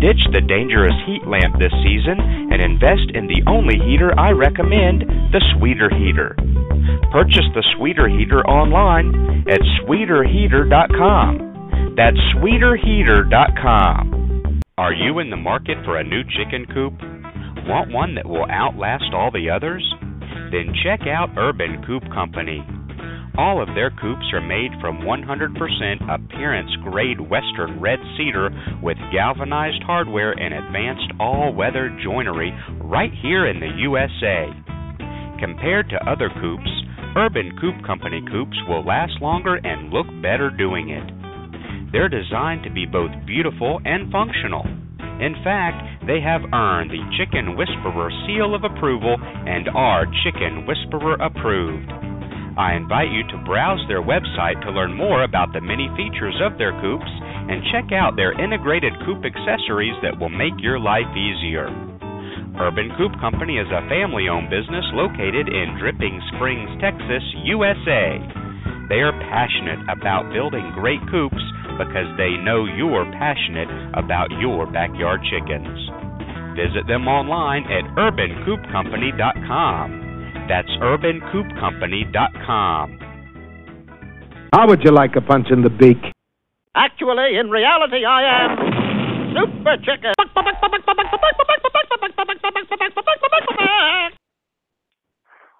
Ditch 0.00 0.24
the 0.32 0.40
dangerous 0.40 0.96
heat 1.04 1.28
lamp 1.28 1.58
this 1.58 1.72
season 1.84 2.16
and 2.52 2.62
invest 2.62 3.10
in 3.12 3.26
the 3.28 3.42
only 3.48 3.76
heater 3.76 4.18
I 4.18 4.30
recommend, 4.30 5.02
the 5.32 5.40
Sweeter 5.56 5.90
Heater. 5.92 6.34
Purchase 7.12 7.44
the 7.52 7.62
Sweeter 7.76 8.08
Heater 8.08 8.40
online 8.48 9.44
at 9.48 9.60
sweeterheater.com. 9.84 11.94
That's 11.96 12.16
sweeterheater.com. 12.36 14.60
Are 14.78 14.94
you 14.94 15.18
in 15.18 15.28
the 15.28 15.36
market 15.36 15.76
for 15.84 15.98
a 15.98 16.04
new 16.04 16.22
chicken 16.24 16.64
coop? 16.72 16.94
Want 17.70 17.92
one 17.94 18.16
that 18.16 18.26
will 18.26 18.50
outlast 18.50 19.14
all 19.14 19.30
the 19.30 19.48
others? 19.48 19.86
Then 20.50 20.74
check 20.82 21.06
out 21.06 21.38
Urban 21.38 21.78
Coop 21.86 22.02
Company. 22.10 22.66
All 23.38 23.62
of 23.62 23.70
their 23.78 23.94
coops 23.94 24.26
are 24.34 24.42
made 24.42 24.74
from 24.80 25.06
100% 25.06 25.22
appearance 26.10 26.70
grade 26.82 27.20
Western 27.20 27.78
red 27.78 28.00
cedar 28.18 28.50
with 28.82 28.98
galvanized 29.12 29.84
hardware 29.86 30.32
and 30.32 30.52
advanced 30.52 31.14
all 31.20 31.54
weather 31.54 31.96
joinery 32.02 32.50
right 32.82 33.12
here 33.22 33.46
in 33.46 33.60
the 33.60 33.70
USA. 33.86 34.50
Compared 35.38 35.88
to 35.90 36.10
other 36.10 36.28
coops, 36.42 36.70
Urban 37.14 37.56
Coop 37.60 37.86
Company 37.86 38.20
coops 38.32 38.58
will 38.66 38.84
last 38.84 39.14
longer 39.22 39.62
and 39.62 39.94
look 39.94 40.10
better 40.20 40.50
doing 40.50 40.90
it. 40.90 41.06
They're 41.92 42.10
designed 42.10 42.64
to 42.64 42.74
be 42.74 42.84
both 42.84 43.14
beautiful 43.26 43.80
and 43.84 44.10
functional. 44.10 44.66
In 45.22 45.38
fact, 45.44 45.86
they 46.10 46.18
have 46.18 46.42
earned 46.50 46.90
the 46.90 47.06
Chicken 47.14 47.54
Whisperer 47.54 48.10
seal 48.26 48.50
of 48.50 48.66
approval 48.66 49.14
and 49.14 49.70
are 49.78 50.10
Chicken 50.26 50.66
Whisperer 50.66 51.14
approved. 51.22 51.86
I 52.58 52.74
invite 52.74 53.14
you 53.14 53.22
to 53.30 53.46
browse 53.46 53.78
their 53.86 54.02
website 54.02 54.58
to 54.66 54.74
learn 54.74 54.90
more 54.90 55.22
about 55.22 55.54
the 55.54 55.62
many 55.62 55.86
features 55.94 56.34
of 56.42 56.58
their 56.58 56.74
coops 56.82 57.06
and 57.06 57.62
check 57.70 57.94
out 57.94 58.18
their 58.18 58.34
integrated 58.34 58.90
coop 59.06 59.22
accessories 59.22 59.94
that 60.02 60.18
will 60.18 60.34
make 60.34 60.58
your 60.58 60.82
life 60.82 61.06
easier. 61.14 61.70
Urban 62.58 62.90
Coop 62.98 63.14
Company 63.22 63.62
is 63.62 63.70
a 63.70 63.86
family 63.86 64.26
owned 64.26 64.50
business 64.50 64.90
located 64.98 65.46
in 65.46 65.78
Dripping 65.78 66.18
Springs, 66.34 66.74
Texas, 66.82 67.22
USA. 67.46 68.18
They 68.90 68.98
are 69.06 69.14
passionate 69.30 69.86
about 69.86 70.34
building 70.34 70.74
great 70.74 70.98
coops 71.06 71.44
because 71.78 72.10
they 72.18 72.34
know 72.42 72.66
you're 72.66 73.06
passionate 73.14 73.70
about 73.94 74.34
your 74.42 74.66
backyard 74.66 75.22
chickens. 75.30 75.99
Visit 76.56 76.86
them 76.86 77.08
online 77.08 77.64
at 77.70 77.84
urbancoopcompany.com. 77.96 80.46
That's 80.48 80.70
urbancoopcompany.com. 80.82 82.98
How 84.52 84.66
would 84.66 84.82
you 84.82 84.90
like 84.90 85.14
a 85.16 85.20
punch 85.20 85.46
in 85.50 85.62
the 85.62 85.70
beak? 85.70 85.98
Actually, 86.74 87.36
in 87.38 87.50
reality, 87.50 88.04
I 88.04 88.22
am 88.44 88.58
Super 89.34 89.76
Chicken. 89.78 90.12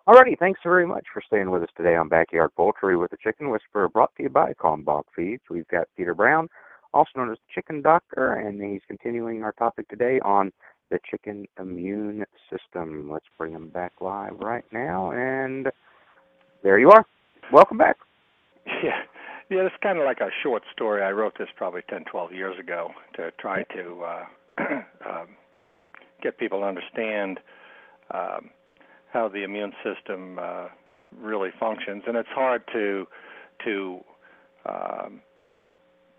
Alrighty, 0.09 0.37
thanks 0.41 0.61
very 0.65 0.87
much 0.89 1.05
for 1.13 1.23
staying 1.25 1.53
with 1.53 1.63
us 1.63 1.69
today 1.77 1.95
on 1.95 2.09
Backyard 2.09 2.51
Poultry 2.57 2.97
with 2.97 3.13
the 3.13 3.17
Chicken 3.23 3.51
Whisperer, 3.51 3.89
brought 3.89 4.13
to 4.17 4.25
you 4.25 4.29
by 4.29 4.55
Kalmbach 4.55 5.05
Feeds. 5.15 5.45
We've 5.49 5.69
got 5.69 5.87
Peter 5.97 6.15
Brown, 6.15 6.49
also 6.93 7.11
known 7.17 7.31
as 7.31 7.39
the 7.39 7.53
Chicken 7.55 7.81
Doctor, 7.81 8.35
and 8.35 8.61
he's 8.61 8.83
continuing 8.89 9.45
our 9.45 9.53
topic 9.53 9.89
today 9.89 10.19
on 10.25 10.51
the 10.91 10.99
chicken 11.11 11.47
immune 11.59 12.25
system. 12.51 13.09
Let's 13.11 13.27
bring 13.39 13.53
him 13.53 13.69
back 13.69 13.93
live 14.01 14.39
right 14.39 14.65
now, 14.73 15.13
and 15.13 15.69
there 16.63 16.79
you 16.79 16.91
are. 16.91 17.07
Welcome 17.53 17.79
back. 17.79 17.97
Yeah, 18.85 19.03
yeah. 19.51 19.67
It's 19.67 19.75
kind 19.83 19.99
of 19.99 20.05
like 20.05 20.21
a 20.21 20.31
short 20.43 20.63
story. 20.73 21.03
I 21.03 21.11
wrote 21.11 21.37
this 21.39 21.49
probably 21.57 21.83
10, 21.91 22.05
12 22.05 22.33
years 22.33 22.59
ago 22.59 22.91
to 23.17 23.33
try 23.39 23.65
to 23.75 24.03
uh, 24.05 24.25
um, 25.09 25.29
get 26.23 26.39
people 26.39 26.61
to 26.61 26.67
understand 26.67 27.41
um, 28.13 28.51
how 29.13 29.29
the 29.29 29.43
immune 29.43 29.73
system 29.83 30.39
uh, 30.41 30.69
really 31.19 31.51
functions, 31.59 32.05
and 32.07 32.17
it's 32.17 32.29
hard 32.29 32.63
to 32.73 33.07
to 33.65 34.01
um, 34.67 35.21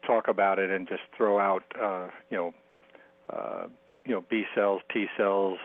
talk 0.05 0.27
about 0.27 0.59
it 0.59 0.69
and 0.69 0.87
just 0.87 1.03
throw 1.15 1.39
out 1.39 1.63
uh, 1.81 2.07
you 2.29 2.37
know 2.37 2.53
uh, 3.29 3.67
you 4.05 4.13
know 4.13 4.23
B 4.29 4.43
cells, 4.55 4.81
T 4.91 5.05
cells, 5.17 5.57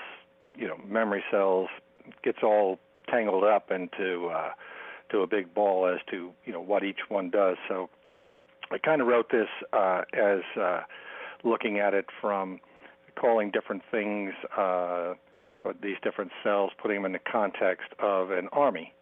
you 0.57 0.66
know 0.68 0.76
memory 0.87 1.24
cells. 1.30 1.68
Gets 2.22 2.39
all 2.43 2.78
tangled 3.09 3.45
up 3.45 3.70
into 3.70 4.26
uh, 4.26 4.51
to 5.11 5.20
a 5.20 5.26
big 5.26 5.53
ball 5.55 5.87
as 5.87 6.01
to 6.11 6.30
you 6.45 6.53
know 6.53 6.61
what 6.61 6.84
each 6.84 7.01
one 7.09 7.30
does. 7.30 7.57
So 7.68 7.89
I 8.70 8.78
kind 8.78 9.01
of 9.01 9.07
wrote 9.07 9.30
this 9.30 9.49
uh, 9.72 10.03
as 10.12 10.41
uh, 10.61 10.80
looking 11.45 11.78
at 11.78 11.95
it 11.95 12.07
from 12.20 12.61
calling 13.18 13.51
different 13.51 13.82
things, 13.91 14.32
uh, 14.57 15.14
these 15.82 15.97
different 16.03 16.30
cells, 16.45 16.70
putting 16.80 16.99
them 16.99 17.07
in 17.07 17.12
the 17.12 17.30
context 17.30 17.89
of 17.99 18.30
an 18.30 18.49
army. 18.53 18.93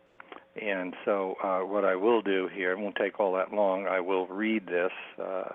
And 0.60 0.94
so, 1.04 1.34
uh, 1.42 1.60
what 1.60 1.84
I 1.84 1.96
will 1.96 2.22
do 2.22 2.48
here, 2.54 2.72
it 2.72 2.78
won't 2.78 2.94
take 2.96 3.18
all 3.18 3.34
that 3.34 3.52
long. 3.52 3.86
I 3.88 4.00
will 4.00 4.26
read 4.28 4.66
this, 4.66 4.92
uh, 5.20 5.50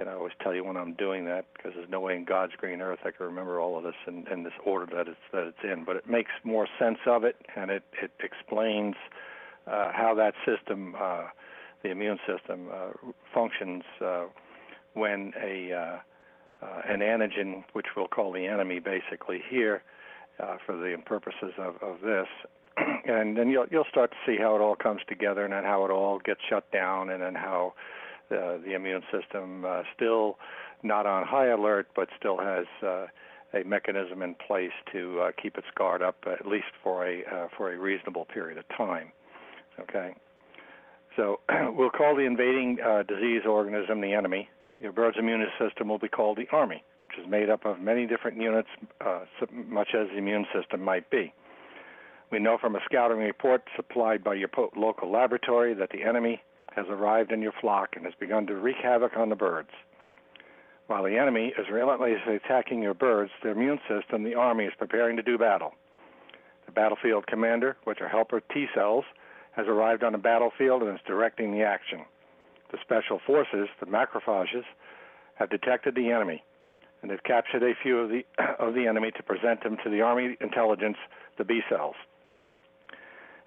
and 0.00 0.08
I 0.08 0.14
always 0.14 0.32
tell 0.42 0.54
you 0.54 0.64
when 0.64 0.76
I'm 0.76 0.94
doing 0.94 1.26
that 1.26 1.44
because 1.54 1.72
there's 1.76 1.90
no 1.90 2.00
way 2.00 2.16
in 2.16 2.24
God's 2.24 2.54
green 2.56 2.80
earth 2.80 3.00
I 3.04 3.10
can 3.10 3.26
remember 3.26 3.60
all 3.60 3.76
of 3.76 3.84
this 3.84 3.94
in, 4.06 4.26
in 4.32 4.42
this 4.42 4.54
order 4.64 4.86
that 4.96 5.08
it's 5.08 5.20
that 5.32 5.46
it's 5.48 5.58
in. 5.62 5.84
But 5.84 5.96
it 5.96 6.08
makes 6.08 6.30
more 6.42 6.66
sense 6.78 6.98
of 7.06 7.24
it, 7.24 7.36
and 7.54 7.70
it 7.70 7.82
it 8.02 8.10
explains 8.20 8.94
uh, 9.66 9.92
how 9.92 10.14
that 10.16 10.34
system, 10.46 10.94
uh, 10.98 11.24
the 11.82 11.90
immune 11.90 12.18
system, 12.26 12.68
uh, 12.72 12.90
functions 13.32 13.82
uh, 14.04 14.24
when 14.94 15.32
a 15.40 15.72
uh, 15.72 15.98
uh, 16.64 16.82
an 16.88 17.00
antigen, 17.00 17.64
which 17.74 17.86
we'll 17.96 18.08
call 18.08 18.32
the 18.32 18.46
enemy, 18.46 18.80
basically 18.80 19.42
here, 19.48 19.82
uh, 20.38 20.56
for 20.64 20.76
the 20.76 20.96
purposes 21.06 21.52
of, 21.58 21.76
of 21.82 22.00
this, 22.02 22.26
and 23.06 23.36
then 23.36 23.50
you'll 23.50 23.66
you'll 23.70 23.84
start 23.90 24.10
to 24.10 24.16
see 24.26 24.38
how 24.38 24.54
it 24.56 24.60
all 24.60 24.76
comes 24.76 25.02
together, 25.08 25.44
and 25.44 25.52
then 25.52 25.64
how 25.64 25.84
it 25.84 25.90
all 25.90 26.18
gets 26.18 26.40
shut 26.48 26.70
down, 26.72 27.10
and 27.10 27.22
then 27.22 27.34
how 27.34 27.74
uh, 28.30 28.58
the 28.64 28.74
immune 28.74 29.02
system 29.12 29.64
uh, 29.64 29.82
still 29.94 30.38
not 30.82 31.06
on 31.06 31.26
high 31.26 31.48
alert, 31.48 31.88
but 31.94 32.08
still 32.18 32.38
has 32.38 32.66
uh, 32.82 33.06
a 33.52 33.64
mechanism 33.64 34.22
in 34.22 34.34
place 34.34 34.72
to 34.92 35.20
uh, 35.20 35.30
keep 35.40 35.56
its 35.58 35.66
guard 35.76 36.02
up, 36.02 36.24
at 36.26 36.46
least 36.46 36.72
for 36.82 37.06
a 37.06 37.22
uh, 37.24 37.48
for 37.56 37.72
a 37.72 37.78
reasonable 37.78 38.24
period 38.24 38.58
of 38.58 38.64
time. 38.76 39.12
Okay, 39.78 40.14
so 41.16 41.40
we'll 41.72 41.90
call 41.90 42.14
the 42.14 42.22
invading 42.22 42.78
uh, 42.84 43.02
disease 43.02 43.42
organism 43.46 44.00
the 44.00 44.14
enemy. 44.14 44.48
Your 44.80 44.92
bird's 44.92 45.18
immune 45.18 45.44
system 45.58 45.88
will 45.88 45.98
be 45.98 46.08
called 46.08 46.38
the 46.38 46.48
army, 46.52 46.82
which 47.08 47.24
is 47.24 47.30
made 47.30 47.50
up 47.50 47.66
of 47.66 47.80
many 47.80 48.06
different 48.06 48.40
units, 48.40 48.68
uh, 49.04 49.20
much 49.52 49.88
as 49.94 50.08
the 50.08 50.16
immune 50.16 50.46
system 50.54 50.82
might 50.82 51.10
be. 51.10 51.34
We 52.32 52.38
know 52.38 52.56
from 52.58 52.76
a 52.76 52.80
scouting 52.84 53.18
report 53.18 53.62
supplied 53.74 54.22
by 54.22 54.34
your 54.34 54.48
local 54.76 55.10
laboratory 55.10 55.74
that 55.74 55.90
the 55.90 56.04
enemy 56.04 56.40
has 56.74 56.86
arrived 56.88 57.32
in 57.32 57.42
your 57.42 57.52
flock 57.60 57.96
and 57.96 58.04
has 58.04 58.14
begun 58.18 58.46
to 58.46 58.54
wreak 58.54 58.76
havoc 58.82 59.16
on 59.16 59.28
the 59.28 59.36
birds. 59.36 59.70
While 60.86 61.04
the 61.04 61.18
enemy 61.18 61.52
is 61.58 61.68
relentlessly 61.70 62.34
attacking 62.34 62.82
your 62.82 62.94
birds, 62.94 63.30
the 63.42 63.50
immune 63.50 63.80
system, 63.88 64.24
the 64.24 64.34
army, 64.34 64.64
is 64.64 64.72
preparing 64.78 65.16
to 65.16 65.22
do 65.22 65.38
battle. 65.38 65.74
The 66.66 66.72
battlefield 66.72 67.26
commander, 67.26 67.76
which 67.84 68.00
are 68.00 68.08
helper 68.08 68.40
T 68.52 68.66
cells, 68.74 69.04
has 69.52 69.66
arrived 69.66 70.02
on 70.02 70.12
the 70.12 70.18
battlefield 70.18 70.82
and 70.82 70.94
is 70.94 71.04
directing 71.06 71.52
the 71.52 71.62
action. 71.62 72.00
The 72.72 72.78
special 72.82 73.20
forces, 73.26 73.68
the 73.78 73.86
macrophages, 73.86 74.64
have 75.34 75.50
detected 75.50 75.94
the 75.94 76.10
enemy 76.10 76.42
and 77.02 77.10
have 77.10 77.22
captured 77.22 77.62
a 77.62 77.74
few 77.82 77.98
of 77.98 78.10
the 78.10 78.24
of 78.58 78.74
the 78.74 78.86
enemy 78.86 79.10
to 79.16 79.22
present 79.22 79.62
them 79.62 79.76
to 79.82 79.90
the 79.90 80.02
army 80.02 80.36
intelligence, 80.40 80.96
the 81.38 81.44
B 81.44 81.60
cells 81.68 81.96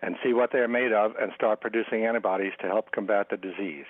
and 0.03 0.17
see 0.23 0.33
what 0.33 0.51
they're 0.51 0.67
made 0.67 0.91
of 0.91 1.13
and 1.19 1.31
start 1.33 1.61
producing 1.61 2.05
antibodies 2.05 2.51
to 2.59 2.67
help 2.67 2.91
combat 2.91 3.27
the 3.31 3.37
disease. 3.37 3.85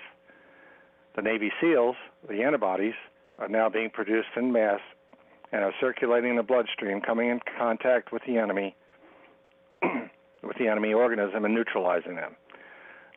The 1.16 1.22
Navy 1.22 1.52
SEALs, 1.60 1.96
the 2.28 2.42
antibodies, 2.42 2.94
are 3.38 3.48
now 3.48 3.68
being 3.68 3.90
produced 3.90 4.28
in 4.36 4.52
mass 4.52 4.80
and 5.52 5.64
are 5.64 5.74
circulating 5.80 6.30
in 6.30 6.36
the 6.36 6.42
bloodstream, 6.42 7.00
coming 7.00 7.30
in 7.30 7.40
contact 7.58 8.12
with 8.12 8.22
the 8.26 8.38
enemy 8.38 8.76
with 10.42 10.56
the 10.58 10.68
enemy 10.68 10.92
organism 10.92 11.44
and 11.44 11.54
neutralizing 11.54 12.14
them. 12.14 12.36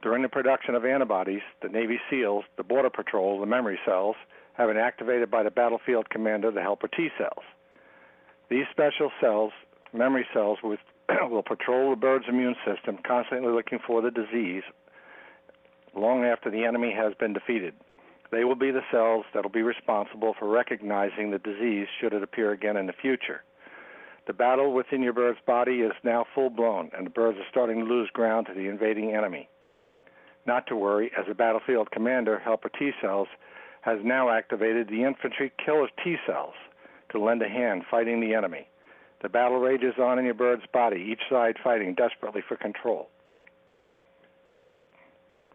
During 0.02 0.22
the 0.22 0.30
production 0.30 0.76
of 0.76 0.86
antibodies, 0.86 1.42
the 1.62 1.70
Navy 1.70 2.00
SEALs, 2.10 2.46
the 2.56 2.64
Border 2.64 2.90
Patrol, 2.90 3.40
the 3.40 3.46
memory 3.46 3.80
cells 3.86 4.16
have 4.54 4.70
been 4.70 4.78
activated 4.78 5.30
by 5.30 5.44
the 5.44 5.52
battlefield 5.52 6.10
commander, 6.10 6.52
the 6.52 6.62
helper 6.62 6.88
T 6.88 7.10
cells. 7.18 7.44
These 8.50 8.66
special 8.72 9.12
cells, 9.22 9.52
memory 9.94 10.26
cells, 10.34 10.60
with, 10.64 10.80
will 11.30 11.44
patrol 11.44 11.92
the 11.92 11.96
bird's 11.96 12.26
immune 12.28 12.56
system, 12.66 12.98
constantly 13.06 13.52
looking 13.52 13.80
for 13.86 14.02
the 14.02 14.12
disease 14.12 14.64
long 15.96 16.26
after 16.26 16.52
the 16.52 16.64
enemy 16.64 16.94
has 16.96 17.14
been 17.20 17.34
defeated. 17.34 17.74
They 18.32 18.44
will 18.44 18.56
be 18.56 18.72
the 18.72 18.84
cells 18.92 19.26
that 19.34 19.44
will 19.44 19.50
be 19.50 19.62
responsible 19.62 20.36
for 20.38 20.48
recognizing 20.48 21.32
the 21.32 21.40
disease 21.40 21.88
should 22.00 22.14
it 22.14 22.24
appear 22.24 22.52
again 22.52 22.78
in 22.78 22.88
the 22.88 22.94
future. 22.94 23.44
The 24.28 24.34
battle 24.34 24.74
within 24.74 25.02
your 25.02 25.14
bird's 25.14 25.40
body 25.48 25.80
is 25.80 25.94
now 26.04 26.26
full 26.36 26.50
blown, 26.50 26.92
and 26.96 27.06
the 27.06 27.12
birds 27.12 27.38
are 27.38 27.50
starting 27.50 27.80
to 27.80 27.86
lose 27.86 28.10
ground 28.12 28.48
to 28.48 28.54
the 28.54 28.68
invading 28.68 29.16
enemy. 29.16 29.48
Not 30.46 30.68
to 30.68 30.76
worry, 30.76 31.12
as 31.18 31.26
a 31.30 31.34
battlefield 31.34 31.92
commander, 31.92 32.38
helper 32.38 32.70
T 32.70 32.92
cells 33.02 33.30
has 33.82 34.00
now 34.04 34.30
activated 34.30 34.90
the 34.90 35.04
infantry 35.04 35.54
killer 35.64 35.88
T 36.04 36.18
cells 36.26 36.56
to 37.12 37.24
lend 37.24 37.42
a 37.42 37.48
hand 37.48 37.84
fighting 37.90 38.20
the 38.20 38.34
enemy. 38.34 38.68
The 39.22 39.30
battle 39.30 39.60
rages 39.60 39.96
on 40.00 40.20
in 40.20 40.26
your 40.26 40.34
bird's 40.34 40.66
body, 40.72 41.02
each 41.12 41.22
side 41.30 41.58
fighting 41.64 41.96
desperately 41.96 42.42
for 42.48 42.56
control. 42.56 43.10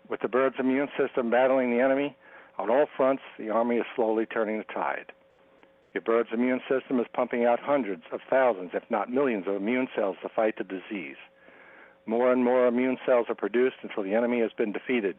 With 0.09 0.21
the 0.21 0.29
bird's 0.29 0.57
immune 0.59 0.89
system 0.99 1.31
battling 1.31 1.71
the 1.71 1.83
enemy, 1.83 2.17
on 2.59 2.71
all 2.71 2.87
fronts, 2.97 3.23
the 3.39 3.51
Army 3.51 3.77
is 3.77 3.87
slowly 3.95 4.27
turning 4.27 4.59
the 4.59 4.65
tide. 4.65 5.13
Your 5.95 6.03
bird's 6.03 6.31
immune 6.33 6.61
system 6.69 6.99
is 7.01 7.07
pumping 7.13 7.45
out 7.45 7.61
hundreds 7.61 8.03
of 8.13 8.21
thousands, 8.29 8.71
if 8.75 8.83
not 8.91 9.11
millions, 9.11 9.47
of 9.47 9.57
immune 9.57 9.89
cells 9.95 10.17
to 10.23 10.29
fight 10.29 10.57
the 10.59 10.65
disease. 10.65 11.17
More 12.07 12.33
and 12.33 12.45
more 12.45 12.67
immune 12.67 12.99
cells 13.07 13.27
are 13.29 13.35
produced 13.35 13.77
until 13.83 14.03
the 14.03 14.15
enemy 14.15 14.41
has 14.41 14.53
been 14.57 14.73
defeated. 14.73 15.17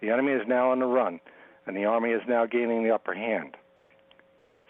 The 0.00 0.10
enemy 0.10 0.32
is 0.32 0.46
now 0.46 0.70
on 0.70 0.78
the 0.78 0.86
run, 0.86 1.20
and 1.66 1.76
the 1.76 1.84
Army 1.84 2.10
is 2.10 2.22
now 2.26 2.46
gaining 2.46 2.82
the 2.84 2.94
upper 2.94 3.14
hand. 3.14 3.56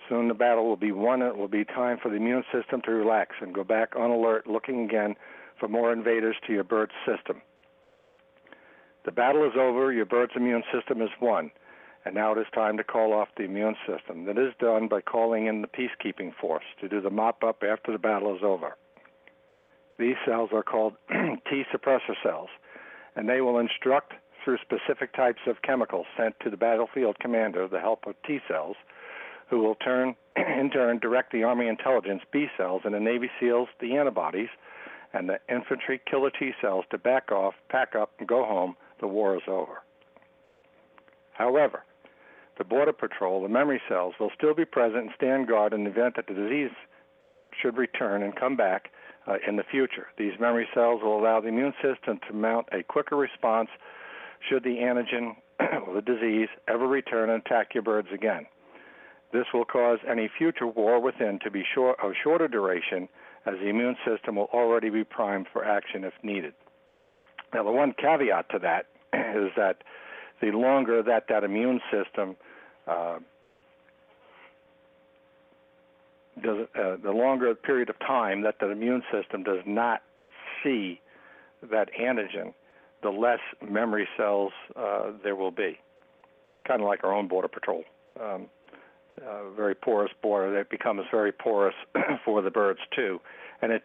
Soon 0.08 0.28
the 0.28 0.34
battle 0.34 0.66
will 0.66 0.76
be 0.76 0.92
won, 0.92 1.22
and 1.22 1.30
it 1.30 1.36
will 1.36 1.48
be 1.48 1.64
time 1.64 1.98
for 2.02 2.08
the 2.08 2.16
immune 2.16 2.44
system 2.52 2.80
to 2.82 2.90
relax 2.90 3.36
and 3.40 3.54
go 3.54 3.64
back 3.64 3.94
on 3.96 4.10
alert, 4.10 4.46
looking 4.46 4.84
again 4.84 5.14
for 5.58 5.68
more 5.68 5.92
invaders 5.92 6.36
to 6.46 6.52
your 6.52 6.64
bird's 6.64 6.92
system. 7.06 7.42
The 9.04 9.12
battle 9.12 9.44
is 9.44 9.52
over, 9.58 9.92
your 9.92 10.06
bird's 10.06 10.32
immune 10.36 10.64
system 10.72 11.02
is 11.02 11.10
won, 11.20 11.50
and 12.04 12.14
now 12.14 12.32
it 12.32 12.38
is 12.38 12.46
time 12.54 12.76
to 12.76 12.84
call 12.84 13.12
off 13.12 13.28
the 13.36 13.44
immune 13.44 13.76
system. 13.86 14.24
That 14.24 14.38
is 14.38 14.54
done 14.60 14.88
by 14.88 15.00
calling 15.00 15.46
in 15.46 15.62
the 15.62 15.68
peacekeeping 15.68 16.34
force 16.40 16.64
to 16.80 16.88
do 16.88 17.00
the 17.00 17.10
mop 17.10 17.42
up 17.44 17.62
after 17.62 17.92
the 17.92 17.98
battle 17.98 18.34
is 18.34 18.42
over. 18.42 18.76
These 19.98 20.16
cells 20.24 20.50
are 20.52 20.62
called 20.62 20.94
T 21.10 21.64
suppressor 21.74 22.14
cells, 22.22 22.50
and 23.16 23.28
they 23.28 23.40
will 23.40 23.58
instruct 23.58 24.14
through 24.44 24.58
specific 24.58 25.12
types 25.14 25.40
of 25.46 25.62
chemicals 25.62 26.06
sent 26.16 26.38
to 26.40 26.50
the 26.50 26.56
battlefield 26.56 27.18
commander, 27.18 27.66
the 27.66 27.80
helper 27.80 28.14
T 28.26 28.38
cells, 28.48 28.76
who 29.48 29.60
will 29.60 29.74
turn 29.76 30.14
in 30.36 30.70
turn 30.70 30.98
direct 30.98 31.32
the 31.32 31.44
Army 31.44 31.68
intelligence 31.68 32.22
B 32.32 32.46
cells 32.56 32.82
and 32.84 32.94
the 32.94 33.00
Navy 33.00 33.30
SEALs 33.40 33.68
the 33.80 33.96
antibodies 33.96 34.48
and 35.12 35.28
the 35.28 35.38
infantry 35.48 36.00
killer 36.10 36.30
T 36.30 36.52
cells 36.60 36.84
to 36.90 36.98
back 36.98 37.32
off, 37.32 37.54
pack 37.70 37.94
up, 37.94 38.12
and 38.18 38.28
go 38.28 38.44
home. 38.44 38.76
The 39.00 39.06
war 39.06 39.36
is 39.36 39.42
over. 39.48 39.82
However, 41.32 41.84
the 42.58 42.64
Border 42.64 42.92
Patrol, 42.92 43.42
the 43.42 43.48
memory 43.48 43.80
cells, 43.88 44.14
will 44.18 44.32
still 44.36 44.54
be 44.54 44.64
present 44.64 45.04
and 45.04 45.10
stand 45.14 45.46
guard 45.46 45.72
in 45.72 45.84
the 45.84 45.90
event 45.90 46.16
that 46.16 46.26
the 46.26 46.34
disease 46.34 46.72
should 47.62 47.76
return 47.78 48.22
and 48.22 48.34
come 48.34 48.56
back 48.56 48.90
uh, 49.26 49.36
in 49.46 49.56
the 49.56 49.62
future. 49.62 50.08
These 50.18 50.32
memory 50.40 50.68
cells 50.74 51.00
will 51.02 51.18
allow 51.18 51.40
the 51.40 51.48
immune 51.48 51.74
system 51.80 52.18
to 52.28 52.34
mount 52.34 52.66
a 52.72 52.82
quicker 52.82 53.16
response 53.16 53.68
should 54.48 54.64
the 54.64 54.78
antigen 54.78 55.36
or 55.86 55.94
the 55.94 56.02
disease 56.02 56.48
ever 56.66 56.86
return 56.86 57.30
and 57.30 57.40
attack 57.44 57.74
your 57.74 57.82
birds 57.82 58.08
again. 58.12 58.46
This 59.32 59.44
will 59.52 59.64
cause 59.64 59.98
any 60.08 60.28
future 60.38 60.66
war 60.66 61.00
within 61.00 61.38
to 61.44 61.50
be 61.50 61.62
short, 61.74 61.98
of 62.02 62.12
shorter 62.22 62.48
duration 62.48 63.08
as 63.46 63.54
the 63.60 63.68
immune 63.68 63.96
system 64.06 64.36
will 64.36 64.48
already 64.52 64.90
be 64.90 65.04
primed 65.04 65.46
for 65.52 65.64
action 65.64 66.04
if 66.04 66.12
needed. 66.22 66.54
Now, 67.52 67.64
the 67.64 67.70
one 67.70 67.94
caveat 67.98 68.50
to 68.50 68.58
that 68.60 68.86
is 69.36 69.50
that 69.56 69.82
the 70.40 70.48
longer 70.48 71.02
that 71.02 71.24
that 71.28 71.44
immune 71.44 71.80
system 71.90 72.36
uh, 72.86 73.18
does, 76.42 76.66
uh, 76.74 76.96
the 77.02 77.10
longer 77.10 77.54
period 77.54 77.90
of 77.90 77.98
time 78.00 78.42
that 78.42 78.56
the 78.60 78.70
immune 78.70 79.02
system 79.12 79.42
does 79.42 79.60
not 79.66 80.02
see 80.62 81.00
that 81.70 81.88
antigen, 82.00 82.54
the 83.02 83.10
less 83.10 83.40
memory 83.68 84.08
cells 84.16 84.52
uh, 84.76 85.10
there 85.22 85.36
will 85.36 85.50
be. 85.50 85.78
Kind 86.66 86.82
of 86.82 86.86
like 86.86 87.04
our 87.04 87.12
own 87.12 87.28
border 87.28 87.48
patrol. 87.48 87.84
Um, 88.20 88.46
uh, 89.26 89.50
very 89.56 89.74
porous 89.74 90.12
border 90.22 90.52
that 90.56 90.70
becomes 90.70 91.02
very 91.10 91.32
porous 91.32 91.74
for 92.24 92.42
the 92.42 92.50
birds 92.50 92.80
too, 92.94 93.20
and 93.62 93.72
it 93.72 93.82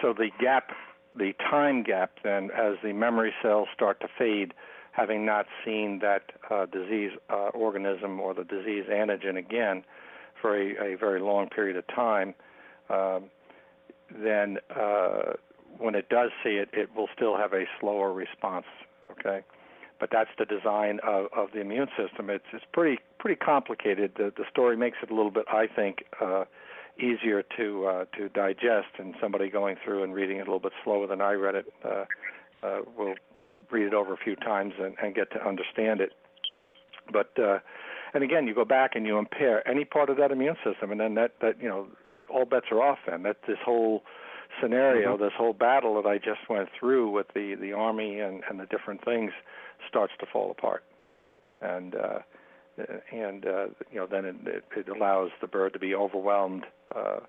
so 0.00 0.12
the 0.12 0.30
gap, 0.40 0.70
the 1.16 1.32
time 1.50 1.82
gap 1.82 2.12
then 2.22 2.50
as 2.50 2.74
the 2.82 2.92
memory 2.92 3.32
cells 3.42 3.68
start 3.74 4.00
to 4.00 4.08
fade, 4.18 4.54
having 4.92 5.24
not 5.24 5.46
seen 5.64 6.00
that 6.00 6.32
uh, 6.50 6.66
disease 6.66 7.12
uh, 7.30 7.48
organism 7.54 8.20
or 8.20 8.34
the 8.34 8.44
disease 8.44 8.84
antigen 8.90 9.36
again 9.36 9.84
for 10.40 10.56
a, 10.56 10.94
a 10.94 10.96
very 10.96 11.20
long 11.20 11.48
period 11.48 11.76
of 11.76 11.86
time, 11.88 12.34
um, 12.90 13.24
then 14.22 14.58
uh, 14.74 15.32
when 15.78 15.94
it 15.94 16.08
does 16.08 16.30
see 16.44 16.56
it, 16.56 16.68
it 16.72 16.94
will 16.94 17.08
still 17.14 17.36
have 17.36 17.52
a 17.52 17.64
slower 17.80 18.12
response. 18.12 18.66
Okay 19.10 19.42
but 19.98 20.10
that's 20.12 20.30
the 20.38 20.44
design 20.44 21.00
of, 21.06 21.26
of 21.36 21.48
the 21.52 21.60
immune 21.60 21.88
system. 21.96 22.30
It's 22.30 22.44
it's 22.52 22.64
pretty 22.72 23.00
pretty 23.26 23.44
complicated. 23.44 24.12
The, 24.16 24.32
the 24.36 24.44
story 24.48 24.76
makes 24.76 24.98
it 25.02 25.10
a 25.10 25.14
little 25.14 25.32
bit, 25.32 25.46
I 25.52 25.66
think, 25.66 26.04
uh, 26.22 26.44
easier 26.96 27.42
to 27.56 27.86
uh, 27.86 28.04
to 28.16 28.28
digest, 28.28 28.86
and 28.98 29.16
somebody 29.20 29.50
going 29.50 29.74
through 29.84 30.04
and 30.04 30.14
reading 30.14 30.36
it 30.36 30.42
a 30.42 30.44
little 30.44 30.60
bit 30.60 30.72
slower 30.84 31.08
than 31.08 31.20
I 31.20 31.32
read 31.32 31.56
it 31.56 31.66
uh, 31.84 32.04
uh, 32.62 32.78
will 32.96 33.14
read 33.68 33.88
it 33.88 33.94
over 33.94 34.14
a 34.14 34.16
few 34.16 34.36
times 34.36 34.74
and, 34.80 34.94
and 35.02 35.12
get 35.12 35.32
to 35.32 35.44
understand 35.44 36.00
it. 36.00 36.12
But 37.12 37.32
uh, 37.36 37.58
and 38.14 38.22
again, 38.22 38.46
you 38.46 38.54
go 38.54 38.64
back 38.64 38.92
and 38.94 39.04
you 39.04 39.18
impair 39.18 39.66
any 39.68 39.84
part 39.84 40.08
of 40.08 40.18
that 40.18 40.30
immune 40.30 40.56
system, 40.64 40.92
and 40.92 41.00
then 41.00 41.14
that 41.16 41.32
that 41.40 41.60
you 41.60 41.68
know 41.68 41.88
all 42.32 42.44
bets 42.44 42.66
are 42.70 42.80
off. 42.80 42.98
Then 43.08 43.24
that 43.24 43.38
this 43.48 43.58
whole 43.64 44.04
scenario, 44.62 45.14
mm-hmm. 45.14 45.24
this 45.24 45.32
whole 45.36 45.52
battle 45.52 46.00
that 46.00 46.08
I 46.08 46.18
just 46.18 46.48
went 46.48 46.68
through 46.78 47.10
with 47.10 47.26
the 47.34 47.56
the 47.60 47.72
army 47.72 48.20
and 48.20 48.44
and 48.48 48.60
the 48.60 48.66
different 48.66 49.04
things 49.04 49.32
starts 49.88 50.12
to 50.20 50.26
fall 50.32 50.52
apart, 50.52 50.84
and 51.60 51.96
uh, 51.96 52.18
and 53.12 53.46
uh, 53.46 53.66
you 53.90 53.98
know 53.98 54.06
then 54.06 54.24
it, 54.24 54.64
it 54.76 54.88
allows 54.88 55.30
the 55.40 55.46
bird 55.46 55.72
to 55.72 55.78
be 55.78 55.94
overwhelmed 55.94 56.64
uh, 56.94 57.20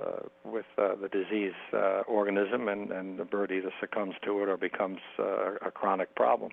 uh, 0.00 0.22
with 0.44 0.66
uh, 0.78 0.94
the 1.00 1.08
disease 1.08 1.52
uh, 1.72 2.02
organism, 2.06 2.68
and, 2.68 2.90
and 2.90 3.18
the 3.18 3.24
bird 3.24 3.50
either 3.50 3.72
succumbs 3.80 4.14
to 4.24 4.42
it 4.42 4.48
or 4.48 4.56
becomes 4.56 4.98
uh, 5.18 5.54
a 5.66 5.70
chronic 5.70 6.14
problem. 6.14 6.50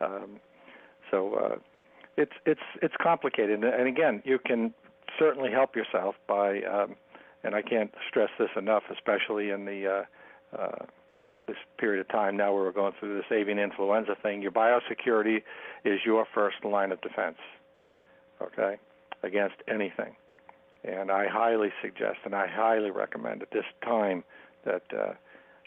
Um, 0.00 0.40
so 1.10 1.34
uh, 1.34 1.56
it's 2.16 2.32
it's 2.46 2.60
it's 2.82 2.94
complicated, 3.02 3.62
and 3.64 3.88
again, 3.88 4.22
you 4.24 4.38
can 4.38 4.74
certainly 5.18 5.50
help 5.50 5.76
yourself 5.76 6.14
by, 6.26 6.62
um, 6.62 6.96
and 7.42 7.54
I 7.54 7.62
can't 7.62 7.92
stress 8.08 8.30
this 8.38 8.50
enough, 8.56 8.84
especially 8.92 9.50
in 9.50 9.64
the 9.64 10.04
uh, 10.54 10.56
uh, 10.56 10.84
this 11.46 11.56
period 11.78 12.00
of 12.00 12.08
time 12.08 12.36
now 12.36 12.52
where 12.54 12.62
we're 12.62 12.72
going 12.72 12.94
through 12.98 13.16
this 13.16 13.30
avian 13.30 13.58
influenza 13.58 14.16
thing, 14.22 14.40
your 14.40 14.52
biosecurity 14.52 15.42
is 15.84 16.00
your 16.04 16.26
first 16.34 16.64
line 16.64 16.90
of 16.90 17.00
defense, 17.02 17.36
okay, 18.44 18.76
against 19.22 19.56
anything. 19.68 20.16
And 20.84 21.10
I 21.10 21.26
highly 21.28 21.70
suggest 21.82 22.18
and 22.24 22.34
I 22.34 22.46
highly 22.46 22.90
recommend 22.90 23.42
at 23.42 23.50
this 23.50 23.64
time 23.82 24.22
that 24.64 24.82
uh, 24.96 25.14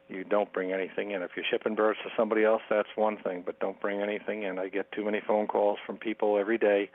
you 0.07 0.23
don't 0.23 0.51
bring 0.53 0.71
anything 0.71 1.11
in. 1.11 1.21
If 1.21 1.31
you're 1.35 1.45
shipping 1.49 1.75
birds 1.75 1.99
to 2.03 2.09
somebody 2.15 2.43
else, 2.43 2.61
that's 2.69 2.89
one 2.95 3.17
thing, 3.17 3.43
but 3.45 3.59
don't 3.59 3.79
bring 3.81 4.01
anything 4.01 4.43
in. 4.43 4.59
I 4.59 4.69
get 4.69 4.91
too 4.91 5.03
many 5.03 5.21
phone 5.25 5.47
calls 5.47 5.79
from 5.85 5.97
people 5.97 6.37
every 6.37 6.57
day 6.57 6.89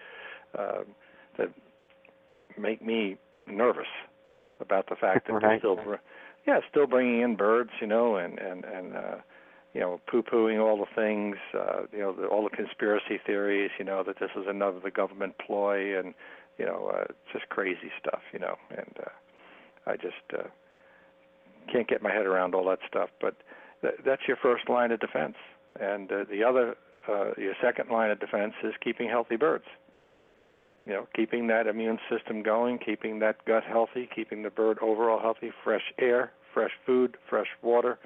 uh, 0.56 0.82
that 1.36 1.48
make 2.58 2.80
me 2.80 3.16
nervous 3.46 3.86
about 4.60 4.88
the 4.88 4.96
fact 4.96 5.26
that 5.26 5.40
they're 5.40 5.58
still 5.58 5.78
yeah, 6.46 6.60
still 6.68 6.86
bringing 6.86 7.20
in 7.20 7.36
birds, 7.36 7.70
you 7.80 7.86
know, 7.86 8.16
and 8.16 8.38
and 8.38 8.64
and 8.64 8.96
uh, 8.96 9.16
you 9.74 9.80
know, 9.80 10.00
poo-pooing 10.06 10.62
all 10.62 10.76
the 10.76 10.94
things, 10.94 11.36
uh, 11.54 11.82
you 11.92 12.00
know, 12.00 12.12
the, 12.12 12.26
all 12.26 12.44
the 12.44 12.54
conspiracy 12.54 13.18
theories, 13.26 13.70
you 13.78 13.84
know, 13.84 14.02
that 14.02 14.18
this 14.20 14.30
is 14.36 14.44
another 14.46 14.80
the 14.80 14.90
government 14.90 15.34
ploy, 15.44 15.98
and 15.98 16.14
you 16.58 16.66
know, 16.66 16.92
uh, 16.94 17.04
just 17.32 17.48
crazy 17.48 17.90
stuff, 17.98 18.20
you 18.32 18.38
know, 18.38 18.56
and 18.70 18.94
uh, 19.00 19.90
I 19.90 19.96
just 19.96 20.14
uh, 20.38 20.48
can't 21.72 21.88
get 21.88 22.02
my 22.02 22.12
head 22.12 22.26
around 22.26 22.54
all 22.54 22.68
that 22.68 22.80
stuff. 22.86 23.08
But 23.20 23.36
th- 23.80 23.94
that's 24.04 24.22
your 24.28 24.36
first 24.36 24.68
line 24.68 24.92
of 24.92 25.00
defense, 25.00 25.36
and 25.80 26.12
uh, 26.12 26.24
the 26.30 26.44
other, 26.44 26.76
uh, 27.08 27.30
your 27.38 27.54
second 27.62 27.88
line 27.90 28.10
of 28.10 28.20
defense 28.20 28.52
is 28.62 28.74
keeping 28.82 29.08
healthy 29.08 29.36
birds 29.36 29.64
you 30.86 30.92
know, 30.92 31.06
keeping 31.14 31.46
that 31.46 31.66
immune 31.66 31.98
system 32.10 32.42
going, 32.42 32.78
keeping 32.78 33.20
that 33.20 33.44
gut 33.44 33.62
healthy, 33.64 34.08
keeping 34.12 34.42
the 34.42 34.50
bird 34.50 34.78
overall 34.80 35.20
healthy, 35.20 35.52
fresh 35.62 35.92
air, 35.98 36.32
fresh 36.52 36.72
food, 36.84 37.16
fresh 37.28 37.46
water, 37.62 37.98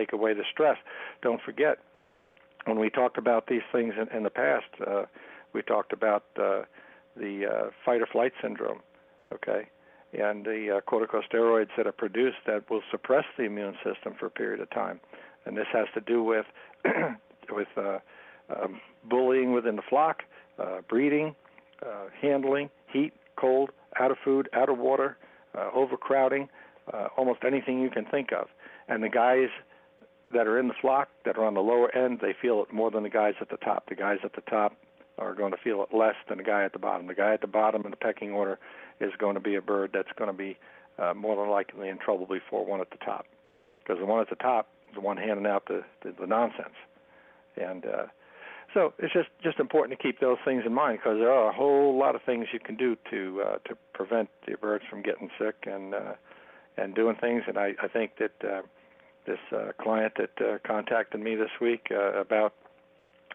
take 0.00 0.12
away 0.12 0.34
the 0.34 0.44
stress. 0.50 0.78
Don't 1.22 1.40
forget, 1.42 1.78
when 2.64 2.78
we 2.78 2.90
talked 2.90 3.18
about 3.18 3.46
these 3.46 3.62
things 3.72 3.94
in, 4.00 4.16
in 4.16 4.22
the 4.22 4.30
past, 4.30 4.66
uh, 4.86 5.04
we 5.52 5.62
talked 5.62 5.92
about 5.92 6.24
uh, 6.38 6.62
the 7.16 7.46
uh, 7.46 7.70
fight 7.84 8.00
or 8.00 8.06
flight 8.06 8.32
syndrome, 8.42 8.80
okay, 9.32 9.68
and 10.12 10.44
the 10.44 10.76
uh, 10.76 10.80
corticosteroids 10.90 11.70
that 11.76 11.86
are 11.86 11.92
produced 11.92 12.38
that 12.46 12.68
will 12.70 12.82
suppress 12.90 13.24
the 13.36 13.44
immune 13.44 13.76
system 13.84 14.14
for 14.18 14.26
a 14.26 14.30
period 14.30 14.60
of 14.60 14.70
time, 14.70 15.00
and 15.44 15.56
this 15.56 15.66
has 15.72 15.86
to 15.94 16.00
do 16.00 16.22
with 16.22 16.46
with 17.50 17.68
uh, 17.76 17.98
um, 18.54 18.80
bullying 19.08 19.52
within 19.52 19.76
the 19.76 19.82
flock, 19.88 20.22
uh, 20.58 20.80
breeding, 20.88 21.34
handling, 22.20 22.70
heat, 22.92 23.12
cold, 23.36 23.70
out 23.98 24.10
of 24.10 24.18
food, 24.24 24.48
out 24.52 24.68
of 24.68 24.78
water, 24.78 25.16
overcrowding, 25.74 26.48
almost 27.16 27.40
anything 27.46 27.80
you 27.80 27.90
can 27.90 28.04
think 28.04 28.32
of. 28.32 28.48
And 28.88 29.02
the 29.02 29.08
guys 29.08 29.48
that 30.32 30.46
are 30.46 30.58
in 30.58 30.68
the 30.68 30.74
flock 30.80 31.08
that 31.24 31.36
are 31.36 31.44
on 31.44 31.54
the 31.54 31.60
lower 31.60 31.94
end, 31.94 32.20
they 32.20 32.34
feel 32.40 32.62
it 32.62 32.72
more 32.72 32.90
than 32.90 33.02
the 33.02 33.10
guys 33.10 33.34
at 33.40 33.48
the 33.48 33.56
top. 33.56 33.88
The 33.88 33.94
guys 33.94 34.18
at 34.24 34.34
the 34.34 34.42
top 34.42 34.76
are 35.18 35.34
going 35.34 35.52
to 35.52 35.58
feel 35.58 35.82
it 35.82 35.96
less 35.96 36.14
than 36.28 36.38
the 36.38 36.44
guy 36.44 36.64
at 36.64 36.72
the 36.72 36.78
bottom. 36.78 37.06
The 37.06 37.14
guy 37.14 37.34
at 37.34 37.40
the 37.40 37.46
bottom 37.46 37.84
in 37.84 37.90
the 37.90 37.96
pecking 37.96 38.32
order 38.32 38.58
is 39.00 39.12
going 39.18 39.34
to 39.34 39.40
be 39.40 39.56
a 39.56 39.62
bird 39.62 39.90
that's 39.92 40.12
going 40.16 40.30
to 40.30 40.36
be 40.36 40.56
uh, 40.98 41.14
more 41.14 41.36
than 41.36 41.50
likely 41.50 41.88
in 41.88 41.98
trouble 41.98 42.26
before 42.26 42.64
one 42.64 42.80
at 42.80 42.90
the 42.90 42.98
top, 43.04 43.26
because 43.82 43.98
the 43.98 44.06
one 44.06 44.20
at 44.20 44.30
the 44.30 44.36
top 44.36 44.68
is 44.88 44.94
the 44.94 45.00
one 45.00 45.16
handing 45.16 45.46
out 45.46 45.66
the 45.66 45.82
the, 46.02 46.14
the 46.20 46.26
nonsense, 46.26 46.74
and 47.56 47.86
uh, 47.86 48.06
so 48.74 48.92
it's 48.98 49.12
just 49.12 49.28
just 49.42 49.58
important 49.58 49.98
to 49.98 50.02
keep 50.02 50.20
those 50.20 50.38
things 50.44 50.62
in 50.66 50.72
mind 50.72 50.98
because 50.98 51.18
there 51.18 51.32
are 51.32 51.50
a 51.50 51.52
whole 51.52 51.98
lot 51.98 52.14
of 52.14 52.22
things 52.22 52.46
you 52.52 52.60
can 52.60 52.76
do 52.76 52.96
to 53.10 53.42
uh, 53.42 53.58
to 53.68 53.76
prevent 53.94 54.28
the 54.46 54.56
birds 54.56 54.84
from 54.88 55.02
getting 55.02 55.30
sick 55.38 55.56
and 55.64 55.94
uh, 55.94 56.14
and 56.76 56.94
doing 56.94 57.16
things. 57.16 57.42
And 57.46 57.58
I, 57.58 57.74
I 57.82 57.88
think 57.88 58.12
that 58.18 58.32
uh, 58.44 58.62
this 59.30 59.58
uh, 59.58 59.72
client 59.80 60.12
that 60.16 60.44
uh, 60.44 60.58
contacted 60.66 61.20
me 61.20 61.36
this 61.36 61.50
week 61.60 61.86
uh, 61.90 62.20
about 62.20 62.54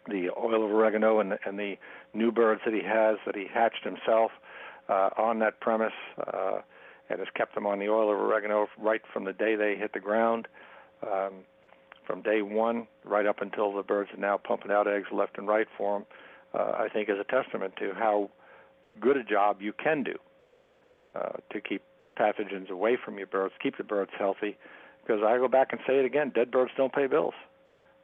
the 0.08 0.30
oil 0.38 0.64
of 0.64 0.72
oregano 0.72 1.20
and, 1.20 1.38
and 1.46 1.58
the 1.58 1.76
new 2.14 2.32
birds 2.32 2.62
that 2.66 2.74
he 2.74 2.82
has 2.84 3.18
that 3.26 3.36
he 3.36 3.46
hatched 3.52 3.84
himself 3.84 4.32
uh, 4.90 5.10
on 5.18 5.40
that 5.40 5.60
premise 5.62 5.94
uh, 6.28 6.60
and 7.10 7.20
has 7.20 7.28
kept 7.36 7.56
them 7.56 7.66
on 7.66 7.80
the 7.80 7.88
oil 7.88 8.12
of 8.12 8.20
oregano 8.20 8.68
right 8.78 9.02
from 9.14 9.24
the 9.24 9.34
day 9.34 9.56
they 9.56 9.76
hit 9.76 9.94
the 9.94 10.00
ground. 10.00 10.48
Um, 11.04 11.46
from 12.06 12.22
day 12.22 12.42
one 12.42 12.88
right 13.04 13.26
up 13.26 13.42
until 13.42 13.76
the 13.76 13.82
birds 13.82 14.12
are 14.14 14.20
now 14.20 14.38
pumping 14.38 14.72
out 14.72 14.88
eggs 14.88 15.08
left 15.12 15.38
and 15.38 15.48
right 15.48 15.68
for 15.78 16.00
them, 16.00 16.06
uh, 16.54 16.74
I 16.78 16.88
think 16.92 17.10
is 17.10 17.16
a 17.20 17.24
testament 17.24 17.74
to 17.80 17.94
how 17.94 18.30
good 19.00 19.18
a 19.18 19.24
job 19.24 19.62
you 19.62 19.74
can 19.74 20.04
do 20.04 20.16
uh, 21.16 21.38
to 21.52 21.62
keep 21.62 21.82
pathogens 22.18 22.70
away 22.70 22.98
from 23.04 23.18
your 23.18 23.28
birds, 23.28 23.54
keep 23.62 23.78
the 23.78 23.84
birds 23.84 24.12
healthy. 24.18 24.58
Because 25.06 25.22
I 25.24 25.38
go 25.38 25.48
back 25.48 25.72
and 25.72 25.80
say 25.86 26.00
it 26.00 26.06
again, 26.06 26.32
dead 26.34 26.50
birds 26.50 26.72
don't 26.76 26.94
pay 26.94 27.08
bills. 27.08 27.36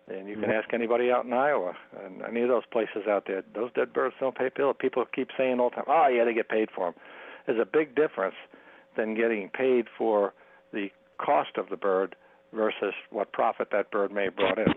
And 0.07 0.27
you 0.27 0.35
can 0.35 0.49
Mhm. 0.49 0.59
ask 0.59 0.73
anybody 0.73 1.11
out 1.11 1.25
in 1.25 1.33
Iowa 1.33 1.75
and 2.03 2.21
any 2.23 2.41
of 2.41 2.49
those 2.49 2.65
places 2.65 3.07
out 3.07 3.25
there, 3.25 3.41
those 3.53 3.71
dead 3.73 3.93
birds 3.93 4.15
don't 4.19 4.35
pay 4.35 4.49
bills. 4.49 4.75
People 4.77 5.05
keep 5.05 5.31
saying 5.37 5.59
all 5.59 5.69
the 5.69 5.77
time, 5.77 5.85
oh, 5.87 6.07
yeah, 6.07 6.23
they 6.25 6.33
get 6.33 6.49
paid 6.49 6.69
for 6.71 6.91
them. 6.91 7.01
There's 7.45 7.59
a 7.59 7.65
big 7.65 7.95
difference 7.95 8.35
than 8.95 9.15
getting 9.15 9.49
paid 9.49 9.89
for 9.89 10.33
the 10.73 10.91
cost 11.17 11.57
of 11.57 11.69
the 11.69 11.77
bird 11.77 12.15
versus 12.51 12.93
what 13.09 13.31
profit 13.31 13.69
that 13.71 13.89
bird 13.91 14.11
may 14.11 14.25
have 14.25 14.35
brought 14.35 14.59
in. 14.59 14.75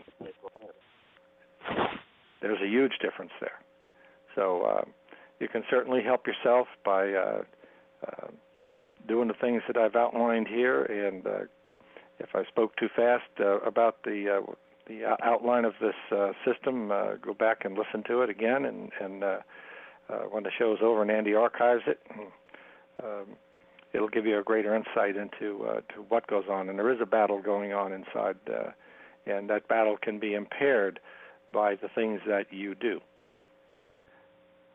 There's 2.41 2.61
a 2.61 2.67
huge 2.69 2.99
difference 3.01 3.33
there. 3.41 3.59
So 4.35 4.63
uh, 4.63 4.85
you 5.41 5.49
can 5.49 5.65
certainly 5.71 6.03
help 6.03 6.27
yourself 6.27 6.69
by 6.85 7.13
uh, 7.13 7.43
uh, 8.07 8.29
doing 9.09 9.29
the 9.29 9.35
things 9.35 9.63
that 9.67 9.77
I've 9.77 9.97
outlined 9.97 10.49
here. 10.49 10.85
And 10.85 11.27
uh, 11.27 11.45
if 12.19 12.35
I 12.35 12.45
spoke 12.45 12.77
too 12.77 12.89
fast 12.95 13.25
uh, 13.41 13.61
about 13.61 14.03
the 14.05 14.41
uh, 14.41 14.53
the 14.87 15.05
outline 15.23 15.65
of 15.65 15.73
this 15.81 15.95
uh, 16.13 16.33
system, 16.45 16.89
go 16.89 17.33
back 17.39 17.65
and 17.65 17.79
listen 17.79 18.03
to 18.07 18.21
it 18.21 18.29
again. 18.29 18.67
And, 18.67 18.93
and 19.01 19.25
when 20.31 20.43
the 20.43 20.51
show's 20.59 20.79
over 20.83 21.01
and 21.01 21.11
Andy 21.11 21.35
archives 21.35 21.85
it, 21.87 22.01
um, 23.03 23.37
it'll 23.95 24.09
give 24.09 24.27
you 24.27 24.39
a 24.39 24.43
greater 24.43 24.75
insight 24.75 25.17
into 25.17 25.65
uh, 25.65 25.81
to 25.95 26.03
what 26.09 26.27
goes 26.27 26.45
on. 26.51 26.69
And 26.69 26.79
there 26.79 26.93
is 26.93 26.99
a 27.01 27.07
battle 27.07 27.41
going 27.41 27.73
on 27.73 27.93
inside, 27.93 28.37
uh, 28.49 28.71
and 29.27 29.49
that 29.49 29.69
battle 29.69 29.97
can 30.01 30.19
be 30.19 30.35
impaired 30.35 31.01
by 31.53 31.77
the 31.77 31.89
things 31.95 32.21
that 32.27 32.53
you 32.53 32.75
do. 32.75 33.01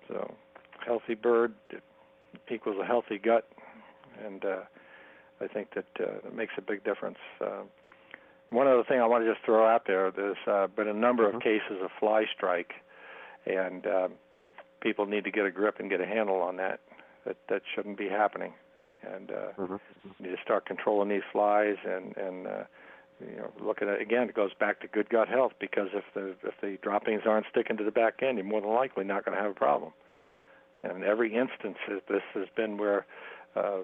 So, 0.07 0.33
healthy 0.83 1.13
bird 1.13 1.53
equals 2.49 2.77
a 2.81 2.85
healthy 2.85 3.19
gut, 3.19 3.47
and 4.25 4.43
uh, 4.43 4.61
I 5.41 5.47
think 5.47 5.73
that 5.75 5.85
uh, 5.99 6.29
makes 6.35 6.53
a 6.57 6.61
big 6.61 6.83
difference. 6.83 7.17
Uh, 7.39 7.63
one 8.51 8.67
other 8.67 8.83
thing 8.83 8.99
I 8.99 9.05
want 9.05 9.23
to 9.23 9.31
just 9.31 9.45
throw 9.45 9.67
out 9.67 9.83
there: 9.87 10.11
there's 10.11 10.37
uh, 10.47 10.67
been 10.67 10.87
a 10.87 10.93
number 10.93 11.29
of 11.29 11.39
cases 11.41 11.77
of 11.83 11.89
fly 11.99 12.25
strike, 12.35 12.73
and 13.45 13.85
um, 13.85 14.11
people 14.81 15.05
need 15.05 15.23
to 15.23 15.31
get 15.31 15.45
a 15.45 15.51
grip 15.51 15.79
and 15.79 15.89
get 15.89 16.01
a 16.01 16.05
handle 16.05 16.41
on 16.41 16.57
that. 16.57 16.79
That 17.25 17.37
that 17.49 17.61
shouldn't 17.75 17.97
be 17.97 18.09
happening, 18.09 18.53
and 19.03 19.31
uh, 19.31 19.35
Mm-hmm. 19.57 20.23
need 20.23 20.31
to 20.35 20.41
start 20.43 20.65
controlling 20.65 21.09
these 21.09 21.21
flies 21.31 21.75
and 21.85 22.15
and 22.17 22.47
uh, 22.47 22.63
you 23.19 23.37
know 23.37 23.51
look 23.61 23.81
at 23.81 23.87
it 23.87 24.01
again. 24.01 24.29
It 24.29 24.35
goes 24.35 24.51
back 24.59 24.79
to 24.81 24.87
good 24.87 25.09
gut 25.09 25.27
health 25.27 25.53
because 25.59 25.89
if 25.93 26.03
the 26.13 26.35
if 26.47 26.55
the 26.61 26.77
droppings 26.81 27.21
aren't 27.25 27.45
sticking 27.51 27.77
to 27.77 27.83
the 27.83 27.91
back 27.91 28.21
end, 28.23 28.37
you're 28.37 28.45
more 28.47 28.61
than 28.61 28.71
likely 28.71 29.03
not 29.03 29.25
going 29.25 29.37
to 29.37 29.41
have 29.41 29.51
a 29.51 29.55
problem. 29.55 29.91
And 30.83 30.97
in 30.97 31.03
every 31.03 31.35
instance, 31.35 31.77
this 32.07 32.21
has 32.33 32.47
been 32.55 32.77
where 32.77 33.05
uh, 33.55 33.79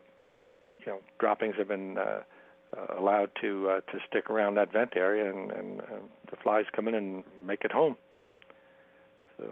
you 0.85 0.91
know 0.91 0.99
droppings 1.19 1.55
have 1.57 1.67
been 1.67 1.97
uh, 1.97 2.21
uh, 2.75 2.99
allowed 2.99 3.29
to 3.41 3.69
uh, 3.69 3.91
to 3.91 3.99
stick 4.07 4.29
around 4.29 4.55
that 4.55 4.71
vent 4.71 4.93
area, 4.95 5.29
and, 5.29 5.51
and 5.51 5.81
uh, 5.81 5.85
the 6.29 6.37
flies 6.43 6.65
come 6.75 6.87
in 6.87 6.95
and 6.95 7.23
make 7.45 7.63
it 7.63 7.71
home. 7.71 7.95
So, 9.37 9.45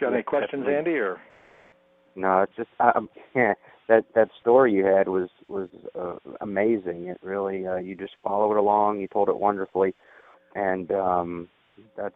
got 0.00 0.12
any 0.12 0.22
questions, 0.22 0.64
Definitely. 0.64 0.74
Andy? 0.76 0.98
Or 0.98 1.20
No, 2.16 2.42
it's 2.42 2.56
just 2.56 2.68
um, 2.80 3.08
yeah, 3.34 3.54
that 3.88 4.04
that 4.14 4.28
story 4.40 4.72
you 4.72 4.84
had 4.84 5.08
was 5.08 5.28
was 5.48 5.68
uh, 5.98 6.16
amazing. 6.40 7.06
It 7.06 7.18
really 7.22 7.66
uh, 7.66 7.76
you 7.76 7.96
just 7.96 8.14
followed 8.22 8.52
it 8.52 8.58
along. 8.58 9.00
You 9.00 9.08
told 9.08 9.28
it 9.28 9.38
wonderfully, 9.38 9.94
and 10.54 10.90
um, 10.92 11.48
that's 11.96 12.14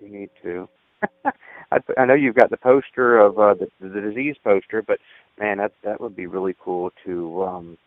you 0.00 0.08
need 0.08 0.30
to. 0.42 0.68
I, 1.70 1.78
I 1.98 2.06
know 2.06 2.14
you've 2.14 2.34
got 2.34 2.50
the 2.50 2.56
poster 2.56 3.18
of 3.18 3.38
uh, 3.38 3.54
the 3.54 3.68
the 3.80 4.00
disease 4.00 4.36
poster, 4.42 4.82
but 4.82 4.98
man, 5.38 5.58
that 5.58 5.72
that 5.84 6.00
would 6.00 6.16
be 6.16 6.26
really 6.26 6.56
cool 6.58 6.92
to 7.04 7.42
um, 7.44 7.78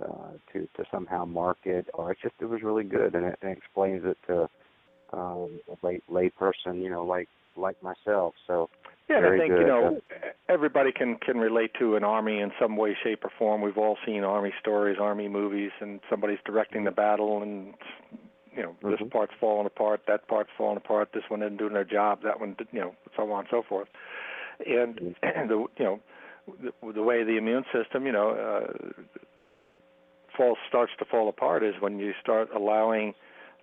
uh, 0.00 0.32
to 0.52 0.68
to 0.76 0.84
somehow 0.90 1.24
market. 1.24 1.88
Or 1.94 2.12
it's 2.12 2.20
just 2.20 2.34
it 2.40 2.46
was 2.46 2.62
really 2.62 2.84
good, 2.84 3.14
and 3.14 3.26
it, 3.26 3.38
it 3.42 3.58
explains 3.58 4.04
it 4.04 4.18
to 4.26 4.48
um, 5.12 5.60
a 5.68 5.86
lay 5.86 6.00
lay 6.08 6.30
person, 6.30 6.82
you 6.82 6.90
know, 6.90 7.04
like 7.04 7.28
like 7.56 7.82
myself. 7.82 8.34
So 8.46 8.68
Yeah, 9.08 9.18
and 9.18 9.26
I 9.26 9.38
think 9.38 9.52
good. 9.52 9.60
you 9.60 9.66
know 9.66 10.00
everybody 10.48 10.92
can 10.92 11.16
can 11.16 11.38
relate 11.38 11.72
to 11.78 11.96
an 11.96 12.04
army 12.04 12.40
in 12.40 12.52
some 12.60 12.76
way, 12.76 12.96
shape, 13.02 13.24
or 13.24 13.30
form. 13.38 13.62
We've 13.62 13.78
all 13.78 13.96
seen 14.04 14.24
army 14.24 14.52
stories, 14.60 14.98
army 15.00 15.28
movies, 15.28 15.70
and 15.80 16.00
somebody's 16.10 16.40
directing 16.44 16.84
the 16.84 16.90
battle, 16.90 17.42
and 17.42 17.74
you 18.56 18.62
know 18.62 18.76
this 18.82 19.00
Mhm. 19.00 19.10
part's 19.10 19.34
falling 19.40 19.66
apart, 19.66 20.02
that 20.06 20.26
part's 20.28 20.50
falling 20.56 20.76
apart, 20.76 21.12
this 21.12 21.28
one 21.28 21.42
isn't 21.42 21.56
doing 21.56 21.72
their 21.74 21.84
job, 21.84 22.22
that 22.22 22.40
one, 22.40 22.56
you 22.72 22.80
know, 22.80 22.94
so 23.16 23.30
on 23.32 23.40
and 23.40 23.48
so 23.50 23.62
forth. 23.62 23.88
And 24.66 25.16
the 25.22 25.66
you 25.76 25.84
know 25.84 26.00
the, 26.60 26.92
the 26.92 27.02
way 27.02 27.24
the 27.24 27.36
immune 27.36 27.64
system, 27.72 28.06
you 28.06 28.12
know, 28.12 28.30
uh, 28.30 29.02
falls 30.36 30.58
starts 30.68 30.92
to 30.98 31.04
fall 31.04 31.28
apart 31.28 31.62
is 31.62 31.74
when 31.80 31.98
you 31.98 32.12
start 32.20 32.50
allowing 32.54 33.14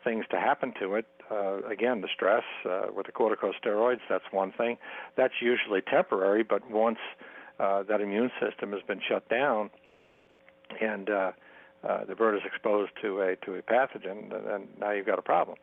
things 0.03 0.25
to 0.31 0.39
happen 0.39 0.73
to 0.79 0.95
it. 0.95 1.05
Uh, 1.29 1.61
again, 1.69 2.01
the 2.01 2.07
stress 2.13 2.43
uh, 2.65 2.87
with 2.93 3.05
the 3.05 3.11
corticosteroids, 3.11 3.99
that's 4.09 4.25
one 4.31 4.51
thing. 4.51 4.77
That's 5.15 5.35
usually 5.41 5.81
temporary, 5.81 6.43
but 6.43 6.69
once 6.69 6.97
uh, 7.59 7.83
that 7.83 8.01
immune 8.01 8.31
system 8.41 8.71
has 8.71 8.81
been 8.81 8.99
shut 9.07 9.29
down 9.29 9.69
and 10.81 11.09
uh, 11.09 11.31
uh, 11.87 12.05
the 12.05 12.15
bird 12.15 12.35
is 12.35 12.41
exposed 12.45 12.91
to 13.01 13.21
a 13.21 13.35
to 13.45 13.55
a 13.55 13.61
pathogen, 13.61 14.29
then 14.29 14.67
now 14.79 14.91
you've 14.91 15.05
got 15.05 15.19
a 15.19 15.23
problem. 15.23 15.57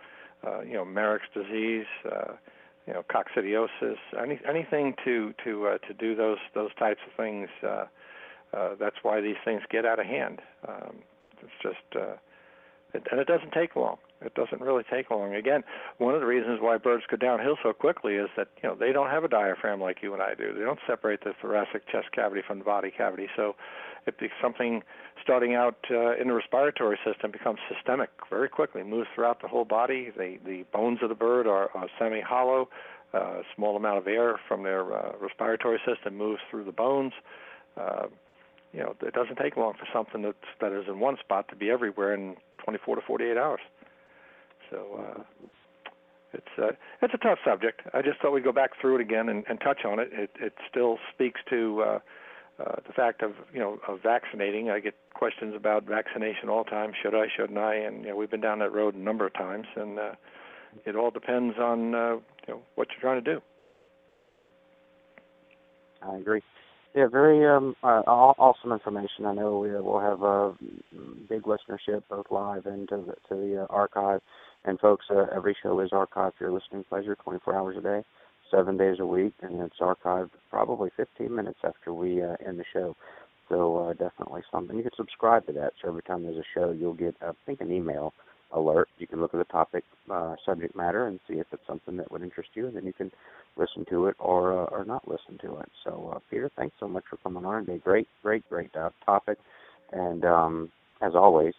Uh, 0.47 0.61
you 0.61 0.75
know, 0.75 0.85
Marek's 0.85 1.29
disease, 1.35 1.87
uh, 2.05 2.35
you 2.87 2.93
know, 2.93 3.05
coccidiosis, 3.11 3.97
any, 4.21 4.41
anything 4.49 4.95
to 5.05 5.35
to 5.45 5.67
uh, 5.69 5.79
to 5.87 5.95
do 5.95 6.15
those 6.15 6.39
those 6.55 6.75
types 6.79 7.01
of 7.07 7.13
things. 7.17 7.49
Uh, 7.63 7.85
uh, 8.57 8.71
that's 8.81 8.97
why 9.03 9.21
these 9.21 9.37
things 9.45 9.63
get 9.71 9.85
out 9.85 9.99
of 9.99 10.07
hand. 10.07 10.41
Um, 10.67 10.97
it's 11.43 11.53
just, 11.63 11.85
uh, 11.95 12.17
it, 12.95 13.07
and 13.11 13.21
it 13.21 13.27
doesn't 13.27 13.53
take 13.53 13.77
long. 13.77 13.99
It 14.21 14.35
doesn't 14.35 14.61
really 14.61 14.83
take 14.91 15.11
long. 15.11 15.35
Again, 15.35 15.63
one 15.99 16.15
of 16.15 16.21
the 16.21 16.27
reasons 16.27 16.59
why 16.61 16.77
birds 16.79 17.05
go 17.09 17.17
downhill 17.17 17.57
so 17.63 17.73
quickly 17.73 18.15
is 18.15 18.29
that 18.37 18.49
you 18.63 18.69
know 18.69 18.75
they 18.75 18.93
don't 18.93 19.11
have 19.11 19.23
a 19.23 19.29
diaphragm 19.29 19.81
like 19.81 19.99
you 20.03 20.13
and 20.13 20.23
I 20.23 20.35
do. 20.35 20.53
They 20.55 20.65
don't 20.65 20.81
separate 20.89 21.23
the 21.23 21.35
thoracic 21.41 21.87
chest 21.89 22.11
cavity 22.13 22.43
from 22.45 22.59
the 22.59 22.65
body 22.65 22.91
cavity. 22.91 23.29
So, 23.37 23.55
if 24.21 24.33
something 24.41 24.83
starting 25.23 25.55
out 25.55 25.79
uh, 25.91 26.17
in 26.17 26.29
the 26.29 26.35
respiratory 26.35 26.99
system 27.05 27.31
becomes 27.31 27.59
systemic 27.73 28.11
very 28.31 28.49
quickly, 28.49 28.83
moves 28.83 29.09
throughout 29.15 29.43
the 29.43 29.49
whole 29.49 29.65
body. 29.65 30.11
The 30.17 30.39
the 30.45 30.65
bones 30.73 30.99
of 31.03 31.09
the 31.09 31.15
bird 31.15 31.47
are, 31.47 31.71
are 31.75 31.89
semi-hollow. 31.99 32.69
Uh, 33.15 33.19
a 33.19 33.43
small 33.57 33.77
amount 33.77 33.97
of 33.97 34.07
air 34.07 34.39
from 34.47 34.63
their 34.63 34.93
uh, 34.93 35.13
respiratory 35.19 35.81
system 35.87 36.17
moves 36.17 36.41
through 36.51 36.65
the 36.65 36.73
bones. 36.73 37.13
Uh, 37.77 38.07
you 38.73 38.81
know, 38.81 38.95
it 39.01 39.15
doesn't 39.15 39.37
take 39.37 39.57
long 39.57 39.73
for 39.73 39.87
something 39.93 40.23
that's 40.23 40.37
that 40.61 40.73
is 40.73 40.85
in 40.89 41.01
one 41.01 41.17
spot 41.19 41.49
to 41.49 41.57
be 41.57 41.71
everywhere 41.71 42.13
in 42.13 42.37
24 42.59 42.97
to 42.97 43.03
48 43.03 43.37
hours. 43.39 43.61
So 44.71 45.01
uh, 45.01 45.23
it's 46.35 46.59
uh, 46.59 46.73
it's 47.01 47.15
a 47.15 47.19
tough 47.19 47.39
subject. 47.45 47.81
I 47.95 48.03
just 48.03 48.21
thought 48.21 48.33
we'd 48.33 48.45
go 48.45 48.53
back 48.53 48.73
through 48.81 48.97
it 48.97 49.01
again 49.01 49.31
and, 49.31 49.45
and 49.49 49.59
touch 49.61 49.85
on 49.87 49.99
it. 49.99 50.11
It 50.13 50.31
it 50.39 50.53
still 50.71 50.99
speaks 51.15 51.41
to 51.49 52.01
uh, 52.59 52.77
the 52.87 52.93
fact 52.93 53.23
of 53.23 53.33
you 53.53 53.61
know 53.61 53.79
of 53.87 54.03
vaccinating. 54.03 54.71
I 54.71 54.81
get 54.81 54.95
questions 55.15 55.55
about 55.57 55.85
vaccination 55.85 56.49
all 56.49 56.65
the 56.65 56.71
time. 56.71 56.93
Should 57.01 57.15
I? 57.15 57.27
Shouldn't 57.37 57.59
I? 57.59 57.75
And 57.75 58.05
you 58.05 58.11
know 58.11 58.17
we've 58.17 58.31
been 58.31 58.41
down 58.41 58.59
that 58.61 58.73
road 58.73 58.95
a 58.95 58.99
number 58.99 59.27
of 59.27 59.35
times, 59.35 59.67
and 59.77 59.99
uh, 59.99 60.13
it 60.85 60.97
all 60.97 61.11
depends 61.11 61.57
on 61.59 61.95
uh, 61.95 62.13
you 62.47 62.55
know 62.55 62.63
what 62.75 62.89
you're 62.91 63.01
trying 63.01 63.23
to 63.23 63.35
do. 63.35 63.41
I 66.03 66.17
agree. 66.17 66.43
Yeah, 66.95 67.07
very 67.07 67.47
um, 67.47 67.77
uh, 67.83 68.03
awesome 68.07 68.73
information. 68.73 69.27
I 69.27 69.35
know 69.35 69.59
we 69.59 69.71
will 69.71 70.01
have 70.01 70.23
a 70.23 70.55
big 71.29 71.43
listenership 71.43 72.03
both 72.09 72.27
live 72.31 72.67
and 72.67 72.89
to 72.89 72.97
the, 72.97 73.13
to 73.29 73.41
the 73.41 73.63
uh, 73.63 73.67
archive. 73.69 74.21
And 74.65 74.81
folks, 74.81 75.05
uh, 75.11 75.27
every 75.35 75.57
show 75.63 75.79
is 75.81 75.91
archived 75.91 76.33
for 76.39 76.45
your 76.45 76.53
listening 76.53 76.85
pleasure, 76.89 77.15
24 77.23 77.55
hours 77.55 77.77
a 77.77 77.83
day, 77.83 78.03
seven 78.51 78.77
days 78.77 78.97
a 79.01 79.07
week, 79.07 79.35
and 79.43 79.61
it's 79.61 79.79
archived 79.81 80.31
probably 80.51 80.91
15 80.97 81.35
minutes 81.35 81.59
after 81.65 81.93
we 81.93 82.23
uh, 82.23 82.37
end 82.47 82.59
the 82.59 82.65
show. 82.73 82.95
So 83.49 83.79
uh, 83.79 83.93
definitely 83.95 84.43
something. 84.51 84.77
You 84.77 84.83
can 84.83 84.93
subscribe 84.97 85.47
to 85.47 85.53
that. 85.53 85.73
So 85.81 85.89
every 85.89 86.03
time 86.03 86.23
there's 86.23 86.37
a 86.37 86.45
show, 86.55 86.71
you'll 86.71 86.95
get, 86.95 87.15
I 87.23 87.31
think, 87.47 87.61
an 87.61 87.73
email 87.73 88.13
alert. 88.53 88.89
You 88.99 89.07
can 89.07 89.21
look 89.21 89.35
at 89.35 89.39
the 89.39 89.45
topic, 89.45 89.85
uh, 90.11 90.37
subject 90.45 90.77
matter, 90.77 91.07
and 91.07 91.21
see 91.29 91.35
if 91.35 91.47
it's 91.53 91.67
something 91.67 91.97
that 91.97 92.11
would 92.11 92.23
interest 92.23 92.51
you, 92.55 92.67
and 92.67 92.77
then 92.77 92.85
you 92.85 92.93
can 92.93 93.11
listen 93.57 93.85
to 93.91 94.07
it 94.07 94.17
or 94.19 94.53
uh, 94.53 94.67
or 94.67 94.85
not 94.85 95.09
listen 95.09 95.39
to 95.43 95.59
it. 95.59 95.71
So, 95.85 96.13
uh, 96.15 96.19
Peter, 96.31 96.51
thanks 96.57 96.77
so 96.79 96.89
much 96.89 97.05
for 97.09 97.17
coming 97.19 97.45
on 97.45 97.67
today. 97.67 97.79
Great, 97.79 98.09
great, 98.23 98.49
great 98.49 98.75
uh, 98.77 98.91
topic, 99.05 99.39
and 99.93 100.25
um, 100.25 100.73
as 101.03 101.15
always, 101.15 101.55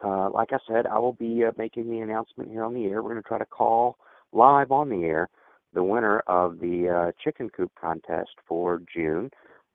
uh, 0.02 0.30
like 0.30 0.54
I 0.54 0.60
said, 0.70 0.88
I 0.88 1.00
will 1.00 1.14
be 1.20 1.44
uh, 1.44 1.52
making 1.58 1.90
the 1.90 2.00
announcement 2.00 2.50
here 2.50 2.64
on 2.64 2.74
the 2.74 2.86
air. 2.86 3.04
We're 3.04 3.12
going 3.12 3.24
to 3.24 3.28
try 3.28 3.40
to 3.40 3.46
call 3.46 3.98
live 4.32 4.72
on 4.72 4.88
the 4.88 5.04
air 5.04 5.28
the 5.74 5.84
winner 5.84 6.20
of 6.28 6.60
the 6.60 6.90
uh, 6.90 7.12
chicken 7.24 7.50
coop 7.50 7.72
contest 7.80 8.32
for 8.48 8.82
June, 8.94 9.30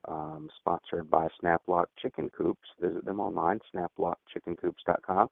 um, 0.07 0.49
sponsored 0.59 1.09
by 1.09 1.27
Snaplock 1.41 1.85
Chicken 2.01 2.29
Coops. 2.35 2.67
Visit 2.81 3.05
them 3.05 3.19
online, 3.19 3.59
snaplockchickencoops.com. 3.73 5.29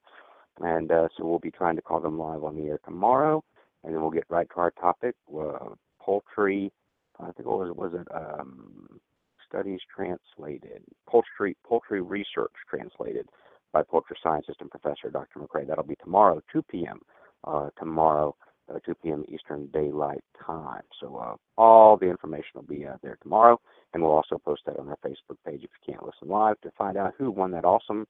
And 0.60 0.92
uh, 0.92 1.08
so 1.16 1.26
we'll 1.26 1.38
be 1.38 1.50
trying 1.50 1.76
to 1.76 1.82
call 1.82 2.00
them 2.00 2.18
live 2.18 2.44
on 2.44 2.56
the 2.56 2.68
air 2.68 2.78
tomorrow, 2.84 3.42
and 3.82 3.94
then 3.94 4.00
we'll 4.02 4.10
get 4.10 4.24
right 4.28 4.48
to 4.54 4.60
our 4.60 4.70
topic: 4.72 5.14
uh, 5.34 5.70
poultry. 5.98 6.70
I 7.18 7.32
think 7.32 7.48
what 7.48 7.58
was? 7.58 7.72
Was 7.74 7.92
it 7.94 8.06
um, 8.14 9.00
studies 9.48 9.80
translated? 9.94 10.82
Poultry 11.08 11.56
poultry 11.66 12.02
research 12.02 12.52
translated 12.68 13.28
by 13.72 13.82
poultry 13.82 14.16
scientist 14.22 14.60
and 14.60 14.70
professor 14.70 15.10
Dr. 15.10 15.40
McCrea. 15.40 15.66
That'll 15.66 15.84
be 15.84 15.96
tomorrow, 15.96 16.42
2 16.52 16.62
p.m. 16.62 17.00
Uh, 17.44 17.70
tomorrow, 17.78 18.36
uh, 18.70 18.78
2 18.84 18.94
p.m. 19.02 19.24
Eastern 19.28 19.66
Daylight 19.72 20.22
Time. 20.44 20.82
So 21.00 21.16
uh, 21.16 21.36
all 21.60 21.96
the 21.96 22.08
information 22.08 22.50
will 22.54 22.62
be 22.62 22.86
uh, 22.86 22.96
there 23.02 23.18
tomorrow, 23.22 23.60
and 23.92 24.02
we'll 24.02 24.12
also 24.12 24.38
post 24.38 24.62
that 24.66 24.78
on 24.78 24.88
our 24.88 24.98
Facebook 25.04 25.36
page 25.46 25.64
if 25.64 25.70
you 25.70 25.92
can't 25.92 26.04
listen 26.04 26.28
live 26.28 26.60
to 26.62 26.70
find 26.76 26.96
out 26.96 27.14
who 27.18 27.30
won 27.30 27.50
that 27.52 27.64
awesome 27.64 28.06